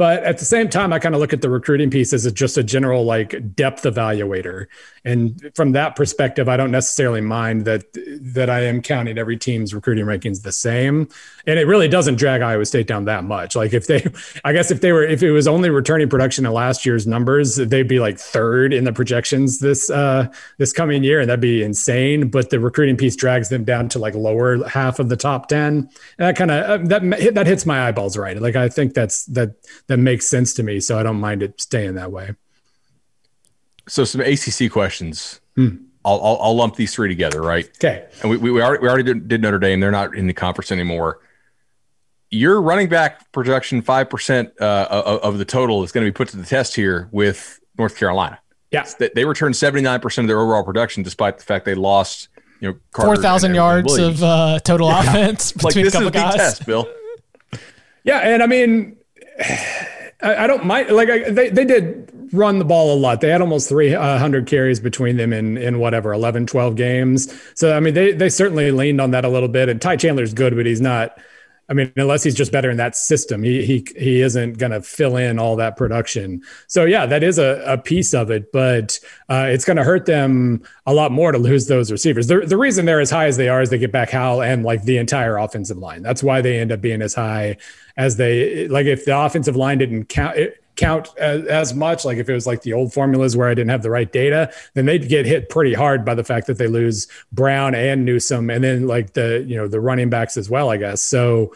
But 0.00 0.24
at 0.24 0.38
the 0.38 0.46
same 0.46 0.70
time, 0.70 0.94
I 0.94 0.98
kind 0.98 1.14
of 1.14 1.20
look 1.20 1.34
at 1.34 1.42
the 1.42 1.50
recruiting 1.50 1.90
piece 1.90 2.14
as 2.14 2.32
just 2.32 2.56
a 2.56 2.62
general 2.62 3.04
like 3.04 3.54
depth 3.54 3.82
evaluator. 3.82 4.64
And 5.04 5.50
from 5.54 5.72
that 5.72 5.94
perspective, 5.94 6.48
I 6.48 6.56
don't 6.56 6.70
necessarily 6.70 7.20
mind 7.20 7.66
that 7.66 7.84
that 8.32 8.48
I 8.48 8.60
am 8.60 8.80
counting 8.80 9.18
every 9.18 9.36
team's 9.36 9.74
recruiting 9.74 10.06
rankings 10.06 10.42
the 10.42 10.52
same. 10.52 11.06
And 11.46 11.58
it 11.58 11.66
really 11.66 11.86
doesn't 11.86 12.14
drag 12.14 12.40
Iowa 12.40 12.64
State 12.64 12.86
down 12.86 13.04
that 13.06 13.24
much. 13.24 13.54
Like 13.54 13.74
if 13.74 13.88
they 13.88 14.06
I 14.44 14.54
guess 14.54 14.70
if 14.70 14.80
they 14.80 14.92
were 14.92 15.02
if 15.02 15.22
it 15.22 15.32
was 15.32 15.46
only 15.46 15.68
returning 15.68 16.08
production 16.08 16.46
in 16.46 16.52
last 16.52 16.86
year's 16.86 17.06
numbers, 17.06 17.56
they'd 17.56 17.86
be 17.86 18.00
like 18.00 18.18
third 18.18 18.72
in 18.72 18.84
the 18.84 18.94
projections 18.94 19.58
this 19.58 19.90
uh 19.90 20.28
this 20.56 20.72
coming 20.72 21.04
year, 21.04 21.20
and 21.20 21.28
that'd 21.28 21.42
be 21.42 21.62
insane. 21.62 22.30
But 22.30 22.48
the 22.48 22.58
recruiting 22.58 22.96
piece 22.96 23.16
drags 23.16 23.50
them 23.50 23.64
down 23.64 23.90
to 23.90 23.98
like 23.98 24.14
lower 24.14 24.66
half 24.66 24.98
of 24.98 25.10
the 25.10 25.16
top 25.16 25.48
10. 25.48 25.60
And 25.66 25.88
that 26.16 26.36
kind 26.36 26.50
of 26.50 26.64
uh, 26.64 26.84
that 26.88 27.34
that 27.34 27.46
hits 27.46 27.66
my 27.66 27.86
eyeballs 27.86 28.16
right. 28.16 28.40
Like 28.40 28.56
I 28.56 28.70
think 28.70 28.94
that's 28.94 29.26
that 29.26 29.56
that 29.90 29.98
makes 29.98 30.24
sense 30.24 30.54
to 30.54 30.62
me. 30.62 30.78
So 30.78 31.00
I 31.00 31.02
don't 31.02 31.18
mind 31.18 31.42
it 31.42 31.60
staying 31.60 31.96
that 31.96 32.12
way. 32.12 32.36
So 33.88 34.04
some 34.04 34.20
ACC 34.20 34.70
questions. 34.70 35.40
Hmm. 35.56 35.78
I'll, 36.04 36.20
I'll, 36.24 36.38
I'll 36.40 36.54
lump 36.54 36.76
these 36.76 36.94
three 36.94 37.08
together, 37.08 37.42
right? 37.42 37.68
Okay. 37.76 38.06
And 38.22 38.30
we, 38.30 38.36
we 38.36 38.62
already 38.62 38.82
we 38.82 38.88
already 38.88 39.02
did, 39.02 39.26
did 39.26 39.42
Notre 39.42 39.58
Dame. 39.58 39.80
They're 39.80 39.90
not 39.90 40.14
in 40.14 40.28
the 40.28 40.32
conference 40.32 40.70
anymore. 40.70 41.18
Your 42.30 42.62
running 42.62 42.88
back 42.88 43.32
projection 43.32 43.82
five 43.82 44.08
percent 44.08 44.52
uh, 44.60 44.86
of, 44.88 45.18
of 45.22 45.38
the 45.38 45.44
total 45.44 45.82
is 45.82 45.90
going 45.90 46.06
to 46.06 46.10
be 46.10 46.14
put 46.14 46.28
to 46.28 46.36
the 46.36 46.46
test 46.46 46.76
here 46.76 47.08
with 47.10 47.58
North 47.76 47.96
Carolina. 47.96 48.38
Yeah, 48.70 48.86
they, 49.00 49.10
they 49.12 49.24
returned 49.24 49.56
seventy 49.56 49.82
nine 49.82 49.98
percent 49.98 50.26
of 50.26 50.28
their 50.28 50.38
overall 50.38 50.62
production, 50.62 51.02
despite 51.02 51.38
the 51.38 51.44
fact 51.44 51.64
they 51.64 51.74
lost 51.74 52.28
you 52.60 52.70
know 52.70 52.78
four 52.94 53.16
thousand 53.16 53.56
yards 53.56 53.98
of 53.98 54.22
uh, 54.22 54.60
total 54.60 54.88
yeah. 54.88 55.00
offense 55.00 55.50
between 55.52 55.86
like, 55.86 55.94
a 55.94 55.96
couple 55.96 56.10
guys. 56.10 56.36
Test, 56.36 56.64
Bill. 56.64 56.88
yeah, 58.04 58.18
and 58.18 58.40
I 58.40 58.46
mean 58.46 58.99
I, 59.40 60.44
I 60.44 60.46
don't 60.46 60.64
mind. 60.64 60.90
Like 60.90 61.08
I, 61.08 61.30
they 61.30 61.48
they 61.50 61.64
did 61.64 62.10
run 62.32 62.58
the 62.58 62.64
ball 62.64 62.94
a 62.94 62.98
lot. 62.98 63.20
They 63.20 63.28
had 63.28 63.40
almost 63.40 63.68
300 63.68 64.42
uh, 64.42 64.46
carries 64.46 64.80
between 64.80 65.16
them 65.16 65.32
in 65.32 65.56
in 65.56 65.78
whatever 65.78 66.12
11, 66.12 66.46
12 66.46 66.76
games. 66.76 67.32
So 67.54 67.76
I 67.76 67.80
mean, 67.80 67.94
they 67.94 68.12
they 68.12 68.28
certainly 68.28 68.70
leaned 68.70 69.00
on 69.00 69.12
that 69.12 69.24
a 69.24 69.28
little 69.28 69.48
bit. 69.48 69.68
And 69.68 69.80
Ty 69.80 69.96
Chandler's 69.96 70.34
good, 70.34 70.54
but 70.56 70.66
he's 70.66 70.80
not. 70.80 71.18
I 71.70 71.72
mean, 71.72 71.92
unless 71.96 72.24
he's 72.24 72.34
just 72.34 72.50
better 72.50 72.68
in 72.68 72.78
that 72.78 72.96
system, 72.96 73.44
he 73.44 73.64
he 73.64 73.86
he 73.96 74.20
isn't 74.22 74.58
going 74.58 74.72
to 74.72 74.82
fill 74.82 75.16
in 75.16 75.38
all 75.38 75.54
that 75.56 75.76
production. 75.76 76.42
So 76.66 76.84
yeah, 76.84 77.06
that 77.06 77.22
is 77.22 77.38
a, 77.38 77.62
a 77.64 77.78
piece 77.78 78.12
of 78.12 78.28
it, 78.32 78.50
but 78.50 78.98
uh, 79.28 79.46
it's 79.48 79.64
going 79.64 79.76
to 79.76 79.84
hurt 79.84 80.04
them 80.04 80.62
a 80.86 80.92
lot 80.92 81.12
more 81.12 81.30
to 81.30 81.38
lose 81.38 81.68
those 81.68 81.92
receivers. 81.92 82.26
The 82.26 82.40
the 82.40 82.56
reason 82.56 82.86
they're 82.86 83.00
as 83.00 83.10
high 83.10 83.26
as 83.26 83.36
they 83.36 83.48
are 83.48 83.62
is 83.62 83.70
they 83.70 83.78
get 83.78 83.92
back 83.92 84.10
Howell 84.10 84.42
and 84.42 84.64
like 84.64 84.82
the 84.82 84.98
entire 84.98 85.36
offensive 85.36 85.78
line. 85.78 86.02
That's 86.02 86.24
why 86.24 86.40
they 86.40 86.58
end 86.58 86.72
up 86.72 86.80
being 86.80 87.02
as 87.02 87.14
high 87.14 87.56
as 87.96 88.16
they 88.16 88.66
like. 88.66 88.86
If 88.86 89.04
the 89.04 89.16
offensive 89.16 89.54
line 89.54 89.78
didn't 89.78 90.06
count. 90.06 90.36
It, 90.36 90.59
count 90.76 91.08
as, 91.18 91.44
as, 91.46 91.74
much. 91.74 92.04
Like 92.04 92.18
if 92.18 92.28
it 92.28 92.34
was 92.34 92.46
like 92.46 92.62
the 92.62 92.72
old 92.72 92.92
formulas 92.92 93.36
where 93.36 93.48
I 93.48 93.54
didn't 93.54 93.70
have 93.70 93.82
the 93.82 93.90
right 93.90 94.10
data, 94.10 94.52
then 94.74 94.86
they'd 94.86 95.08
get 95.08 95.26
hit 95.26 95.48
pretty 95.48 95.74
hard 95.74 96.04
by 96.04 96.14
the 96.14 96.24
fact 96.24 96.46
that 96.46 96.58
they 96.58 96.66
lose 96.66 97.06
Brown 97.32 97.74
and 97.74 98.04
Newsome, 98.04 98.50
and 98.50 98.62
then 98.64 98.86
like 98.86 99.12
the 99.12 99.44
you 99.46 99.56
know 99.56 99.68
the 99.68 99.80
running 99.80 100.10
backs 100.10 100.36
as 100.36 100.48
well. 100.50 100.70
I 100.70 100.76
guess 100.76 101.02
so 101.02 101.52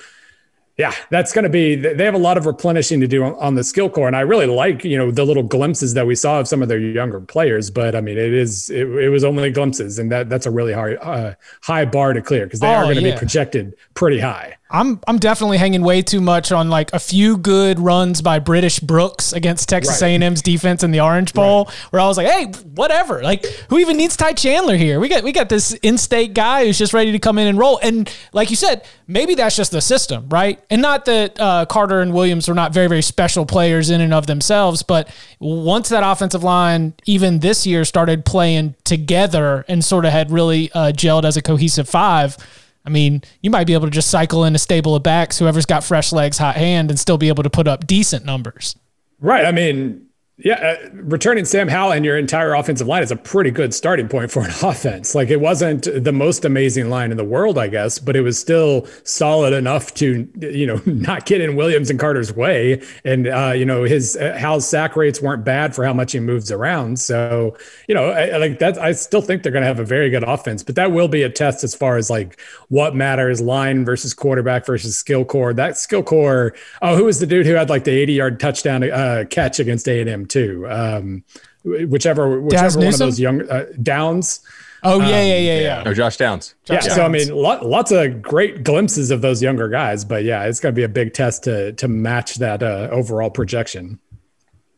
yeah, 0.76 0.92
that's 1.08 1.32
going 1.32 1.44
to 1.44 1.48
be. 1.48 1.76
They 1.76 2.04
have 2.04 2.14
a 2.14 2.18
lot 2.18 2.36
of 2.36 2.46
replenishing 2.46 3.00
to 3.00 3.06
do 3.06 3.22
on, 3.22 3.54
the 3.54 3.62
skill 3.62 3.88
core, 3.88 4.08
and 4.08 4.16
I 4.16 4.22
really 4.22 4.46
like 4.46 4.84
you 4.84 4.98
know 4.98 5.12
the 5.12 5.24
little 5.24 5.44
glimpses 5.44 5.94
that 5.94 6.04
we 6.04 6.16
saw 6.16 6.40
of 6.40 6.48
some 6.48 6.62
of 6.62 6.68
their 6.68 6.80
younger 6.80 7.20
players. 7.20 7.70
But 7.70 7.94
I 7.94 8.00
mean, 8.00 8.18
it 8.18 8.32
is 8.32 8.70
it, 8.70 8.88
it 8.88 9.08
was 9.08 9.22
only 9.22 9.52
glimpses, 9.52 10.00
and 10.00 10.10
that 10.10 10.28
that's 10.28 10.46
a 10.46 10.50
really 10.50 10.72
hard 10.72 10.98
uh, 11.00 11.34
high 11.62 11.84
bar 11.84 12.12
to 12.12 12.20
clear 12.20 12.46
because 12.46 12.58
they 12.58 12.66
oh, 12.66 12.74
are 12.74 12.84
going 12.84 12.96
to 12.96 13.02
yeah. 13.02 13.12
be 13.12 13.18
projected 13.18 13.76
pretty 13.94 14.18
high. 14.18 14.56
I'm 14.70 14.98
I'm 15.06 15.18
definitely 15.18 15.58
hanging 15.58 15.82
way 15.82 16.00
too 16.00 16.22
much 16.22 16.50
on 16.50 16.70
like 16.70 16.90
a 16.94 16.98
few 16.98 17.36
good 17.36 17.78
runs 17.78 18.22
by 18.22 18.38
British 18.38 18.80
Brooks 18.80 19.34
against 19.34 19.68
Texas 19.68 20.00
right. 20.00 20.20
A&M's 20.20 20.40
defense 20.40 20.82
in 20.82 20.90
the 20.90 21.00
Orange 21.00 21.34
Bowl, 21.34 21.66
right. 21.66 21.74
where 21.90 22.00
I 22.00 22.06
was 22.06 22.16
like, 22.16 22.26
hey, 22.26 22.46
whatever. 22.74 23.22
Like, 23.22 23.44
who 23.68 23.78
even 23.78 23.98
needs 23.98 24.16
Ty 24.16 24.32
Chandler 24.32 24.76
here? 24.76 25.00
We 25.00 25.08
got 25.08 25.22
we 25.22 25.32
got 25.32 25.50
this 25.50 25.74
in-state 25.74 26.32
guy 26.32 26.64
who's 26.64 26.78
just 26.78 26.94
ready 26.94 27.12
to 27.12 27.18
come 27.18 27.38
in 27.38 27.46
and 27.46 27.58
roll. 27.58 27.78
And 27.82 28.10
like 28.32 28.48
you 28.48 28.56
said, 28.56 28.86
maybe 29.06 29.34
that's 29.34 29.54
just 29.54 29.70
the 29.70 29.82
system, 29.82 30.30
right? 30.30 30.58
And 30.70 30.80
not 30.80 31.04
that 31.04 31.38
uh, 31.38 31.66
Carter 31.66 32.00
and 32.00 32.14
Williams 32.14 32.48
are 32.48 32.54
not 32.54 32.72
very 32.72 32.88
very 32.88 33.02
special 33.02 33.44
players 33.44 33.90
in 33.90 34.00
and 34.00 34.14
of 34.14 34.26
themselves, 34.26 34.82
but 34.82 35.14
once 35.40 35.90
that 35.90 36.02
offensive 36.02 36.42
line, 36.42 36.94
even 37.04 37.40
this 37.40 37.66
year, 37.66 37.84
started 37.84 38.24
playing 38.24 38.76
together 38.84 39.66
and 39.68 39.84
sort 39.84 40.06
of 40.06 40.12
had 40.12 40.30
really 40.30 40.72
uh, 40.72 40.90
gelled 40.90 41.24
as 41.24 41.36
a 41.36 41.42
cohesive 41.42 41.86
five 41.86 42.38
I 42.84 42.90
mean, 42.90 43.22
you 43.40 43.50
might 43.50 43.66
be 43.66 43.72
able 43.74 43.86
to 43.86 43.90
just 43.90 44.10
cycle 44.10 44.44
in 44.44 44.54
a 44.54 44.58
stable 44.58 44.94
of 44.94 45.02
backs, 45.02 45.38
whoever's 45.38 45.66
got 45.66 45.84
fresh 45.84 46.12
legs, 46.12 46.38
hot 46.38 46.56
hand, 46.56 46.90
and 46.90 46.98
still 46.98 47.16
be 47.16 47.28
able 47.28 47.42
to 47.42 47.50
put 47.50 47.66
up 47.66 47.86
decent 47.86 48.24
numbers. 48.24 48.76
Right. 49.20 49.46
I 49.46 49.52
mean, 49.52 50.03
yeah, 50.38 50.54
uh, 50.54 50.88
returning 50.94 51.44
Sam 51.44 51.68
Howell 51.68 51.92
and 51.92 52.04
your 52.04 52.18
entire 52.18 52.54
offensive 52.54 52.88
line 52.88 53.04
is 53.04 53.12
a 53.12 53.16
pretty 53.16 53.52
good 53.52 53.72
starting 53.72 54.08
point 54.08 54.32
for 54.32 54.42
an 54.42 54.50
offense. 54.62 55.14
Like 55.14 55.28
it 55.28 55.40
wasn't 55.40 55.86
the 56.02 56.10
most 56.10 56.44
amazing 56.44 56.90
line 56.90 57.12
in 57.12 57.16
the 57.16 57.24
world, 57.24 57.56
I 57.56 57.68
guess, 57.68 58.00
but 58.00 58.16
it 58.16 58.22
was 58.22 58.36
still 58.36 58.88
solid 59.04 59.52
enough 59.52 59.94
to, 59.94 60.28
you 60.40 60.66
know, 60.66 60.82
not 60.86 61.26
get 61.26 61.40
in 61.40 61.54
Williams 61.54 61.88
and 61.88 62.00
Carter's 62.00 62.34
way. 62.34 62.82
And, 63.04 63.28
uh, 63.28 63.52
you 63.54 63.64
know, 63.64 63.84
his 63.84 64.16
uh, 64.16 64.36
Howell's 64.36 64.66
sack 64.66 64.96
rates 64.96 65.22
weren't 65.22 65.44
bad 65.44 65.72
for 65.72 65.84
how 65.84 65.92
much 65.92 66.10
he 66.10 66.18
moves 66.18 66.50
around. 66.50 66.98
So, 66.98 67.56
you 67.86 67.94
know, 67.94 68.10
I, 68.10 68.36
like 68.38 68.58
that, 68.58 68.76
I 68.76 68.90
still 68.90 69.22
think 69.22 69.44
they're 69.44 69.52
going 69.52 69.62
to 69.62 69.68
have 69.68 69.78
a 69.78 69.84
very 69.84 70.10
good 70.10 70.24
offense, 70.24 70.64
but 70.64 70.74
that 70.74 70.90
will 70.90 71.08
be 71.08 71.22
a 71.22 71.30
test 71.30 71.62
as 71.62 71.76
far 71.76 71.96
as 71.96 72.10
like 72.10 72.40
what 72.70 72.96
matters 72.96 73.40
line 73.40 73.84
versus 73.84 74.12
quarterback 74.12 74.66
versus 74.66 74.98
skill 74.98 75.24
corps. 75.24 75.54
That 75.54 75.78
skill 75.78 76.02
corps. 76.02 76.54
Oh, 76.82 76.96
who 76.96 77.04
was 77.04 77.20
the 77.20 77.26
dude 77.26 77.46
who 77.46 77.54
had 77.54 77.70
like 77.70 77.84
the 77.84 77.92
80 77.92 78.12
yard 78.14 78.40
touchdown 78.40 78.82
uh, 78.90 79.24
catch 79.30 79.60
against 79.60 79.86
A&M? 80.24 80.28
too. 80.28 80.66
Um, 80.68 81.24
whichever 81.64 82.40
whichever 82.40 82.78
one 82.78 82.88
of 82.88 82.98
those 82.98 83.20
young 83.20 83.48
uh, 83.48 83.66
Downs. 83.82 84.40
Oh 84.82 84.98
yeah, 84.98 85.04
um, 85.04 85.10
yeah, 85.10 85.22
yeah, 85.22 85.60
yeah. 85.60 85.82
No, 85.82 85.94
Josh 85.94 86.18
Downs. 86.18 86.54
Josh 86.64 86.82
yeah, 86.82 86.88
Downs. 86.88 86.94
so 86.94 87.04
I 87.04 87.08
mean, 87.08 87.34
lot, 87.34 87.64
lots 87.64 87.90
of 87.90 88.20
great 88.20 88.64
glimpses 88.64 89.10
of 89.10 89.22
those 89.22 89.42
younger 89.42 89.68
guys, 89.68 90.04
but 90.04 90.24
yeah, 90.24 90.44
it's 90.44 90.60
going 90.60 90.74
to 90.74 90.78
be 90.78 90.84
a 90.84 90.88
big 90.88 91.14
test 91.14 91.44
to 91.44 91.72
to 91.72 91.88
match 91.88 92.36
that 92.36 92.62
uh, 92.62 92.88
overall 92.90 93.30
projection. 93.30 93.98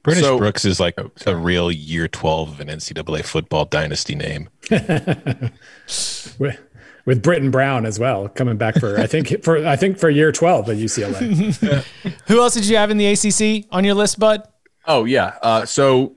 British 0.05 0.23
so, 0.23 0.39
Brooks 0.39 0.65
is 0.65 0.79
like 0.79 0.95
a, 0.99 1.11
a, 1.27 1.35
real 1.35 1.73
year 1.73 2.07
12 2.07 2.49
of 2.49 2.61
an 2.61 2.69
NCAA 2.69 3.25
football 3.25 3.65
dynasty 3.65 4.15
name. 4.15 4.49
with, 4.71 6.61
with 7.07 7.23
Brittain 7.25 7.51
Brown 7.51 7.85
as 7.85 7.99
well, 7.99 8.29
coming 8.29 8.57
back 8.57 8.79
for 8.79 9.01
I 9.01 9.09
think 9.09 9.43
for 9.43 9.67
I 9.67 9.75
think 9.75 9.99
for 9.99 10.09
year 10.09 10.31
12 10.31 10.71
at 10.71 10.77
UCLA. 10.77 11.85
Who 12.29 12.41
else 12.41 12.55
did 12.55 12.67
you 12.67 12.77
have 12.77 12.93
in 12.93 12.99
the 12.99 13.07
ACC 13.07 13.67
on 13.73 13.83
your 13.85 13.95
list, 13.95 14.21
Bud? 14.21 14.47
Oh 14.87 15.05
yeah. 15.05 15.39
Uh, 15.43 15.65
so 15.67 16.15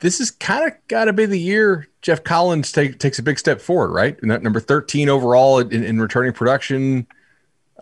this 0.00 0.20
is 0.20 0.30
kind 0.30 0.66
of 0.66 0.76
got 0.88 1.06
to 1.06 1.12
be 1.12 1.26
the 1.26 1.38
year 1.38 1.88
Geoff 2.02 2.22
Collins 2.24 2.70
take, 2.72 2.98
takes 2.98 3.18
a 3.18 3.22
big 3.22 3.38
step 3.38 3.60
forward, 3.60 3.92
right? 3.92 4.22
Number 4.22 4.60
thirteen 4.60 5.08
overall 5.08 5.58
in, 5.58 5.82
in 5.82 6.00
returning 6.00 6.32
production. 6.32 7.06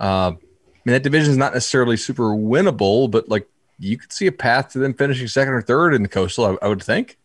Uh, 0.00 0.32
I 0.34 0.80
mean, 0.84 0.92
that 0.92 1.02
division 1.02 1.30
is 1.30 1.36
not 1.36 1.54
necessarily 1.54 1.96
super 1.96 2.24
winnable, 2.24 3.10
but 3.10 3.28
like 3.28 3.48
you 3.78 3.96
could 3.98 4.12
see 4.12 4.26
a 4.26 4.32
path 4.32 4.72
to 4.72 4.78
them 4.78 4.94
finishing 4.94 5.28
second 5.28 5.54
or 5.54 5.62
third 5.62 5.94
in 5.94 6.02
the 6.02 6.08
coastal. 6.08 6.44
I, 6.46 6.66
I 6.66 6.68
would 6.68 6.82
think. 6.82 7.18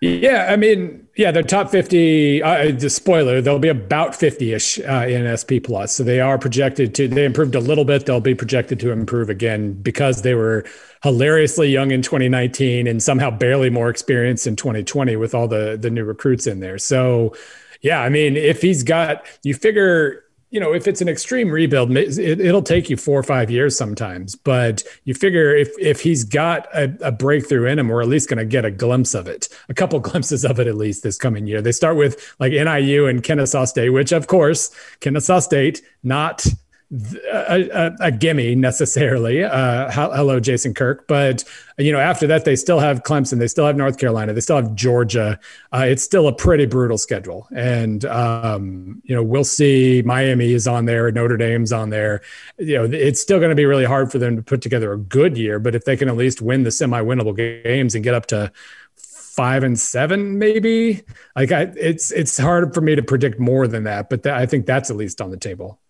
Yeah, 0.00 0.48
I 0.50 0.56
mean, 0.56 1.01
yeah, 1.16 1.30
they're 1.30 1.42
top 1.42 1.70
50. 1.70 2.42
Uh, 2.42 2.72
the 2.72 2.88
spoiler, 2.88 3.42
they'll 3.42 3.58
be 3.58 3.68
about 3.68 4.14
50 4.14 4.54
ish 4.54 4.78
uh, 4.80 5.06
in 5.06 5.36
SP 5.36 5.60
Plus. 5.62 5.94
So 5.94 6.04
they 6.04 6.20
are 6.20 6.38
projected 6.38 6.94
to, 6.94 7.06
they 7.06 7.24
improved 7.24 7.54
a 7.54 7.60
little 7.60 7.84
bit. 7.84 8.06
They'll 8.06 8.20
be 8.20 8.34
projected 8.34 8.80
to 8.80 8.90
improve 8.90 9.28
again 9.28 9.74
because 9.74 10.22
they 10.22 10.34
were 10.34 10.64
hilariously 11.02 11.68
young 11.68 11.90
in 11.90 12.00
2019 12.00 12.86
and 12.86 13.02
somehow 13.02 13.30
barely 13.30 13.68
more 13.68 13.90
experienced 13.90 14.46
in 14.46 14.56
2020 14.56 15.16
with 15.16 15.34
all 15.34 15.48
the, 15.48 15.76
the 15.80 15.90
new 15.90 16.04
recruits 16.04 16.46
in 16.46 16.60
there. 16.60 16.78
So, 16.78 17.34
yeah, 17.82 18.00
I 18.00 18.08
mean, 18.08 18.36
if 18.36 18.62
he's 18.62 18.82
got, 18.82 19.26
you 19.42 19.54
figure 19.54 20.24
you 20.52 20.60
know, 20.60 20.74
if 20.74 20.86
it's 20.86 21.00
an 21.00 21.08
extreme 21.08 21.50
rebuild, 21.50 21.96
it, 21.96 22.38
will 22.38 22.62
take 22.62 22.90
you 22.90 22.96
four 22.98 23.18
or 23.18 23.22
five 23.22 23.50
years 23.50 23.76
sometimes. 23.76 24.34
But 24.34 24.82
you 25.04 25.14
figure 25.14 25.56
if 25.56 25.70
if 25.78 26.02
he's 26.02 26.24
got 26.24 26.68
a, 26.74 26.94
a 27.00 27.10
breakthrough 27.10 27.66
in 27.66 27.78
him, 27.78 27.88
we're 27.88 28.02
at 28.02 28.08
least 28.08 28.28
going 28.28 28.38
to 28.38 28.44
get 28.44 28.66
a 28.66 28.70
glimpse 28.70 29.14
of 29.14 29.26
it, 29.26 29.48
a 29.70 29.74
couple 29.74 29.98
glimpses 30.10 30.44
of 30.44 30.60
it 30.60 30.66
at 30.66 30.76
least 30.76 31.02
this 31.02 31.16
coming 31.16 31.46
year. 31.46 31.62
They 31.62 31.72
start 31.72 31.96
with 31.96 32.34
like 32.38 32.52
NIU 32.52 33.06
and 33.06 33.22
Kennesaw 33.22 33.64
State, 33.64 33.90
which 33.90 34.12
of 34.12 34.26
course 34.26 34.70
Kennesaw 35.00 35.40
State 35.40 35.80
not 36.02 36.46
a, 36.92 37.68
a, 37.70 37.96
a 38.00 38.12
gimme 38.12 38.54
necessarily. 38.54 39.42
Uh, 39.42 39.90
hello, 39.90 40.38
Jason 40.40 40.74
Kirk. 40.74 41.06
But 41.08 41.42
you 41.78 41.90
know, 41.90 41.98
after 41.98 42.26
that, 42.26 42.44
they 42.44 42.54
still 42.54 42.80
have 42.80 43.02
Clemson, 43.02 43.38
they 43.38 43.48
still 43.48 43.66
have 43.66 43.76
North 43.76 43.98
Carolina, 43.98 44.32
they 44.32 44.40
still 44.40 44.56
have 44.56 44.74
Georgia. 44.74 45.38
Uh, 45.72 45.86
it's 45.88 46.02
still 46.02 46.28
a 46.28 46.32
pretty 46.34 46.66
brutal 46.66 46.98
schedule, 46.98 47.48
and 47.54 48.04
um, 48.04 49.00
you 49.04 49.14
know, 49.14 49.22
we'll 49.22 49.44
see. 49.44 50.02
Miami 50.04 50.52
is 50.52 50.68
on 50.68 50.84
there, 50.84 51.10
Notre 51.10 51.36
Dame's 51.36 51.72
on 51.72 51.90
there. 51.90 52.20
You 52.58 52.78
know, 52.78 52.84
it's 52.84 53.20
still 53.20 53.38
going 53.38 53.50
to 53.50 53.56
be 53.56 53.64
really 53.64 53.86
hard 53.86 54.12
for 54.12 54.18
them 54.18 54.36
to 54.36 54.42
put 54.42 54.60
together 54.60 54.92
a 54.92 54.98
good 54.98 55.36
year. 55.36 55.58
But 55.58 55.74
if 55.74 55.84
they 55.84 55.96
can 55.96 56.08
at 56.08 56.16
least 56.16 56.42
win 56.42 56.62
the 56.64 56.70
semi-winnable 56.70 57.36
games 57.36 57.94
and 57.94 58.04
get 58.04 58.14
up 58.14 58.26
to 58.26 58.52
five 58.96 59.64
and 59.64 59.80
seven, 59.80 60.38
maybe 60.38 61.02
like 61.34 61.52
I, 61.52 61.72
it's 61.74 62.12
it's 62.12 62.36
hard 62.36 62.74
for 62.74 62.82
me 62.82 62.94
to 62.96 63.02
predict 63.02 63.40
more 63.40 63.66
than 63.66 63.84
that. 63.84 64.10
But 64.10 64.24
th- 64.24 64.34
I 64.34 64.44
think 64.44 64.66
that's 64.66 64.90
at 64.90 64.96
least 64.96 65.22
on 65.22 65.30
the 65.30 65.38
table. 65.38 65.80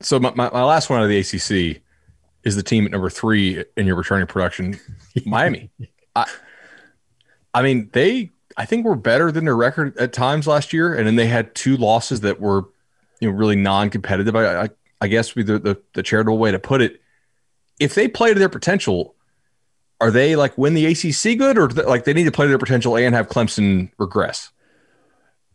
So 0.00 0.20
my, 0.20 0.32
my, 0.34 0.50
my, 0.50 0.62
last 0.62 0.90
one 0.90 1.00
out 1.00 1.04
of 1.04 1.08
the 1.08 1.18
ACC 1.18 1.82
is 2.44 2.56
the 2.56 2.62
team 2.62 2.84
at 2.84 2.92
number 2.92 3.10
three 3.10 3.64
in 3.76 3.86
your 3.86 3.96
returning 3.96 4.26
production, 4.26 4.78
Miami. 5.26 5.70
I, 6.14 6.26
I 7.52 7.62
mean, 7.62 7.90
they 7.92 8.30
I 8.56 8.64
think 8.64 8.84
were 8.84 8.96
better 8.96 9.32
than 9.32 9.44
their 9.44 9.56
record 9.56 9.96
at 9.98 10.12
times 10.12 10.46
last 10.46 10.72
year, 10.72 10.94
and 10.94 11.06
then 11.06 11.16
they 11.16 11.26
had 11.26 11.54
two 11.54 11.76
losses 11.76 12.20
that 12.20 12.40
were, 12.40 12.64
you 13.20 13.30
know, 13.30 13.36
really 13.36 13.56
non-competitive. 13.56 14.34
I 14.36 14.62
I, 14.62 14.68
I 15.00 15.08
guess 15.08 15.34
would 15.34 15.46
be 15.46 15.52
the, 15.52 15.58
the 15.58 15.82
the 15.94 16.02
charitable 16.02 16.38
way 16.38 16.52
to 16.52 16.58
put 16.58 16.80
it. 16.80 17.00
If 17.80 17.94
they 17.94 18.08
play 18.08 18.32
to 18.32 18.38
their 18.38 18.48
potential, 18.48 19.14
are 20.00 20.10
they 20.10 20.36
like 20.36 20.56
win 20.58 20.74
the 20.74 20.86
ACC 20.86 21.38
good, 21.38 21.58
or 21.58 21.68
like 21.68 22.04
they 22.04 22.12
need 22.12 22.24
to 22.24 22.32
play 22.32 22.46
to 22.46 22.48
their 22.48 22.58
potential 22.58 22.96
and 22.96 23.14
have 23.14 23.28
Clemson 23.28 23.90
regress? 23.98 24.50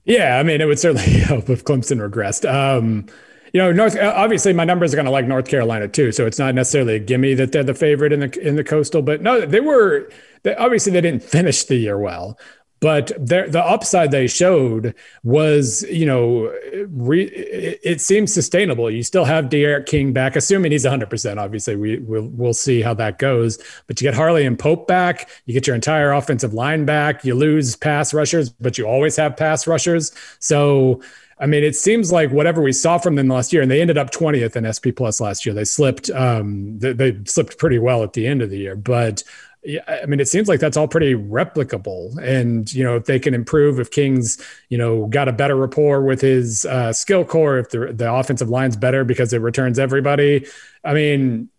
Yeah, 0.06 0.38
I 0.38 0.44
mean, 0.44 0.60
it 0.60 0.66
would 0.66 0.80
certainly 0.80 1.20
help 1.20 1.50
if 1.50 1.64
Clemson 1.64 2.06
regressed. 2.06 2.50
Um, 2.50 3.08
you 3.54 3.62
know, 3.62 3.72
North 3.72 3.96
uh, 3.96 4.12
obviously 4.16 4.52
my 4.52 4.66
numbers 4.66 4.94
are 4.94 4.98
going 4.98 5.06
to 5.06 5.12
like 5.12 5.28
North 5.28 5.48
Carolina 5.48 5.88
too, 5.88 6.12
so 6.12 6.26
it's 6.26 6.40
not 6.40 6.56
necessarily 6.56 6.96
a 6.96 7.00
gimme 7.00 7.36
that 7.36 7.52
they're 7.52 7.64
the 7.64 7.76
favorite 7.76 8.12
in 8.12 8.20
the 8.20 8.40
in 8.48 8.56
the 8.56 8.64
coastal. 8.64 9.04
But 9.04 9.22
no, 9.22 9.46
they 9.46 9.60
were 9.60 10.10
they, 10.42 10.56
obviously 10.56 10.92
they 10.92 11.02
didn't 11.02 11.24
finish 11.24 11.64
the 11.64 11.76
year 11.76 12.00
well, 12.00 12.38
but 12.84 13.12
the 13.18 13.64
upside 13.64 14.10
they 14.10 14.26
showed 14.26 14.96
was 15.24 15.84
you 15.84 16.08
know 16.08 16.52
re, 16.88 17.26
it, 17.26 17.80
it, 17.84 18.02
seems 18.02 18.34
sustainable. 18.34 18.90
You 18.90 19.04
still 19.04 19.24
have 19.24 19.50
D'Eriq 19.50 19.86
King 19.86 20.14
back, 20.14 20.36
assuming 20.36 20.72
he's 20.72 20.84
100. 20.84 21.08
percent 21.08 21.40
Obviously, 21.40 21.76
we 21.76 22.00
we'll, 22.00 22.28
we'll 22.30 22.54
see 22.56 22.82
how 22.82 22.96
that 22.96 23.20
goes. 23.20 23.60
But 23.86 24.02
you 24.02 24.08
get 24.08 24.16
Harley 24.16 24.48
and 24.48 24.58
Pope 24.58 24.88
back, 24.88 25.30
you 25.46 25.54
get 25.54 25.68
your 25.68 25.76
entire 25.76 26.12
offensive 26.12 26.56
line 26.56 26.86
back. 26.86 27.24
You 27.24 27.36
lose 27.36 27.76
pass 27.76 28.16
rushers, 28.16 28.50
but 28.50 28.80
you 28.80 28.86
always 28.86 29.16
have 29.16 29.38
pass 29.38 29.68
rushers. 29.68 30.12
So 30.40 31.02
I 31.44 31.46
mean, 31.46 31.62
it 31.62 31.76
seems 31.76 32.10
like 32.10 32.32
whatever 32.32 32.62
we 32.62 32.72
saw 32.72 32.98
from 32.98 33.16
them 33.16 33.28
last 33.28 33.52
year, 33.52 33.62
and 33.62 33.70
they 33.70 33.82
ended 33.82 33.98
up 33.98 34.12
20th 34.12 34.56
in 34.56 34.72
SP 34.72 34.96
Plus 34.96 35.20
last 35.20 35.46
year. 35.46 35.54
They 35.54 35.66
slipped, 35.66 36.10
um, 36.12 36.80
they, 36.80 36.94
they, 36.94 37.20
slipped 37.26 37.58
pretty 37.58 37.80
well 37.80 38.02
at 38.02 38.14
the 38.14 38.26
end 38.26 38.42
of 38.42 38.50
the 38.50 38.58
year, 38.58 38.78
but 38.78 39.24
yeah, 39.62 39.82
I 40.02 40.06
mean, 40.06 40.22
it 40.22 40.30
seems 40.30 40.48
like 40.48 40.62
that's 40.62 40.78
all 40.78 40.88
pretty 40.88 41.16
replicable. 41.16 42.18
And, 42.18 42.72
you 42.72 42.82
know, 42.82 42.96
if 42.96 43.06
they 43.06 43.20
can 43.20 43.34
improve, 43.34 43.78
if 43.78 43.92
King's, 43.92 44.42
you 44.70 44.78
know, 44.78 45.08
got 45.08 45.28
a 45.28 45.34
better 45.34 45.58
rapport 45.58 46.02
with 46.02 46.22
his 46.22 46.66
uh, 46.66 46.94
skill 46.94 47.26
corps, 47.26 47.58
if 47.58 47.70
the, 47.72 47.92
the 47.94 48.14
offensive 48.14 48.50
line's 48.50 48.78
better 48.78 49.04
because 49.04 49.34
it 49.34 49.40
returns 49.40 49.80
everybody. 49.80 50.48
I 50.86 50.94
mean, 50.94 51.50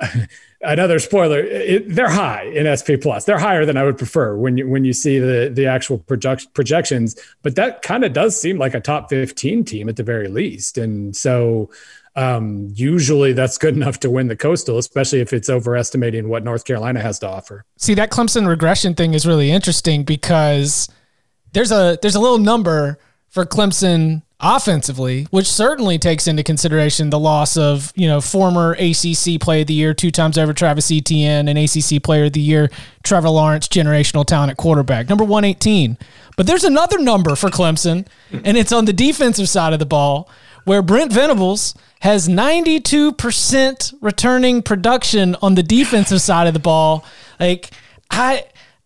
another 0.60 0.98
spoiler, 0.98 1.40
it, 1.40 1.88
they're 1.88 2.10
high 2.10 2.44
in 2.44 2.74
SP 2.74 2.98
plus. 3.00 3.24
They're 3.24 3.38
higher 3.38 3.64
than 3.64 3.76
I 3.76 3.84
would 3.84 3.98
prefer 3.98 4.36
when 4.36 4.58
you, 4.58 4.68
when 4.68 4.84
you 4.84 4.92
see 4.92 5.18
the, 5.18 5.50
the 5.52 5.66
actual 5.66 5.98
project, 5.98 6.52
projections, 6.54 7.16
but 7.42 7.54
that 7.56 7.82
kind 7.82 8.04
of 8.04 8.12
does 8.12 8.40
seem 8.40 8.58
like 8.58 8.74
a 8.74 8.80
top 8.80 9.08
15 9.10 9.64
team 9.64 9.88
at 9.88 9.96
the 9.96 10.02
very 10.02 10.28
least. 10.28 10.78
And 10.78 11.14
so, 11.16 11.70
um, 12.16 12.72
usually 12.74 13.32
that's 13.32 13.58
good 13.58 13.76
enough 13.76 14.00
to 14.00 14.10
win 14.10 14.26
the 14.26 14.34
coastal, 14.34 14.76
especially 14.78 15.20
if 15.20 15.32
it's 15.32 15.48
overestimating 15.48 16.28
what 16.28 16.42
North 16.42 16.64
Carolina 16.64 17.00
has 17.00 17.20
to 17.20 17.28
offer. 17.28 17.64
See, 17.76 17.94
that 17.94 18.10
Clemson 18.10 18.48
regression 18.48 18.94
thing 18.94 19.14
is 19.14 19.24
really 19.24 19.52
interesting 19.52 20.02
because 20.02 20.88
there's 21.52 21.70
a 21.70 21.96
there's 22.02 22.16
a 22.16 22.20
little 22.20 22.38
number 22.38 22.98
for 23.28 23.44
Clemson 23.44 24.22
offensively, 24.40 25.26
which 25.30 25.46
certainly 25.46 25.98
takes 25.98 26.28
into 26.28 26.42
consideration 26.42 27.10
the 27.10 27.18
loss 27.18 27.56
of, 27.56 27.92
you 27.96 28.06
know, 28.06 28.20
former 28.20 28.72
ACC 28.72 29.40
player 29.40 29.62
of 29.62 29.66
the 29.66 29.74
year, 29.74 29.92
two 29.92 30.10
times 30.10 30.38
over 30.38 30.52
Travis 30.52 30.92
Etienne, 30.92 31.48
and 31.48 31.58
ACC 31.58 32.02
player 32.02 32.24
of 32.24 32.32
the 32.32 32.40
year, 32.40 32.70
Trevor 33.02 33.30
Lawrence, 33.30 33.66
generational 33.66 34.24
talent 34.24 34.50
at 34.50 34.56
quarterback, 34.56 35.08
number 35.08 35.24
118. 35.24 35.98
But 36.36 36.46
there's 36.46 36.64
another 36.64 36.98
number 36.98 37.34
for 37.34 37.50
Clemson, 37.50 38.06
and 38.30 38.56
it's 38.56 38.72
on 38.72 38.84
the 38.84 38.92
defensive 38.92 39.48
side 39.48 39.72
of 39.72 39.80
the 39.80 39.86
ball, 39.86 40.30
where 40.64 40.82
Brent 40.82 41.12
Venables 41.12 41.74
has 42.00 42.28
92% 42.28 43.94
returning 44.00 44.62
production 44.62 45.34
on 45.42 45.56
the 45.56 45.64
defensive 45.64 46.20
side 46.20 46.46
of 46.46 46.54
the 46.54 46.60
ball. 46.60 47.04
Like 47.40 47.70
I 48.10 48.44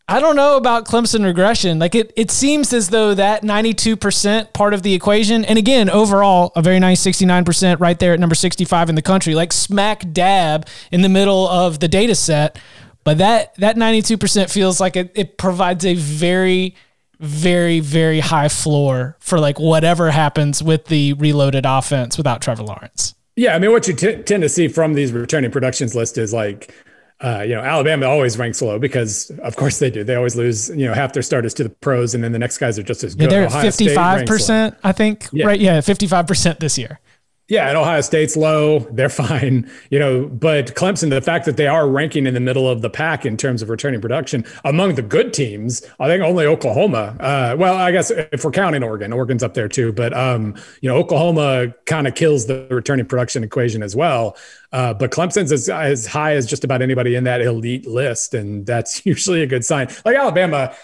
I 0.08 0.20
don't 0.20 0.36
know 0.36 0.56
about 0.56 0.84
Clemson 0.84 1.24
regression. 1.24 1.78
Like 1.78 1.94
it 1.94 2.12
it 2.16 2.30
seems 2.30 2.72
as 2.72 2.90
though 2.90 3.14
that 3.14 3.42
92% 3.42 4.52
part 4.52 4.74
of 4.74 4.82
the 4.82 4.94
equation 4.94 5.44
and 5.44 5.58
again, 5.58 5.88
overall 5.88 6.52
a 6.56 6.62
very 6.62 6.80
nice 6.80 7.00
69% 7.02 7.80
right 7.80 7.98
there 7.98 8.12
at 8.12 8.20
number 8.20 8.34
65 8.34 8.88
in 8.88 8.94
the 8.94 9.02
country, 9.02 9.34
like 9.34 9.52
smack 9.52 10.12
dab 10.12 10.66
in 10.90 11.02
the 11.02 11.08
middle 11.08 11.48
of 11.48 11.80
the 11.80 11.88
data 11.88 12.14
set. 12.14 12.58
But 13.04 13.18
that 13.18 13.54
that 13.56 13.76
92% 13.76 14.50
feels 14.50 14.80
like 14.80 14.96
it, 14.96 15.12
it 15.14 15.38
provides 15.38 15.84
a 15.84 15.94
very 15.94 16.74
very, 17.22 17.78
very 17.78 18.18
high 18.18 18.48
floor 18.48 19.16
for 19.20 19.38
like 19.38 19.58
whatever 19.60 20.10
happens 20.10 20.60
with 20.60 20.86
the 20.86 21.12
reloaded 21.14 21.64
offense 21.64 22.18
without 22.18 22.42
Trevor 22.42 22.64
Lawrence. 22.64 23.14
Yeah, 23.36 23.54
I 23.54 23.60
mean, 23.60 23.70
what 23.70 23.86
you 23.86 23.94
t- 23.94 24.16
tend 24.16 24.42
to 24.42 24.48
see 24.48 24.66
from 24.66 24.94
these 24.94 25.12
returning 25.12 25.52
productions 25.52 25.94
list 25.94 26.18
is 26.18 26.32
like, 26.32 26.74
uh, 27.22 27.42
you 27.42 27.54
know, 27.54 27.60
Alabama 27.60 28.06
always 28.06 28.36
ranks 28.36 28.60
low 28.60 28.78
because, 28.78 29.30
of 29.42 29.56
course, 29.56 29.78
they 29.78 29.90
do. 29.90 30.04
They 30.04 30.16
always 30.16 30.36
lose, 30.36 30.68
you 30.70 30.86
know, 30.86 30.92
half 30.92 31.12
their 31.12 31.22
starters 31.22 31.54
to 31.54 31.62
the 31.62 31.70
pros, 31.70 32.14
and 32.14 32.22
then 32.22 32.32
the 32.32 32.38
next 32.38 32.58
guys 32.58 32.78
are 32.78 32.82
just 32.82 33.04
as 33.04 33.14
good. 33.14 33.30
Yeah, 33.30 33.46
they're 33.46 33.62
fifty-five 33.62 34.26
percent, 34.26 34.76
I 34.82 34.92
think. 34.92 35.28
Yeah. 35.32 35.46
Right? 35.46 35.60
Yeah, 35.60 35.80
fifty-five 35.80 36.26
percent 36.26 36.60
this 36.60 36.76
year 36.76 37.00
yeah, 37.48 37.68
and 37.68 37.76
Ohio 37.76 38.00
State's 38.00 38.36
low. 38.36 38.80
They're 38.90 39.08
fine, 39.10 39.70
you 39.90 39.98
know. 39.98 40.26
But 40.26 40.74
Clemson, 40.74 41.10
the 41.10 41.20
fact 41.20 41.44
that 41.46 41.56
they 41.56 41.66
are 41.66 41.88
ranking 41.88 42.26
in 42.26 42.34
the 42.34 42.40
middle 42.40 42.68
of 42.68 42.82
the 42.82 42.90
pack 42.90 43.26
in 43.26 43.36
terms 43.36 43.62
of 43.62 43.68
returning 43.68 44.00
production 44.00 44.44
among 44.64 44.94
the 44.94 45.02
good 45.02 45.32
teams, 45.32 45.82
I 46.00 46.06
think 46.06 46.22
only 46.22 46.46
Oklahoma. 46.46 47.16
Uh, 47.20 47.56
well, 47.58 47.74
I 47.74 47.90
guess 47.92 48.10
if 48.10 48.44
we're 48.44 48.52
counting 48.52 48.82
Oregon, 48.82 49.12
Oregon's 49.12 49.42
up 49.42 49.54
there 49.54 49.68
too. 49.68 49.92
But 49.92 50.16
um, 50.16 50.54
you 50.80 50.88
know, 50.88 50.96
Oklahoma 50.96 51.74
kind 51.86 52.06
of 52.06 52.14
kills 52.14 52.46
the 52.46 52.66
returning 52.70 53.06
production 53.06 53.44
equation 53.44 53.82
as 53.82 53.96
well. 53.96 54.36
Uh, 54.72 54.94
but 54.94 55.10
Clemson's 55.10 55.52
as, 55.52 55.68
as 55.68 56.06
high 56.06 56.34
as 56.34 56.46
just 56.46 56.64
about 56.64 56.80
anybody 56.80 57.14
in 57.14 57.24
that 57.24 57.42
elite 57.42 57.86
list, 57.86 58.34
and 58.34 58.64
that's 58.64 59.04
usually 59.06 59.42
a 59.42 59.46
good 59.46 59.64
sign. 59.64 59.88
Like 60.04 60.16
Alabama, 60.16 60.74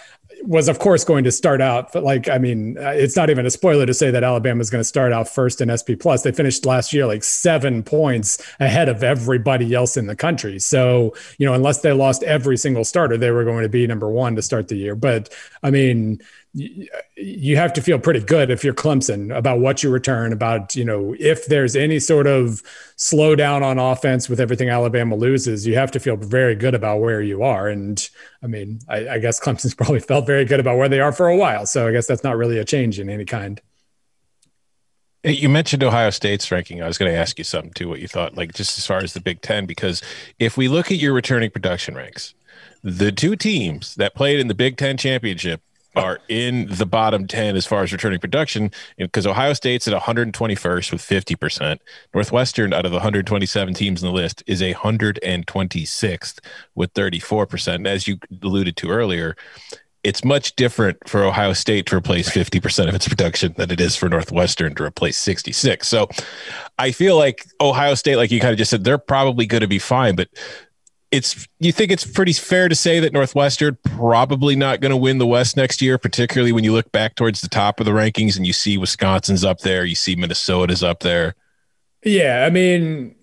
was 0.42 0.68
of 0.68 0.78
course 0.78 1.04
going 1.04 1.24
to 1.24 1.32
start 1.32 1.60
out 1.60 1.92
but 1.92 2.02
like 2.02 2.28
i 2.28 2.38
mean 2.38 2.76
uh, 2.78 2.90
it's 2.90 3.16
not 3.16 3.30
even 3.30 3.44
a 3.46 3.50
spoiler 3.50 3.86
to 3.86 3.94
say 3.94 4.10
that 4.10 4.22
alabama 4.22 4.60
is 4.60 4.70
going 4.70 4.80
to 4.80 4.84
start 4.84 5.12
out 5.12 5.28
first 5.28 5.60
in 5.60 5.76
sp 5.78 5.98
plus. 5.98 6.22
They 6.22 6.32
finished 6.32 6.64
last 6.64 6.92
year 6.92 7.06
like 7.06 7.24
seven 7.24 7.82
points 7.82 8.42
ahead 8.60 8.88
of 8.88 9.02
everybody 9.02 9.74
else 9.74 9.96
in 9.96 10.06
the 10.06 10.16
country. 10.16 10.58
So 10.58 11.14
you 11.38 11.46
know 11.46 11.54
unless 11.54 11.80
they 11.80 11.92
lost 11.92 12.22
every 12.22 12.56
single 12.56 12.84
starter 12.84 13.16
they 13.16 13.30
were 13.30 13.44
going 13.44 13.62
to 13.62 13.68
be 13.68 13.86
number 13.86 14.08
one 14.08 14.36
to 14.36 14.42
start 14.42 14.68
the 14.68 14.76
year. 14.76 14.94
But 14.94 15.32
i 15.62 15.70
mean 15.70 16.20
you 16.54 17.56
have 17.56 17.72
to 17.74 17.82
feel 17.82 17.98
pretty 17.98 18.20
good 18.20 18.50
if 18.50 18.64
you're 18.64 18.74
Clemson 18.74 19.36
about 19.36 19.60
what 19.60 19.82
you 19.82 19.90
return, 19.90 20.32
about, 20.32 20.74
you 20.74 20.84
know, 20.84 21.14
if 21.18 21.46
there's 21.46 21.76
any 21.76 22.00
sort 22.00 22.26
of 22.26 22.62
slowdown 22.96 23.62
on 23.62 23.78
offense 23.78 24.28
with 24.28 24.40
everything 24.40 24.68
Alabama 24.68 25.14
loses, 25.14 25.66
you 25.66 25.74
have 25.74 25.90
to 25.90 26.00
feel 26.00 26.16
very 26.16 26.54
good 26.54 26.74
about 26.74 27.00
where 27.00 27.20
you 27.20 27.42
are. 27.42 27.68
And 27.68 28.08
I 28.42 28.46
mean, 28.46 28.80
I, 28.88 29.08
I 29.08 29.18
guess 29.18 29.38
Clemson's 29.38 29.74
probably 29.76 30.00
felt 30.00 30.26
very 30.26 30.44
good 30.44 30.60
about 30.60 30.78
where 30.78 30.88
they 30.88 31.00
are 31.00 31.12
for 31.12 31.28
a 31.28 31.36
while. 31.36 31.66
So 31.66 31.86
I 31.86 31.92
guess 31.92 32.06
that's 32.06 32.24
not 32.24 32.36
really 32.36 32.58
a 32.58 32.64
change 32.64 32.98
in 32.98 33.10
any 33.10 33.24
kind. 33.24 33.60
You 35.24 35.48
mentioned 35.48 35.82
Ohio 35.82 36.10
State's 36.10 36.50
ranking. 36.50 36.82
I 36.82 36.86
was 36.86 36.96
going 36.96 37.12
to 37.12 37.18
ask 37.18 37.38
you 37.38 37.44
something 37.44 37.72
too, 37.72 37.88
what 37.88 38.00
you 38.00 38.08
thought, 38.08 38.36
like 38.36 38.54
just 38.54 38.78
as 38.78 38.86
far 38.86 38.98
as 38.98 39.12
the 39.12 39.20
Big 39.20 39.42
Ten, 39.42 39.66
because 39.66 40.00
if 40.38 40.56
we 40.56 40.68
look 40.68 40.90
at 40.90 40.96
your 40.96 41.12
returning 41.12 41.50
production 41.50 41.94
ranks, 41.94 42.34
the 42.82 43.12
two 43.12 43.36
teams 43.36 43.96
that 43.96 44.14
played 44.14 44.38
in 44.38 44.48
the 44.48 44.54
Big 44.54 44.76
Ten 44.76 44.96
championship 44.96 45.60
are 45.98 46.20
in 46.28 46.66
the 46.70 46.86
bottom 46.86 47.26
10 47.26 47.56
as 47.56 47.66
far 47.66 47.82
as 47.82 47.92
returning 47.92 48.18
production 48.18 48.70
because 48.96 49.26
Ohio 49.26 49.52
State's 49.52 49.88
at 49.88 50.00
121st 50.00 50.92
with 50.92 51.02
50%. 51.02 51.78
Northwestern, 52.14 52.72
out 52.72 52.84
of 52.84 52.92
the 52.92 52.98
127 52.98 53.74
teams 53.74 54.02
in 54.02 54.08
the 54.08 54.14
list, 54.14 54.42
is 54.46 54.62
126th 54.62 56.38
with 56.74 56.92
34%. 56.94 57.74
And 57.74 57.86
as 57.86 58.06
you 58.06 58.18
alluded 58.42 58.76
to 58.76 58.90
earlier, 58.90 59.36
it's 60.04 60.24
much 60.24 60.54
different 60.56 60.96
for 61.08 61.24
Ohio 61.24 61.52
State 61.52 61.86
to 61.86 61.96
replace 61.96 62.30
50% 62.30 62.88
of 62.88 62.94
its 62.94 63.08
production 63.08 63.54
than 63.56 63.70
it 63.70 63.80
is 63.80 63.96
for 63.96 64.08
Northwestern 64.08 64.74
to 64.76 64.84
replace 64.84 65.18
66. 65.18 65.86
So 65.88 66.08
I 66.78 66.92
feel 66.92 67.16
like 67.16 67.44
Ohio 67.60 67.94
State, 67.94 68.16
like 68.16 68.30
you 68.30 68.40
kind 68.40 68.52
of 68.52 68.58
just 68.58 68.70
said, 68.70 68.84
they're 68.84 68.96
probably 68.96 69.44
going 69.44 69.62
to 69.62 69.66
be 69.68 69.80
fine, 69.80 70.14
but 70.14 70.28
it's 71.10 71.48
you 71.58 71.72
think 71.72 71.90
it's 71.90 72.04
pretty 72.04 72.32
fair 72.32 72.68
to 72.68 72.74
say 72.74 73.00
that 73.00 73.12
Northwestern 73.12 73.78
probably 73.82 74.56
not 74.56 74.80
going 74.80 74.90
to 74.90 74.96
win 74.96 75.18
the 75.18 75.26
West 75.26 75.56
next 75.56 75.80
year, 75.80 75.96
particularly 75.98 76.52
when 76.52 76.64
you 76.64 76.72
look 76.72 76.90
back 76.92 77.14
towards 77.14 77.40
the 77.40 77.48
top 77.48 77.80
of 77.80 77.86
the 77.86 77.92
rankings 77.92 78.36
and 78.36 78.46
you 78.46 78.52
see 78.52 78.76
Wisconsin's 78.76 79.44
up 79.44 79.60
there, 79.60 79.84
you 79.84 79.94
see 79.94 80.16
Minnesota's 80.16 80.82
up 80.82 81.00
there. 81.00 81.34
Yeah, 82.04 82.44
I 82.46 82.50
mean, 82.50 83.16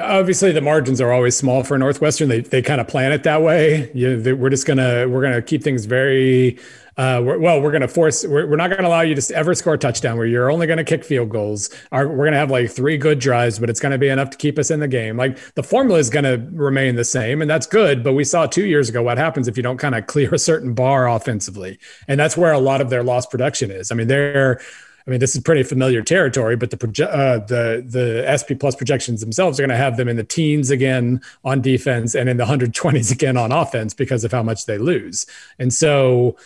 obviously 0.00 0.52
the 0.52 0.60
margins 0.60 1.00
are 1.00 1.12
always 1.12 1.36
small 1.36 1.64
for 1.64 1.76
Northwestern. 1.78 2.28
They 2.28 2.40
they 2.40 2.62
kind 2.62 2.80
of 2.80 2.88
plan 2.88 3.12
it 3.12 3.24
that 3.24 3.42
way. 3.42 3.90
You 3.94 4.16
know, 4.16 4.34
we're 4.34 4.50
just 4.50 4.66
gonna 4.66 5.08
we're 5.08 5.22
gonna 5.22 5.42
keep 5.42 5.62
things 5.62 5.84
very 5.84 6.58
uh, 6.96 7.20
we're, 7.22 7.38
well, 7.38 7.60
we're 7.60 7.70
going 7.70 7.82
to 7.82 7.88
force, 7.88 8.24
we're, 8.24 8.46
we're 8.46 8.56
not 8.56 8.70
going 8.70 8.82
to 8.82 8.88
allow 8.88 9.02
you 9.02 9.14
to 9.14 9.34
ever 9.34 9.54
score 9.54 9.74
a 9.74 9.78
touchdown 9.78 10.16
where 10.16 10.26
you're 10.26 10.50
only 10.50 10.66
going 10.66 10.78
to 10.78 10.84
kick 10.84 11.04
field 11.04 11.28
goals. 11.28 11.68
Our, 11.92 12.08
we're 12.08 12.24
going 12.24 12.32
to 12.32 12.38
have 12.38 12.50
like 12.50 12.70
three 12.70 12.96
good 12.96 13.18
drives, 13.18 13.58
but 13.58 13.68
it's 13.68 13.80
going 13.80 13.92
to 13.92 13.98
be 13.98 14.08
enough 14.08 14.30
to 14.30 14.36
keep 14.38 14.58
us 14.58 14.70
in 14.70 14.80
the 14.80 14.88
game. 14.88 15.16
Like 15.16 15.38
the 15.54 15.62
formula 15.62 15.98
is 15.98 16.08
going 16.08 16.24
to 16.24 16.48
remain 16.52 16.96
the 16.96 17.04
same, 17.04 17.42
and 17.42 17.50
that's 17.50 17.66
good. 17.66 18.02
But 18.02 18.14
we 18.14 18.24
saw 18.24 18.46
two 18.46 18.64
years 18.64 18.88
ago 18.88 19.02
what 19.02 19.18
happens 19.18 19.46
if 19.46 19.56
you 19.56 19.62
don't 19.62 19.78
kind 19.78 19.94
of 19.94 20.06
clear 20.06 20.34
a 20.34 20.38
certain 20.38 20.72
bar 20.72 21.08
offensively. 21.08 21.78
And 22.08 22.18
that's 22.18 22.36
where 22.36 22.52
a 22.52 22.58
lot 22.58 22.80
of 22.80 22.88
their 22.88 23.02
lost 23.02 23.30
production 23.30 23.70
is. 23.70 23.92
I 23.92 23.94
mean, 23.94 24.08
they're, 24.08 24.60
I 25.06 25.10
mean, 25.10 25.20
this 25.20 25.36
is 25.36 25.42
pretty 25.42 25.62
familiar 25.62 26.02
territory, 26.02 26.56
but 26.56 26.70
the 26.70 26.76
proje- 26.76 27.08
uh, 27.08 27.38
the 27.46 27.84
the 27.86 28.24
SP 28.26 28.58
plus 28.58 28.74
projections 28.74 29.20
themselves 29.20 29.60
are 29.60 29.62
going 29.62 29.70
to 29.70 29.76
have 29.76 29.96
them 29.96 30.08
in 30.08 30.16
the 30.16 30.24
teens 30.24 30.70
again 30.70 31.20
on 31.44 31.60
defense 31.60 32.14
and 32.14 32.28
in 32.28 32.38
the 32.38 32.44
120s 32.44 33.12
again 33.12 33.36
on 33.36 33.52
offense 33.52 33.94
because 33.94 34.24
of 34.24 34.32
how 34.32 34.42
much 34.42 34.66
they 34.66 34.78
lose. 34.78 35.26
And 35.58 35.72
so, 35.72 36.36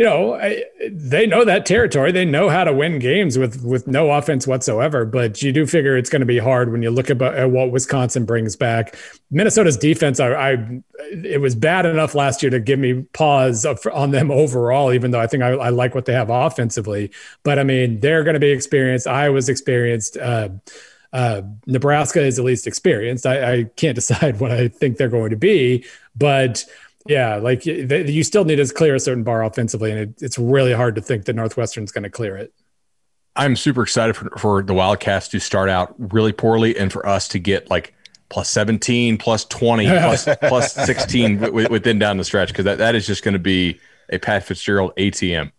you 0.00 0.06
know, 0.06 0.32
I, 0.32 0.64
they 0.90 1.26
know 1.26 1.44
that 1.44 1.66
territory. 1.66 2.10
They 2.10 2.24
know 2.24 2.48
how 2.48 2.64
to 2.64 2.72
win 2.72 3.00
games 3.00 3.36
with 3.36 3.62
with 3.62 3.86
no 3.86 4.10
offense 4.12 4.46
whatsoever. 4.46 5.04
But 5.04 5.42
you 5.42 5.52
do 5.52 5.66
figure 5.66 5.94
it's 5.94 6.08
going 6.08 6.20
to 6.20 6.26
be 6.26 6.38
hard 6.38 6.72
when 6.72 6.80
you 6.80 6.88
look 6.88 7.10
at, 7.10 7.20
at 7.20 7.50
what 7.50 7.70
Wisconsin 7.70 8.24
brings 8.24 8.56
back. 8.56 8.96
Minnesota's 9.30 9.76
defense, 9.76 10.18
I, 10.18 10.32
I, 10.32 10.80
it 11.12 11.42
was 11.42 11.54
bad 11.54 11.84
enough 11.84 12.14
last 12.14 12.42
year 12.42 12.48
to 12.48 12.58
give 12.58 12.78
me 12.78 13.02
pause 13.12 13.66
on 13.66 14.10
them 14.10 14.30
overall. 14.30 14.90
Even 14.90 15.10
though 15.10 15.20
I 15.20 15.26
think 15.26 15.42
I, 15.42 15.50
I 15.50 15.68
like 15.68 15.94
what 15.94 16.06
they 16.06 16.14
have 16.14 16.30
offensively, 16.30 17.10
but 17.42 17.58
I 17.58 17.64
mean 17.64 18.00
they're 18.00 18.24
going 18.24 18.32
to 18.32 18.40
be 18.40 18.52
experienced. 18.52 19.06
Iowa's 19.06 19.50
experienced. 19.50 20.16
Uh, 20.16 20.48
uh, 21.12 21.42
Nebraska 21.66 22.22
is 22.22 22.38
at 22.38 22.44
least 22.46 22.66
experienced. 22.66 23.26
I, 23.26 23.52
I 23.52 23.64
can't 23.76 23.94
decide 23.96 24.40
what 24.40 24.50
I 24.50 24.68
think 24.68 24.96
they're 24.96 25.10
going 25.10 25.28
to 25.28 25.36
be, 25.36 25.84
but 26.16 26.64
yeah, 27.06 27.36
like 27.36 27.64
you 27.64 28.22
still 28.22 28.44
need 28.44 28.56
to 28.56 28.66
clear 28.68 28.94
a 28.94 29.00
certain 29.00 29.24
bar 29.24 29.42
offensively, 29.42 29.90
and 29.90 30.00
it, 30.00 30.22
it's 30.22 30.38
really 30.38 30.72
hard 30.72 30.94
to 30.96 31.00
think 31.00 31.24
that 31.24 31.34
Northwestern's 31.34 31.92
going 31.92 32.04
to 32.04 32.10
clear 32.10 32.36
it. 32.36 32.52
I'm 33.36 33.56
super 33.56 33.82
excited 33.82 34.16
for, 34.16 34.30
for 34.38 34.62
the 34.62 34.74
Wildcats 34.74 35.28
to 35.28 35.38
start 35.38 35.70
out 35.70 35.94
really 36.12 36.32
poorly, 36.32 36.76
and 36.76 36.92
for 36.92 37.06
us 37.06 37.28
to 37.28 37.38
get 37.38 37.70
like 37.70 37.94
plus 38.28 38.48
17, 38.50 39.18
plus 39.18 39.44
20, 39.46 39.86
plus, 39.88 40.28
plus 40.42 40.72
16 40.74 41.52
within 41.70 41.98
down 41.98 42.16
the 42.16 42.24
stretch, 42.24 42.48
because 42.48 42.64
that, 42.64 42.78
that 42.78 42.94
is 42.94 43.06
just 43.06 43.22
going 43.22 43.34
to 43.34 43.40
be 43.40 43.78
a 44.10 44.18
Pat 44.18 44.44
Fitzgerald 44.44 44.92
ATM. 44.96 45.52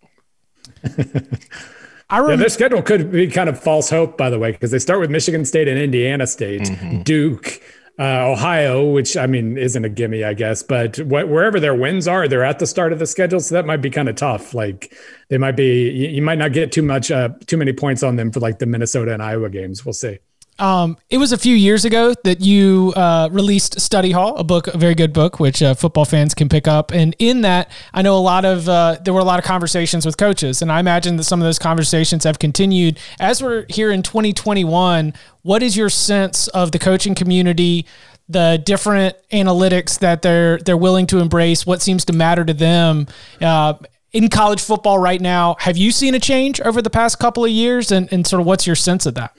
I 2.10 2.18
remember- 2.18 2.32
yeah, 2.32 2.36
their 2.38 2.50
schedule 2.50 2.82
could 2.82 3.12
be 3.12 3.28
kind 3.28 3.50
of 3.50 3.62
false 3.62 3.90
hope, 3.90 4.18
by 4.18 4.30
the 4.30 4.40
way, 4.40 4.52
because 4.52 4.72
they 4.72 4.80
start 4.80 5.00
with 5.00 5.10
Michigan 5.10 5.46
State 5.46 5.68
and 5.68 5.80
Indiana 5.80 6.28
State, 6.28 6.64
mm-hmm. 6.64 7.04
Duke, 7.04 7.62
uh, 8.00 8.32
Ohio, 8.32 8.90
which 8.90 9.16
I 9.16 9.28
mean 9.28 9.58
isn't 9.58 9.86
a 9.86 9.90
gimme, 9.90 10.24
I 10.24 10.34
guess, 10.34 10.64
but 10.64 10.98
wh- 10.98 11.30
wherever 11.30 11.60
their 11.60 11.76
wins 11.76 12.08
are, 12.08 12.28
they're 12.28 12.44
at 12.44 12.60
the 12.60 12.68
start 12.68 12.94
of 12.94 13.00
the 13.00 13.06
schedule, 13.06 13.40
so 13.40 13.56
that 13.56 13.66
might 13.66 13.82
be 13.82 13.90
kind 13.90 14.10
of 14.10 14.16
tough. 14.16 14.54
Like 14.54 14.94
they 15.30 15.38
might 15.38 15.56
be, 15.56 15.90
you, 15.90 16.10
you 16.10 16.22
might 16.22 16.38
not 16.38 16.54
get 16.54 16.72
too 16.72 16.82
much, 16.82 17.12
uh, 17.12 17.30
too 17.46 17.58
many 17.58 17.74
points 17.74 18.02
on 18.04 18.16
them 18.16 18.32
for 18.32 18.40
like 18.40 18.60
the 18.60 18.66
Minnesota 18.66 19.14
and 19.14 19.22
Iowa 19.22 19.50
games. 19.50 19.86
We'll 19.86 19.94
see. 19.94 20.20
Um, 20.60 20.98
it 21.10 21.18
was 21.18 21.32
a 21.32 21.38
few 21.38 21.56
years 21.56 21.86
ago 21.86 22.14
that 22.24 22.42
you 22.42 22.94
uh, 22.96 23.30
released 23.32 23.80
Study 23.82 24.12
Hall, 24.12 24.36
a 24.38 24.44
book, 24.44 24.68
a 24.68 24.78
very 24.78 24.94
good 24.94 25.12
book, 25.12 25.40
which 25.40 25.64
uh, 25.64 25.74
football 25.74 26.06
fans 26.06 26.36
can 26.36 26.50
pick 26.50 26.68
up. 26.68 26.92
And 26.92 27.16
in 27.18 27.42
that, 27.42 27.72
I 27.94 28.04
know 28.04 28.16
a 28.16 28.20
lot 28.20 28.46
of 28.46 28.70
uh, 28.70 28.98
there 29.04 29.14
were 29.14 29.22
a 29.22 29.26
lot 29.26 29.40
of 29.40 29.46
conversations 29.46 30.06
with 30.06 30.18
coaches, 30.18 30.62
and 30.62 30.72
I 30.72 30.80
imagine 30.80 31.16
that 31.18 31.24
some 31.24 31.42
of 31.42 31.46
those 31.46 31.58
conversations 31.58 32.24
have 32.26 32.38
continued 32.38 33.00
as 33.20 33.42
we're 33.42 33.66
here 33.70 33.92
in 33.92 34.04
2021. 34.04 35.14
What 35.42 35.64
is 35.64 35.76
your 35.76 35.90
sense 35.90 36.48
of 36.50 36.72
the 36.72 36.80
coaching 36.80 37.16
community? 37.16 37.88
The 38.30 38.62
different 38.64 39.16
analytics 39.32 40.00
that 40.00 40.22
they're 40.22 40.60
they're 40.60 40.78
willing 40.78 41.08
to 41.08 41.20
embrace, 41.20 41.66
what 41.66 41.82
seems 41.82 42.06
to 42.06 42.14
matter 42.14 42.46
to 42.46 42.54
them, 42.54 43.08
uh, 43.42 43.74
in 44.14 44.30
college 44.30 44.62
football 44.62 45.00
right 45.00 45.20
now. 45.20 45.56
Have 45.60 45.76
you 45.76 45.92
seen 45.92 46.14
a 46.14 46.20
change 46.20 46.62
over 46.62 46.82
the 46.82 46.90
past 46.90 47.20
couple 47.20 47.44
of 47.44 47.52
years, 47.52 47.92
and, 47.92 48.12
and 48.14 48.28
sort 48.28 48.42
of 48.42 48.46
what's 48.46 48.68
your 48.68 48.76
sense 48.76 49.06
of 49.06 49.16
that? 49.16 49.36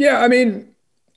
Yeah, 0.00 0.22
I 0.22 0.28
mean, 0.28 0.66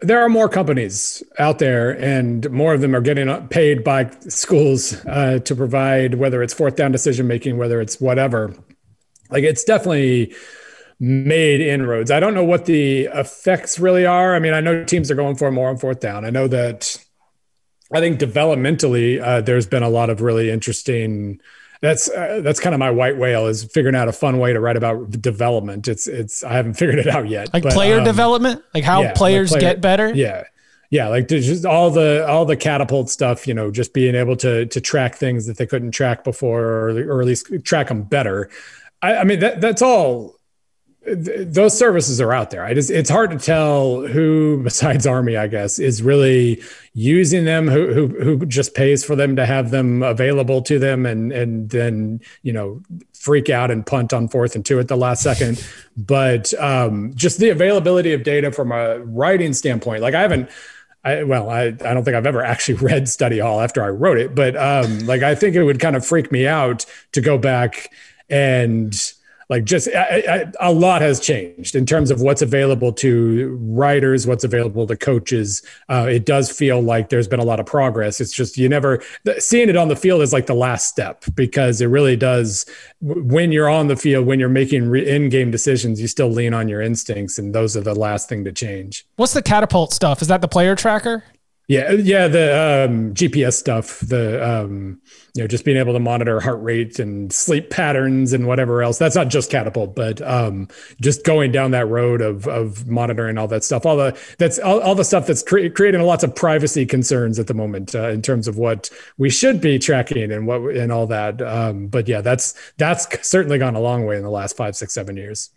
there 0.02 0.20
are 0.20 0.28
more 0.28 0.50
companies 0.50 1.24
out 1.40 1.60
there, 1.60 1.92
and 1.92 2.52
more 2.52 2.74
of 2.74 2.82
them 2.82 2.94
are 2.94 3.00
getting 3.00 3.48
paid 3.48 3.82
by 3.82 4.10
schools 4.28 4.94
uh, 5.06 5.40
to 5.40 5.56
provide 5.56 6.16
whether 6.16 6.44
it's 6.44 6.54
fourth 6.54 6.76
down 6.76 6.92
decision 6.92 7.26
making, 7.26 7.56
whether 7.56 7.80
it's 7.80 8.02
whatever. 8.02 8.54
Like 9.30 9.46
it's 9.46 9.64
definitely 9.64 10.36
made 11.00 11.62
inroads. 11.62 12.12
I 12.12 12.20
don't 12.20 12.34
know 12.34 12.44
what 12.44 12.66
the 12.66 13.06
effects 13.06 13.80
really 13.80 14.06
are. 14.06 14.36
I 14.36 14.40
mean, 14.40 14.54
I 14.54 14.60
know 14.60 14.84
teams 14.84 15.10
are 15.10 15.16
going 15.16 15.38
for 15.38 15.50
more 15.50 15.70
on 15.70 15.78
fourth 15.78 16.02
down. 16.02 16.26
I 16.26 16.30
know 16.30 16.50
that. 16.50 16.98
I 17.94 18.02
think 18.02 18.20
developmentally, 18.20 19.22
uh, 19.22 19.40
there's 19.40 19.68
been 19.68 19.84
a 19.84 19.90
lot 19.90 20.10
of 20.10 20.20
really 20.20 20.52
interesting 20.52 21.40
that's 21.84 22.10
uh, 22.10 22.40
that's 22.42 22.62
kind 22.62 22.74
of 22.74 22.80
my 22.80 22.90
white 22.90 23.18
whale 23.18 23.48
is 23.48 23.66
figuring 23.66 23.94
out 23.94 24.08
a 24.08 24.14
fun 24.14 24.40
way 24.40 24.54
to 24.54 24.62
write 24.62 24.78
about 24.78 25.12
development. 25.12 25.90
It's 25.90 26.08
it's 26.08 26.42
I 26.42 26.54
haven't 26.54 26.76
figured 26.76 26.98
it 26.98 27.08
out 27.08 27.28
yet. 27.28 27.54
Like 27.54 27.64
but, 27.64 27.74
player 27.74 27.98
um, 27.98 28.06
development, 28.06 28.64
like 28.74 28.86
how 28.86 29.02
yeah, 29.02 29.14
players 29.14 29.52
like 29.52 29.60
player, 29.60 29.74
get 29.74 29.82
better. 29.82 30.16
Yeah, 30.16 30.46
yeah, 30.90 31.10
like 31.10 31.28
just 31.28 31.66
all 31.66 31.92
the 31.92 32.26
all 32.26 32.46
the 32.46 32.56
catapult 32.56 33.10
stuff. 33.10 33.46
You 33.46 33.54
know, 33.54 33.70
just 33.70 33.94
being 33.94 34.16
able 34.16 34.38
to 34.38 34.66
to 34.66 34.80
track 34.80 35.16
things 35.16 35.46
that 35.48 35.58
they 35.58 35.66
couldn't 35.66 35.92
track 35.92 36.24
before, 36.24 36.64
or, 36.64 37.18
or 37.18 37.20
at 37.20 37.28
least 37.28 37.52
track 37.66 37.90
them 37.90 38.04
better. 38.04 38.50
I, 39.02 39.18
I 39.18 39.24
mean, 39.26 39.42
that 39.42 39.60
that's 39.60 39.82
all 39.82 40.40
those 41.06 41.78
services 41.78 42.22
are 42.22 42.32
out 42.34 42.50
there. 42.50 42.64
I 42.64 42.74
just 42.74 42.90
it's 42.90 43.10
hard 43.10 43.32
to 43.32 43.38
tell 43.38 44.02
who 44.08 44.62
besides 44.64 45.06
Army, 45.06 45.36
I 45.36 45.48
guess, 45.48 45.80
is 45.80 46.02
really 46.02 46.62
using 46.94 47.46
them, 47.46 47.68
who 47.68 47.94
who 47.94 48.08
who 48.24 48.46
just 48.46 48.74
pays 48.74 49.04
for 49.04 49.16
them 49.16 49.36
to 49.36 49.46
have 49.46 49.72
them 49.72 50.04
available 50.04 50.62
to 50.64 50.80
them 50.80 51.06
and 51.06 51.32
and 51.32 51.70
then, 51.70 52.22
you 52.42 52.54
know, 52.54 52.82
freak 53.14 53.50
out 53.50 53.72
and 53.72 53.86
punt 53.86 54.14
on 54.14 54.28
fourth 54.28 54.56
and 54.56 54.66
two 54.66 54.80
at 54.80 54.88
the 54.88 54.98
last 54.98 55.24
second. 55.24 55.66
But 55.98 56.54
um, 56.60 57.12
just 57.16 57.40
the 57.40 57.50
availability 57.50 58.14
of 58.14 58.24
data 58.24 58.52
from 58.52 58.72
a 58.72 59.00
writing 59.00 59.54
standpoint, 59.54 60.02
like 60.02 60.14
I 60.14 60.22
haven't 60.22 60.50
I, 61.06 61.24
well, 61.24 61.50
I, 61.50 61.64
I 61.64 61.70
don't 61.72 62.06
think 62.06 62.16
I've 62.16 62.26
ever 62.26 62.44
actually 62.46 62.76
read 62.76 63.10
Study 63.10 63.40
Hall 63.40 63.60
after 63.60 63.84
I 63.84 63.90
wrote 63.90 64.18
it, 64.18 64.36
but 64.36 64.56
um, 64.56 65.00
like 65.00 65.22
I 65.22 65.36
think 65.36 65.56
it 65.56 65.64
would 65.64 65.80
kind 65.80 65.96
of 65.96 66.06
freak 66.06 66.32
me 66.32 66.48
out 66.48 66.86
to 67.12 67.22
go 67.22 67.38
back 67.38 67.92
and 68.30 68.96
like 69.50 69.66
just 69.66 69.88
I, 69.96 70.24
I, 70.30 70.68
a 70.68 70.72
lot 70.72 71.02
has 71.02 71.20
changed 71.20 71.76
in 71.76 71.86
terms 71.86 72.12
of 72.12 72.22
what's 72.22 72.42
available 72.42 72.92
to 72.94 73.58
writers 73.62 74.26
what's 74.28 74.44
available 74.44 74.88
to 74.88 74.96
coaches. 74.96 75.62
Uh, 75.90 76.08
it 76.10 76.26
does 76.26 76.52
feel 76.52 76.82
like 76.82 77.10
there's 77.10 77.28
been 77.28 77.40
a 77.40 77.44
lot 77.44 77.60
of 77.60 77.66
progress. 77.66 78.22
It's 78.22 78.32
just 78.32 78.58
you 78.58 78.70
never 78.70 79.02
seeing 79.40 79.70
it 79.70 79.78
on 79.78 79.88
the 79.88 79.96
field 79.96 80.22
is 80.22 80.34
like 80.34 80.46
the 80.46 80.54
last 80.54 80.88
step 80.88 81.24
because 81.36 81.82
it 81.82 81.88
really 81.88 82.16
does 82.16 82.66
when 83.02 83.52
you're 83.52 83.70
on 83.70 83.88
the 83.88 83.96
field 83.96 84.26
when 84.26 84.40
you're 84.40 84.50
making 84.50 84.90
re- 84.90 85.08
in-game 85.08 85.52
decisions 85.52 86.02
you 86.02 86.08
still 86.08 86.30
lean 86.30 86.54
on 86.54 86.68
your 86.68 86.82
instincts 86.82 87.38
and 87.38 87.54
those 87.54 87.76
are 87.78 87.82
the 87.82 87.96
last 87.96 88.30
thing 88.30 88.44
to 88.44 88.52
change. 88.52 89.06
What's 89.16 89.34
the 89.34 89.42
catapult 89.42 89.94
stuff? 89.94 90.22
Is 90.22 90.28
that 90.28 90.42
the 90.42 90.48
player 90.48 90.76
tracker 90.76 91.24
yeah, 91.68 91.92
yeah, 91.94 92.28
the 92.28 92.88
um, 92.90 93.14
GPS 93.14 93.54
stuff, 93.54 94.02
the 94.02 94.46
um, 94.46 95.00
you 95.34 95.42
know, 95.42 95.48
just 95.48 95.64
being 95.64 95.78
able 95.78 95.94
to 95.94 96.00
monitor 96.00 96.42
heart 96.42 96.62
rate 96.62 97.00
and 97.00 97.32
sleep 97.32 97.70
patterns 97.70 98.34
and 98.34 98.48
whatever 98.48 98.84
else. 98.84 98.98
That's 98.98 99.16
not 99.16 99.30
just 99.30 99.50
catapult, 99.50 99.96
but 99.96 100.22
um, 100.22 100.68
just 101.00 101.24
going 101.24 101.54
down 101.54 101.72
that 101.72 101.88
road 101.88 102.20
of 102.20 102.50
of 102.50 102.86
monitoring 102.88 103.38
all 103.38 103.48
that 103.48 103.64
stuff. 103.64 103.86
All 103.86 103.96
the 103.96 104.20
that's 104.40 104.60
all, 104.60 104.82
all 104.82 104.94
the 104.94 105.06
stuff 105.06 105.26
that's 105.26 105.42
cre- 105.42 105.70
creating 105.70 106.02
lots 106.02 106.26
of 106.26 106.36
privacy 106.36 106.86
concerns 106.86 107.40
at 107.40 107.48
the 107.48 107.54
moment 107.54 107.96
uh, 107.96 108.10
in 108.10 108.22
terms 108.22 108.50
of 108.50 108.58
what 108.58 108.90
we 109.18 109.30
should 109.30 109.62
be 109.62 109.80
tracking 109.80 110.34
and 110.34 110.46
what 110.46 110.76
and 110.76 110.92
all 110.92 111.08
that. 111.08 111.42
Um, 111.42 111.88
but 111.88 112.10
yeah, 112.10 112.20
that's 112.20 112.56
that's 112.78 113.08
certainly 113.26 113.58
gone 113.58 113.76
a 113.76 113.82
long 113.82 114.06
way 114.06 114.18
in 114.18 114.24
the 114.24 114.30
last 114.30 114.58
five, 114.58 114.76
six, 114.76 114.94
seven 114.94 115.16
years. 115.16 115.50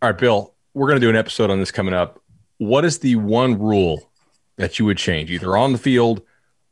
All 0.00 0.08
right, 0.08 0.18
Bill, 0.18 0.54
we're 0.72 0.88
going 0.88 0.98
to 0.98 1.06
do 1.06 1.10
an 1.10 1.16
episode 1.16 1.50
on 1.50 1.58
this 1.58 1.70
coming 1.70 1.92
up. 1.92 2.18
What 2.56 2.86
is 2.86 3.00
the 3.00 3.16
one 3.16 3.58
rule 3.58 4.10
that 4.56 4.78
you 4.78 4.84
would 4.84 4.98
change, 4.98 5.30
either 5.30 5.56
on 5.56 5.72
the 5.72 5.78
field, 5.78 6.22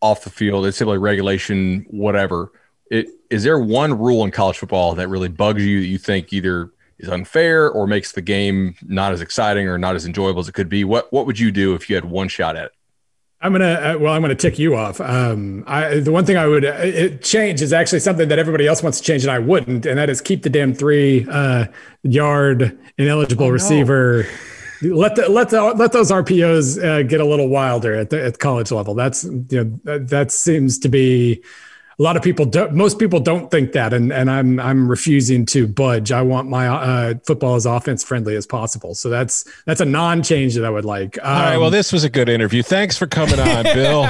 off 0.01 0.25
the 0.25 0.31
field, 0.31 0.67
it's 0.67 0.77
simply 0.77 0.99
regulation, 0.99 1.87
whatever. 1.89 2.53
It, 2.91 3.09
is 3.31 3.45
there 3.45 3.59
one 3.59 3.99
rule 3.99 4.25
in 4.25 4.31
college 4.31 4.59
football 4.59 4.95
that 4.95 5.09
really 5.09 5.29
bugs 5.29 5.65
you 5.65 5.81
that 5.81 5.87
you 5.87 5.99
think 5.99 6.33
either 6.33 6.71
is 6.99 7.09
unfair 7.09 7.71
or 7.71 7.87
makes 7.87 8.13
the 8.13 8.21
game 8.21 8.75
not 8.83 9.13
as 9.13 9.21
exciting 9.21 9.67
or 9.67 9.79
not 9.79 9.97
as 9.97 10.05
enjoyable 10.05 10.41
as 10.41 10.49
it 10.49 10.53
could 10.53 10.69
be? 10.69 10.85
What 10.85 11.13
what 11.13 11.27
would 11.27 11.39
you 11.39 11.51
do 11.51 11.75
if 11.75 11.89
you 11.89 11.97
had 11.97 12.05
one 12.05 12.29
shot 12.29 12.57
at 12.57 12.67
it? 12.67 12.73
I'm 13.41 13.53
gonna 13.53 13.65
uh, 13.65 13.99
well, 13.99 14.13
I'm 14.13 14.23
gonna 14.23 14.35
tick 14.35 14.59
you 14.59 14.77
off. 14.77 15.01
Um, 15.01 15.65
I, 15.67 15.99
the 15.99 16.13
one 16.13 16.25
thing 16.25 16.37
I 16.37 16.47
would 16.47 16.65
uh, 16.65 17.17
change 17.19 17.61
is 17.61 17.73
actually 17.73 18.01
something 18.01 18.29
that 18.29 18.39
everybody 18.39 18.67
else 18.67 18.83
wants 18.83 18.99
to 18.99 19.05
change 19.05 19.25
and 19.25 19.33
I 19.33 19.41
wouldn't, 19.41 19.87
and 19.87 19.99
that 19.99 20.11
is 20.11 20.21
keep 20.21 20.43
the 20.43 20.51
damn 20.51 20.75
three 20.75 21.27
uh, 21.29 21.67
yard 22.03 22.79
ineligible 22.99 23.47
oh, 23.47 23.51
receiver. 23.51 24.25
No 24.25 24.29
let 24.83 25.17
the, 25.17 25.29
let 25.29 25.51
the, 25.51 25.63
let 25.63 25.93
those 25.93 26.11
RPOs 26.11 26.83
uh, 26.83 27.03
get 27.03 27.21
a 27.21 27.25
little 27.25 27.49
wilder 27.49 27.95
at 27.95 28.11
the 28.11 28.23
at 28.23 28.39
college 28.39 28.71
level. 28.71 28.95
That's 28.95 29.25
you 29.25 29.47
know 29.51 29.81
that, 29.85 30.09
that 30.09 30.33
seems 30.33 30.79
to 30.81 30.89
be 30.89 31.43
a 32.03 32.05
lot 32.05 32.17
of 32.17 32.23
people 32.25 32.45
don't 32.45 32.73
most 32.73 32.99
people 32.99 33.21
don't 33.21 33.49
think 33.49 33.71
that 33.71 33.95
and 33.95 34.13
and 34.13 34.29
i'm 34.29 34.59
i'm 34.59 34.91
refusing 34.91 35.47
to 35.47 35.69
budge. 35.69 36.11
I 36.11 36.21
want 36.21 36.49
my 36.49 36.67
uh, 36.67 37.15
football 37.25 37.55
as 37.55 37.65
offense 37.65 38.03
friendly 38.03 38.35
as 38.35 38.45
possible. 38.45 38.97
So 38.97 39.09
that's 39.09 39.45
that's 39.67 39.81
a 39.81 39.85
non-change 39.85 40.57
that 40.57 40.65
i 40.65 40.71
would 40.71 40.85
like. 40.85 41.17
Um, 41.23 41.25
all 41.25 41.43
right 41.43 41.57
well 41.59 41.67
um, 41.67 41.73
this 41.73 41.93
was 41.93 42.03
a 42.03 42.11
good 42.11 42.29
interview. 42.29 42.65
Thanks 42.65 42.99
for 42.99 43.07
coming 43.07 43.39
on 43.39 43.63
bill. 43.75 44.07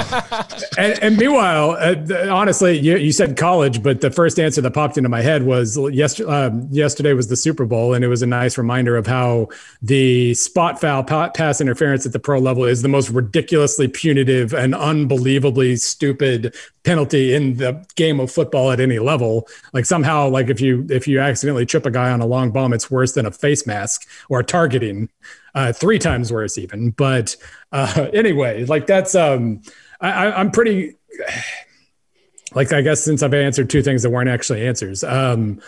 And, 0.79 1.03
and, 1.03 1.17
meanwhile 1.19 1.73
uh, 1.73 2.35
honestly 2.35 2.79
you, 2.79 2.97
you 2.97 3.13
said 3.13 3.37
college 3.37 3.83
but 3.83 4.01
the 4.01 4.11
first 4.11 4.41
answer 4.41 4.63
that 4.63 4.73
popped 4.73 4.97
into 4.97 5.11
my 5.11 5.21
head 5.21 5.43
was 5.43 5.77
yesterday 5.93 6.31
um, 6.33 6.69
yesterday 6.71 7.13
was 7.13 7.29
the 7.29 7.37
super 7.37 7.67
bowl 7.67 7.93
and 7.93 8.03
it 8.03 8.09
was 8.09 8.23
a 8.23 8.27
nice 8.27 8.57
reminder 8.57 8.97
of 8.97 9.07
how 9.07 9.49
the 9.83 10.33
spot 10.33 10.81
foul 10.81 11.05
pass 11.05 11.61
interference 11.61 12.07
at 12.07 12.13
the 12.13 12.19
pro 12.19 12.39
level 12.39 12.65
is 12.65 12.81
the 12.81 12.89
most 12.89 13.11
ridiculously 13.11 13.87
punitive 13.87 14.55
and 14.55 14.75
unbelievably 14.75 15.77
stupid 15.77 16.55
penalty 16.85 17.35
in 17.35 17.59
the 17.59 17.82
game 17.95 18.21
of 18.21 18.31
football 18.31 18.71
at 18.71 18.81
any 18.81 18.99
level. 18.99 19.49
Like 19.73 19.87
somehow, 19.87 20.29
like 20.29 20.49
if 20.49 20.61
you 20.61 20.87
if 20.91 21.07
you 21.07 21.21
accidentally 21.21 21.67
trip 21.67 21.87
a 21.87 21.91
guy 21.91 22.11
on 22.11 22.21
a 22.21 22.27
long 22.27 22.51
bomb, 22.51 22.73
it's 22.73 22.91
worse 22.91 23.13
than 23.13 23.27
a 23.27 23.31
face 23.31 23.67
mask 23.67 24.09
or 24.29 24.43
targeting, 24.43 25.09
uh, 25.55 25.73
three 25.73 25.99
times 25.99 26.33
worse 26.33 26.59
even. 26.59 26.91
But 26.91 27.37
uh, 27.73 28.09
anyway, 28.15 28.65
like 28.65 28.87
that's 28.87 29.15
um, 29.15 29.63
I, 30.01 30.33
I'm 30.33 30.51
pretty. 30.51 30.95
Like 32.55 32.71
I 32.71 32.83
guess 32.83 33.03
since 33.03 33.23
I've 33.23 33.33
answered 33.33 33.71
two 33.71 33.81
things 33.81 34.03
that 34.03 34.11
weren't 34.11 34.29
actually 34.29 34.67
answers, 34.67 35.03
um, 35.03 35.63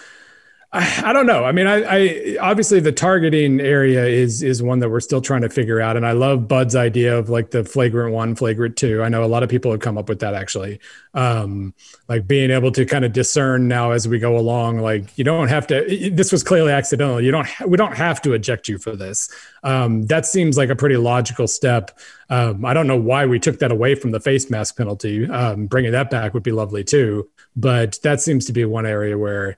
I, 0.76 1.12
don't 1.12 1.26
know. 1.26 1.44
I 1.44 1.52
mean, 1.52 1.68
I, 1.68 1.84
I, 1.84 2.36
obviously 2.40 2.80
the 2.80 2.90
targeting 2.90 3.60
area 3.60 4.06
is 4.06 4.42
is 4.42 4.60
one 4.60 4.80
that 4.80 4.90
we're 4.90 4.98
still 4.98 5.20
trying 5.20 5.42
to 5.42 5.48
figure 5.48 5.80
out, 5.80 5.96
and 5.96 6.04
I 6.04 6.12
love 6.12 6.48
Bud's 6.48 6.74
idea 6.74 7.16
of 7.16 7.28
like 7.28 7.52
the 7.52 7.62
flagrant 7.62 8.12
one, 8.12 8.34
flagrant 8.34 8.76
two. 8.76 9.00
I 9.00 9.08
know 9.08 9.22
a 9.22 9.26
lot 9.26 9.44
of 9.44 9.48
people 9.48 9.70
have 9.70 9.80
come 9.80 9.96
up 9.96 10.08
with 10.08 10.18
that 10.18 10.34
actually, 10.34 10.80
um, 11.14 11.74
like 12.08 12.26
being 12.26 12.50
able 12.50 12.72
to 12.72 12.84
kind 12.84 13.04
of 13.04 13.12
discern 13.12 13.68
now 13.68 13.92
as 13.92 14.08
we 14.08 14.18
go 14.18 14.36
along. 14.36 14.80
Like 14.80 15.16
you 15.16 15.22
don't 15.22 15.46
have 15.46 15.64
to. 15.68 16.10
This 16.12 16.32
was 16.32 16.42
clearly 16.42 16.72
accidental. 16.72 17.20
You 17.20 17.30
don't. 17.30 17.46
We 17.68 17.76
don't 17.76 17.96
have 17.96 18.20
to 18.22 18.32
eject 18.32 18.68
you 18.68 18.78
for 18.78 18.96
this. 18.96 19.30
Um, 19.62 20.06
that 20.06 20.26
seems 20.26 20.56
like 20.56 20.70
a 20.70 20.76
pretty 20.76 20.96
logical 20.96 21.46
step. 21.46 21.96
Um, 22.30 22.64
I 22.64 22.74
don't 22.74 22.88
know 22.88 23.00
why 23.00 23.26
we 23.26 23.38
took 23.38 23.60
that 23.60 23.70
away 23.70 23.94
from 23.94 24.10
the 24.10 24.18
face 24.18 24.50
mask 24.50 24.76
penalty. 24.76 25.30
Um, 25.30 25.66
bringing 25.66 25.92
that 25.92 26.10
back 26.10 26.34
would 26.34 26.42
be 26.42 26.52
lovely 26.52 26.82
too, 26.82 27.30
but 27.54 28.00
that 28.02 28.20
seems 28.20 28.44
to 28.46 28.52
be 28.52 28.64
one 28.64 28.86
area 28.86 29.16
where 29.16 29.56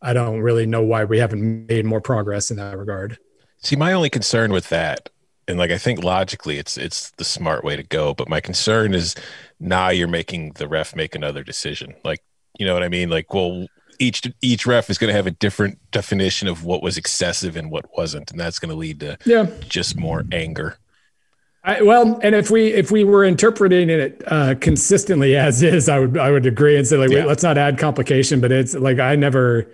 I 0.00 0.12
don't 0.12 0.40
really 0.40 0.66
know 0.66 0.82
why 0.82 1.04
we 1.04 1.18
haven't 1.18 1.66
made 1.68 1.84
more 1.84 2.00
progress 2.00 2.50
in 2.50 2.56
that 2.58 2.78
regard. 2.78 3.18
See, 3.62 3.76
my 3.76 3.92
only 3.92 4.10
concern 4.10 4.52
with 4.52 4.68
that, 4.68 5.10
and 5.48 5.58
like 5.58 5.70
I 5.70 5.78
think 5.78 6.04
logically 6.04 6.58
it's 6.58 6.76
it's 6.76 7.10
the 7.12 7.24
smart 7.24 7.64
way 7.64 7.74
to 7.76 7.82
go, 7.82 8.14
but 8.14 8.28
my 8.28 8.40
concern 8.40 8.94
is 8.94 9.14
now 9.58 9.88
you're 9.88 10.06
making 10.06 10.52
the 10.52 10.68
ref 10.68 10.94
make 10.94 11.14
another 11.14 11.42
decision. 11.42 11.94
Like, 12.04 12.22
you 12.58 12.66
know 12.66 12.74
what 12.74 12.84
I 12.84 12.88
mean? 12.88 13.10
Like, 13.10 13.34
well, 13.34 13.66
each 13.98 14.22
each 14.40 14.66
ref 14.66 14.90
is 14.90 14.98
going 14.98 15.08
to 15.08 15.16
have 15.16 15.26
a 15.26 15.32
different 15.32 15.78
definition 15.90 16.46
of 16.48 16.64
what 16.64 16.82
was 16.82 16.96
excessive 16.96 17.56
and 17.56 17.70
what 17.70 17.86
wasn't, 17.96 18.30
and 18.30 18.38
that's 18.38 18.58
going 18.58 18.70
to 18.70 18.76
lead 18.76 19.00
to 19.00 19.18
yeah. 19.24 19.46
just 19.68 19.96
more 19.96 20.24
anger. 20.30 20.78
I, 21.64 21.82
well, 21.82 22.18
and 22.22 22.34
if 22.34 22.50
we 22.50 22.72
if 22.72 22.90
we 22.90 23.04
were 23.04 23.24
interpreting 23.24 23.90
it 23.90 24.22
uh, 24.26 24.54
consistently 24.54 25.36
as 25.36 25.62
is, 25.62 25.88
I 25.88 25.98
would 25.98 26.16
I 26.16 26.30
would 26.30 26.46
agree 26.46 26.76
and 26.76 26.86
say 26.86 26.96
like, 26.96 27.10
yeah. 27.10 27.18
wait, 27.18 27.26
let's 27.26 27.42
not 27.42 27.58
add 27.58 27.78
complication. 27.78 28.40
But 28.40 28.52
it's 28.52 28.74
like 28.74 28.98
I 28.98 29.16
never 29.16 29.68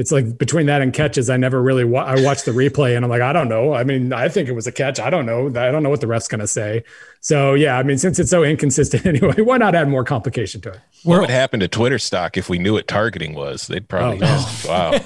it's 0.00 0.10
like 0.10 0.38
between 0.38 0.64
that 0.64 0.80
and 0.80 0.94
catches, 0.94 1.28
I 1.28 1.36
never 1.36 1.62
really 1.62 1.84
wa- 1.84 2.04
I 2.04 2.22
watched 2.22 2.46
the 2.46 2.52
replay 2.52 2.96
and 2.96 3.04
I'm 3.04 3.10
like, 3.10 3.20
I 3.20 3.34
don't 3.34 3.50
know. 3.50 3.74
I 3.74 3.84
mean, 3.84 4.14
I 4.14 4.30
think 4.30 4.48
it 4.48 4.52
was 4.52 4.66
a 4.66 4.72
catch. 4.72 4.98
I 4.98 5.10
don't 5.10 5.26
know. 5.26 5.48
I 5.48 5.70
don't 5.70 5.82
know 5.82 5.90
what 5.90 6.00
the 6.00 6.06
ref's 6.06 6.26
going 6.26 6.40
to 6.40 6.46
say. 6.46 6.84
So 7.20 7.52
yeah, 7.52 7.76
I 7.76 7.82
mean, 7.82 7.98
since 7.98 8.18
it's 8.18 8.30
so 8.30 8.42
inconsistent 8.42 9.04
anyway, 9.06 9.42
why 9.42 9.58
not 9.58 9.74
add 9.74 9.88
more 9.90 10.02
complication 10.02 10.62
to 10.62 10.70
it? 10.70 10.80
What 11.02 11.20
would 11.20 11.28
happen 11.28 11.60
to 11.60 11.68
Twitter 11.68 11.98
stock 11.98 12.38
if 12.38 12.48
we 12.48 12.58
knew 12.58 12.72
what 12.72 12.88
targeting 12.88 13.34
was? 13.34 13.66
They'd 13.66 13.86
probably 13.88 14.26
oh, 14.26 14.60
no. 14.64 14.68
wow. 14.70 14.98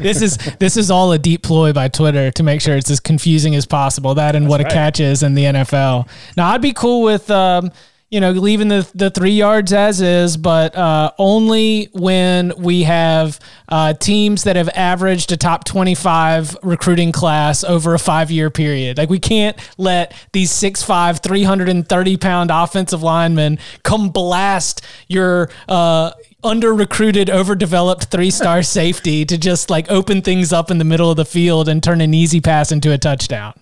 this 0.00 0.20
is 0.20 0.36
this 0.58 0.76
is 0.76 0.90
all 0.90 1.12
a 1.12 1.18
deep 1.18 1.44
ploy 1.44 1.72
by 1.72 1.86
Twitter 1.86 2.32
to 2.32 2.42
make 2.42 2.60
sure 2.60 2.76
it's 2.76 2.90
as 2.90 2.98
confusing 2.98 3.54
as 3.54 3.66
possible. 3.66 4.16
That 4.16 4.34
and 4.34 4.46
That's 4.46 4.50
what 4.50 4.62
right. 4.62 4.72
a 4.72 4.74
catch 4.74 4.98
is 4.98 5.22
in 5.22 5.34
the 5.34 5.44
NFL. 5.44 6.08
Now, 6.36 6.48
I'd 6.48 6.60
be 6.60 6.72
cool 6.72 7.02
with. 7.02 7.30
Um, 7.30 7.70
you 8.14 8.20
know, 8.20 8.30
leaving 8.30 8.68
the, 8.68 8.88
the 8.94 9.10
three 9.10 9.32
yards 9.32 9.72
as 9.72 10.00
is, 10.00 10.36
but 10.36 10.76
uh, 10.76 11.10
only 11.18 11.86
when 11.94 12.52
we 12.56 12.84
have 12.84 13.40
uh, 13.68 13.92
teams 13.94 14.44
that 14.44 14.54
have 14.54 14.68
averaged 14.68 15.32
a 15.32 15.36
top 15.36 15.64
25 15.64 16.56
recruiting 16.62 17.10
class 17.10 17.64
over 17.64 17.92
a 17.92 17.98
five 17.98 18.30
year 18.30 18.50
period. 18.50 18.98
Like, 18.98 19.10
we 19.10 19.18
can't 19.18 19.58
let 19.78 20.14
these 20.30 20.52
6'5, 20.52 21.24
330 21.24 22.16
pound 22.18 22.52
offensive 22.52 23.02
linemen 23.02 23.58
come 23.82 24.10
blast 24.10 24.82
your. 25.08 25.50
Uh, 25.68 26.12
under 26.44 26.74
recruited, 26.74 27.30
overdeveloped 27.30 28.04
three 28.10 28.30
star 28.30 28.62
safety 28.80 29.24
to 29.24 29.38
just 29.38 29.70
like 29.70 29.90
open 29.90 30.20
things 30.20 30.52
up 30.52 30.70
in 30.70 30.76
the 30.76 30.84
middle 30.84 31.10
of 31.10 31.16
the 31.16 31.24
field 31.24 31.70
and 31.70 31.82
turn 31.82 32.02
an 32.02 32.12
easy 32.12 32.40
pass 32.40 32.70
into 32.70 32.92
a 32.92 32.98
touchdown. 32.98 33.54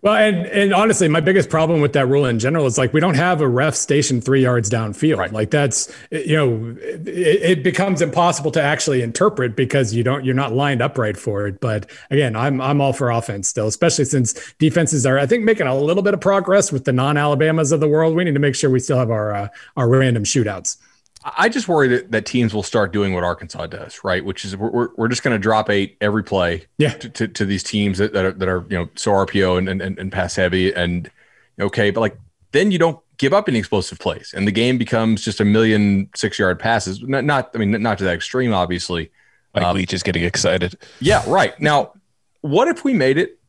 Well, 0.00 0.14
and 0.14 0.46
and 0.46 0.72
honestly, 0.72 1.08
my 1.08 1.20
biggest 1.20 1.50
problem 1.50 1.80
with 1.80 1.92
that 1.94 2.06
rule 2.06 2.24
in 2.24 2.38
general 2.38 2.66
is 2.66 2.78
like 2.78 2.92
we 2.92 3.00
don't 3.00 3.16
have 3.16 3.40
a 3.40 3.48
ref 3.48 3.74
stationed 3.74 4.24
three 4.24 4.42
yards 4.42 4.70
downfield. 4.70 5.18
Right. 5.18 5.32
Like 5.32 5.50
that's 5.50 5.92
you 6.10 6.36
know 6.36 6.76
it, 6.80 7.08
it, 7.08 7.62
becomes 7.64 8.00
impossible 8.00 8.52
to 8.52 8.62
actually 8.62 9.02
interpret 9.02 9.56
because 9.56 9.94
you 9.94 10.04
don't 10.04 10.24
you're 10.24 10.34
not 10.34 10.52
lined 10.52 10.82
up 10.82 10.98
right 10.98 11.16
for 11.16 11.48
it. 11.48 11.60
But 11.60 11.90
again, 12.10 12.36
I'm 12.36 12.60
I'm 12.60 12.80
all 12.80 12.92
for 12.92 13.10
offense 13.10 13.48
still, 13.48 13.66
especially 13.66 14.04
since 14.04 14.54
defenses 14.58 15.04
are 15.04 15.18
I 15.18 15.26
think 15.26 15.44
making 15.44 15.66
a 15.66 15.76
little 15.76 16.02
bit 16.04 16.14
of 16.14 16.20
progress 16.20 16.70
with 16.70 16.84
the 16.84 16.92
non 16.92 17.16
Alabamas 17.16 17.72
of 17.72 17.80
the 17.80 17.88
world. 17.88 18.14
We 18.14 18.22
need 18.22 18.34
to 18.34 18.40
make 18.40 18.54
sure 18.54 18.70
we 18.70 18.80
still 18.80 18.98
have 18.98 19.10
our 19.10 19.34
uh, 19.34 19.48
our 19.76 19.88
random 19.88 20.22
shootouts. 20.22 20.76
I 21.24 21.48
just 21.48 21.66
worry 21.66 21.88
that, 21.88 22.12
that 22.12 22.26
teams 22.26 22.54
will 22.54 22.62
start 22.62 22.92
doing 22.92 23.12
what 23.12 23.24
Arkansas 23.24 23.66
does, 23.66 24.04
right? 24.04 24.24
Which 24.24 24.44
is 24.44 24.56
we're, 24.56 24.88
we're 24.94 25.08
just 25.08 25.22
going 25.22 25.34
to 25.34 25.38
drop 25.38 25.68
eight 25.68 25.96
every 26.00 26.22
play 26.22 26.66
yeah. 26.78 26.92
to, 26.94 27.08
to, 27.08 27.28
to, 27.28 27.44
these 27.44 27.62
teams 27.62 27.98
that, 27.98 28.12
that 28.12 28.24
are, 28.24 28.32
that 28.32 28.48
are, 28.48 28.64
you 28.68 28.78
know, 28.78 28.88
so 28.94 29.10
RPO 29.12 29.58
and, 29.58 29.68
and, 29.68 29.98
and 29.98 30.12
pass 30.12 30.36
heavy. 30.36 30.72
And 30.72 31.10
okay, 31.60 31.90
but 31.90 32.00
like 32.00 32.16
then 32.52 32.70
you 32.70 32.78
don't 32.78 33.00
give 33.16 33.32
up 33.32 33.48
any 33.48 33.58
explosive 33.58 33.98
plays 33.98 34.32
and 34.36 34.46
the 34.46 34.52
game 34.52 34.78
becomes 34.78 35.24
just 35.24 35.40
a 35.40 35.44
million 35.44 36.08
six 36.14 36.38
yard 36.38 36.60
passes. 36.60 37.02
Not, 37.02 37.24
not 37.24 37.50
I 37.54 37.58
mean, 37.58 37.82
not 37.82 37.98
to 37.98 38.04
that 38.04 38.14
extreme, 38.14 38.54
obviously. 38.54 39.10
Like 39.54 39.64
um, 39.64 39.76
Leach 39.76 39.92
is 39.92 40.02
getting 40.04 40.22
excited. 40.22 40.78
Yeah, 41.00 41.24
right. 41.26 41.58
Now, 41.60 41.94
what 42.42 42.68
if 42.68 42.84
we 42.84 42.92
made 42.92 43.18
it 43.18 43.40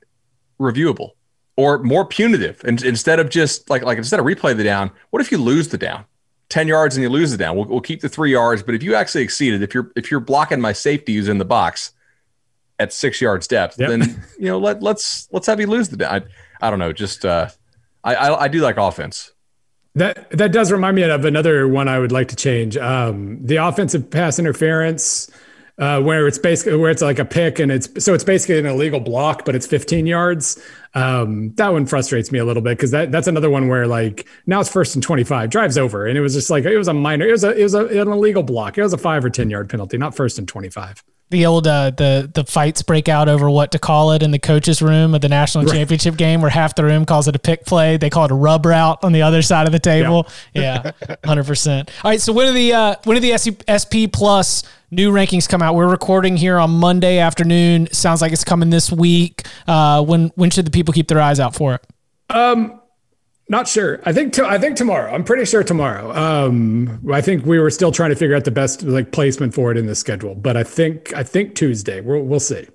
reviewable 0.59 1.11
or 1.55 1.77
more 1.79 2.05
punitive? 2.05 2.63
And 2.63 2.81
instead 2.83 3.19
of 3.19 3.29
just 3.29 3.69
like, 3.69 3.83
like 3.83 3.99
instead 3.99 4.19
of 4.19 4.25
replay 4.25 4.57
the 4.57 4.63
down, 4.63 4.89
what 5.11 5.21
if 5.21 5.31
you 5.31 5.37
lose 5.37 5.67
the 5.67 5.77
down? 5.77 6.05
10 6.49 6.67
yards 6.67 6.95
and 6.95 7.03
you 7.03 7.09
lose 7.09 7.31
it 7.31 7.37
down. 7.37 7.55
We'll, 7.55 7.65
we'll 7.65 7.81
keep 7.81 8.01
the 8.01 8.09
three 8.09 8.31
yards. 8.31 8.63
But 8.63 8.75
if 8.75 8.83
you 8.83 8.95
actually 8.95 9.23
exceeded, 9.23 9.61
if 9.61 9.73
you're 9.73 9.91
if 9.95 10.11
you're 10.11 10.19
blocking 10.19 10.59
my 10.59 10.73
safety 10.73 11.15
who's 11.15 11.29
in 11.29 11.37
the 11.37 11.45
box 11.45 11.93
at 12.79 12.91
six 12.91 13.21
yards 13.21 13.47
depth, 13.47 13.79
yep. 13.79 13.89
then 13.89 14.23
you 14.39 14.47
know 14.47 14.57
let 14.57 14.81
let's 14.81 15.27
let's 15.31 15.47
have 15.47 15.59
you 15.59 15.67
lose 15.67 15.89
the 15.89 15.97
down. 15.97 16.23
I, 16.61 16.67
I 16.67 16.69
don't 16.69 16.79
know. 16.79 16.93
Just 16.93 17.25
uh, 17.25 17.49
I, 18.03 18.15
I, 18.15 18.43
I 18.43 18.47
do 18.47 18.61
like 18.61 18.77
offense. 18.77 19.31
That 19.95 20.29
that 20.31 20.51
does 20.51 20.71
remind 20.71 20.95
me 20.95 21.03
of 21.03 21.25
another 21.25 21.67
one 21.67 21.87
I 21.87 21.99
would 21.99 22.11
like 22.11 22.29
to 22.29 22.35
change. 22.35 22.77
Um, 22.77 23.45
the 23.45 23.57
offensive 23.57 24.09
pass 24.09 24.39
interference 24.39 25.29
uh, 25.79 26.01
where 26.01 26.27
it's 26.27 26.37
basically 26.37 26.77
where 26.77 26.91
it's 26.91 27.01
like 27.01 27.19
a 27.19 27.25
pick 27.25 27.57
and 27.57 27.71
it's 27.71 28.03
so 28.03 28.13
it's 28.13 28.23
basically 28.23 28.59
an 28.59 28.65
illegal 28.65 28.99
block, 28.99 29.45
but 29.45 29.55
it's 29.55 29.65
15 29.65 30.05
yards. 30.05 30.61
Um, 30.93 31.53
that 31.55 31.69
one 31.69 31.85
frustrates 31.85 32.31
me 32.31 32.39
a 32.39 32.45
little 32.45 32.61
bit 32.61 32.77
because 32.77 32.91
that, 32.91 33.11
that's 33.11 33.27
another 33.27 33.49
one 33.49 33.67
where 33.69 33.87
like 33.87 34.27
now 34.45 34.59
it's 34.59 34.69
first 34.69 34.95
and 34.95 35.03
25, 35.03 35.49
drives 35.49 35.77
over, 35.77 36.05
and 36.05 36.17
it 36.17 36.21
was 36.21 36.33
just 36.33 36.49
like 36.49 36.65
it 36.65 36.77
was 36.77 36.87
a 36.87 36.93
minor, 36.93 37.25
it 37.27 37.31
was 37.31 37.43
a 37.43 37.57
it 37.57 37.63
was 37.63 37.73
a, 37.73 37.85
an 37.85 38.09
illegal 38.09 38.43
block. 38.43 38.77
It 38.77 38.83
was 38.83 38.93
a 38.93 38.97
five 38.97 39.23
or 39.23 39.29
10 39.29 39.49
yard 39.49 39.69
penalty, 39.69 39.97
not 39.97 40.15
first 40.15 40.37
and 40.37 40.47
25 40.47 41.03
the 41.29 41.45
old 41.45 41.67
uh, 41.67 41.91
the 41.91 42.29
the 42.33 42.43
fights 42.43 42.81
break 42.81 43.07
out 43.07 43.29
over 43.29 43.49
what 43.49 43.71
to 43.71 43.79
call 43.79 44.11
it 44.11 44.23
in 44.23 44.31
the 44.31 44.39
coaches 44.39 44.81
room 44.81 45.13
of 45.13 45.21
the 45.21 45.29
national 45.29 45.65
right. 45.65 45.73
championship 45.73 46.17
game 46.17 46.41
where 46.41 46.49
half 46.49 46.75
the 46.75 46.83
room 46.83 47.05
calls 47.05 47.27
it 47.27 47.35
a 47.35 47.39
pick 47.39 47.65
play. 47.65 47.97
They 47.97 48.09
call 48.09 48.25
it 48.25 48.31
a 48.31 48.35
rub 48.35 48.65
route 48.65 49.03
on 49.03 49.11
the 49.11 49.21
other 49.21 49.41
side 49.41 49.67
of 49.67 49.71
the 49.71 49.79
table. 49.79 50.27
Yeah, 50.53 50.91
yeah 51.01 51.15
100% 51.23 51.89
all 52.03 52.11
right 52.11 52.19
so 52.19 52.33
when 52.33 52.47
are 52.47 52.53
the 52.53 52.73
uh, 52.73 52.95
when 53.03 53.17
are 53.17 53.19
the 53.19 53.37
sp 53.37 54.11
plus 54.11 54.63
new 54.91 55.11
rankings 55.11 55.47
come 55.47 55.61
out? 55.61 55.75
We're 55.75 55.89
recording 55.89 56.35
here 56.35 56.57
on 56.57 56.71
monday 56.71 57.19
afternoon. 57.19 57.87
Sounds 57.91 58.21
like 58.21 58.31
it's 58.31 58.43
coming 58.43 58.69
this 58.69 58.91
week. 58.91 59.45
Uh, 59.67 60.03
when 60.03 60.29
when 60.35 60.49
should 60.49 60.65
the 60.65 60.71
people 60.71 60.93
keep 60.93 61.07
their 61.07 61.21
eyes 61.21 61.39
out 61.39 61.55
for 61.55 61.75
it? 61.75 61.85
Um 62.29 62.78
not 63.49 63.67
sure. 63.67 63.99
I 64.05 64.13
think 64.13 64.33
to, 64.33 64.45
I 64.45 64.59
think 64.59 64.77
tomorrow. 64.77 65.11
I'm 65.11 65.23
pretty 65.23 65.45
sure 65.45 65.63
tomorrow. 65.63 66.15
Um, 66.15 67.01
I 67.11 67.19
think 67.21 67.45
we 67.45 67.59
were 67.59 67.71
still 67.71 67.91
trying 67.91 68.11
to 68.11 68.15
figure 68.15 68.35
out 68.35 68.45
the 68.45 68.51
best 68.51 68.83
like 68.83 69.11
placement 69.11 69.53
for 69.55 69.71
it 69.71 69.77
in 69.77 69.87
the 69.87 69.95
schedule, 69.95 70.35
but 70.35 70.55
I 70.55 70.63
think 70.63 71.13
I 71.13 71.23
think 71.23 71.55
Tuesday. 71.55 71.99
We'll 71.99 72.21
we'll 72.21 72.39
see. 72.39 72.67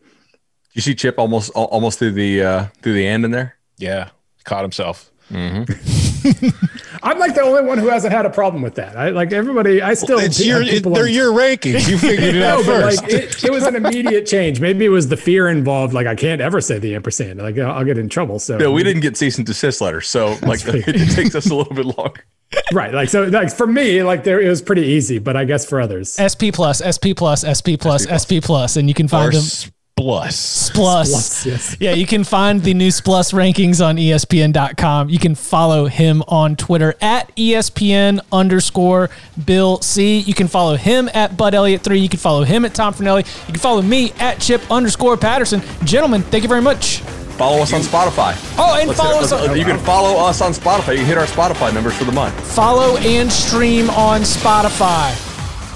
You 0.73 0.83
see 0.83 0.95
Chip 0.95 1.19
almost 1.19 1.51
almost 1.55 2.01
through 2.01 2.13
the 2.13 2.43
uh, 2.43 2.67
through 2.83 2.95
the 2.95 3.07
end 3.07 3.25
in 3.25 3.31
there. 3.31 3.57
Yeah, 3.79 4.11
caught 4.45 4.63
himself. 4.63 5.11
Mm-hmm. 5.31 6.01
I'm 7.03 7.19
like 7.19 7.35
the 7.35 7.43
only 7.43 7.63
one 7.63 7.79
who 7.79 7.89
hasn't 7.89 8.13
had 8.13 8.25
a 8.25 8.31
problem 8.31 8.63
with 8.63 8.77
that. 8.77 8.97
I 8.97 9.11
like 9.11 9.33
everybody. 9.33 9.83
I 9.83 9.95
still. 9.95 10.17
Well, 10.17 10.25
it's 10.25 10.45
your, 10.45 10.63
it, 10.63 10.83
they're 10.83 11.05
on, 11.05 11.13
your 11.13 11.33
rankings. 11.33 11.89
You 11.89 11.99
figured 11.99 12.35
it 12.35 12.43
out 12.43 12.65
first. 12.65 13.03
Like, 13.03 13.13
it, 13.13 13.45
it, 13.45 13.51
was 13.51 13.65
an 13.65 13.77
immediate 13.77 14.27
change. 14.27 14.61
Maybe 14.61 14.85
it 14.85 14.89
was 14.89 15.09
the 15.09 15.17
fear 15.17 15.49
involved. 15.49 15.93
Like 15.93 16.07
I 16.07 16.15
can't 16.15 16.41
ever 16.41 16.61
say 16.61 16.79
the 16.79 16.95
ampersand. 16.95 17.41
Like 17.41 17.59
I'll 17.59 17.85
get 17.85 17.99
in 17.99 18.09
trouble. 18.09 18.39
So 18.39 18.59
yeah, 18.59 18.69
we 18.69 18.83
didn't 18.83 19.03
get 19.03 19.17
cease 19.17 19.37
and 19.37 19.47
desist 19.47 19.81
letters, 19.81 20.09
so 20.09 20.37
like 20.43 20.61
it 20.65 21.15
takes 21.15 21.35
us 21.35 21.51
a 21.51 21.55
little 21.55 21.75
bit 21.75 21.87
longer. 21.87 22.25
right. 22.73 22.95
Like 22.95 23.09
so. 23.09 23.25
Like 23.25 23.53
for 23.53 23.67
me, 23.67 24.03
like 24.03 24.25
there 24.25 24.41
it 24.41 24.49
was 24.49 24.63
pretty 24.63 24.83
easy, 24.83 25.19
but 25.19 25.37
I 25.37 25.45
guess 25.45 25.67
for 25.69 25.81
others, 25.81 26.15
SP 26.17 26.55
plus, 26.55 26.81
SP 26.81 27.13
plus, 27.17 27.45
SP 27.45 27.77
plus, 27.79 28.07
SP 28.09 28.41
plus, 28.41 28.77
and 28.77 28.89
you 28.89 28.95
can 28.95 29.09
find 29.09 29.33
them 29.33 29.74
Splus. 30.05 30.71
Splus. 30.71 31.07
Splus 31.07 31.47
yes. 31.47 31.77
Yeah, 31.81 31.95
you 31.95 32.07
can 32.07 32.25
find 32.25 32.63
the 32.63 32.75
new 32.75 32.89
Splus 32.89 33.33
rankings 33.33 33.85
on 33.85 33.97
ESPN.com. 33.97 35.09
You 35.09 35.19
can 35.19 35.35
follow 35.35 35.87
him 35.87 36.23
on 36.29 36.57
Twitter 36.57 36.95
at 37.01 37.35
ESPN 37.37 38.21
underscore 38.31 39.09
Bill 39.47 39.81
C. 39.81 40.19
You 40.19 40.35
can 40.35 40.47
follow 40.49 40.77
him 40.77 41.09
at 41.15 41.39
Bud 41.39 41.55
Elliott3. 41.55 42.01
You 42.01 42.09
can 42.11 42.19
follow 42.19 42.45
him 42.45 42.67
at 42.67 42.75
Tom 42.75 42.93
Fornelli. 42.93 43.25
You 43.47 43.53
can 43.55 43.61
follow 43.61 43.81
me 43.81 44.13
at 44.21 44.41
Chip 44.41 44.61
underscore 44.71 45.17
Patterson. 45.17 45.63
Gentlemen, 45.85 46.23
thank 46.23 46.43
you 46.43 46.49
very 46.49 46.63
much. 46.63 46.99
Follow 47.39 47.63
us 47.63 47.73
on 47.73 47.81
Spotify. 47.81 48.35
Oh, 48.59 48.77
and 48.79 48.89
let's 48.89 49.01
follow 49.01 49.21
us. 49.21 49.33
On, 49.33 49.57
you 49.57 49.65
can 49.65 49.79
follow 49.79 50.19
us 50.27 50.43
on 50.43 50.53
Spotify. 50.53 50.93
You 50.93 50.99
can 50.99 51.07
hit 51.07 51.19
our 51.19 51.27
Spotify 51.27 51.73
numbers 51.73 51.97
for 51.97 52.05
the 52.05 52.13
month. 52.13 52.35
Follow 52.55 52.99
and 52.99 53.33
stream 53.33 53.89
on 53.91 54.21
Spotify. 54.21 55.13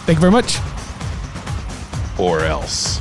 Thank 0.05 0.19
you 0.19 0.21
very 0.21 0.33
much. 0.33 0.59
Or 2.19 2.41
else. 2.45 3.01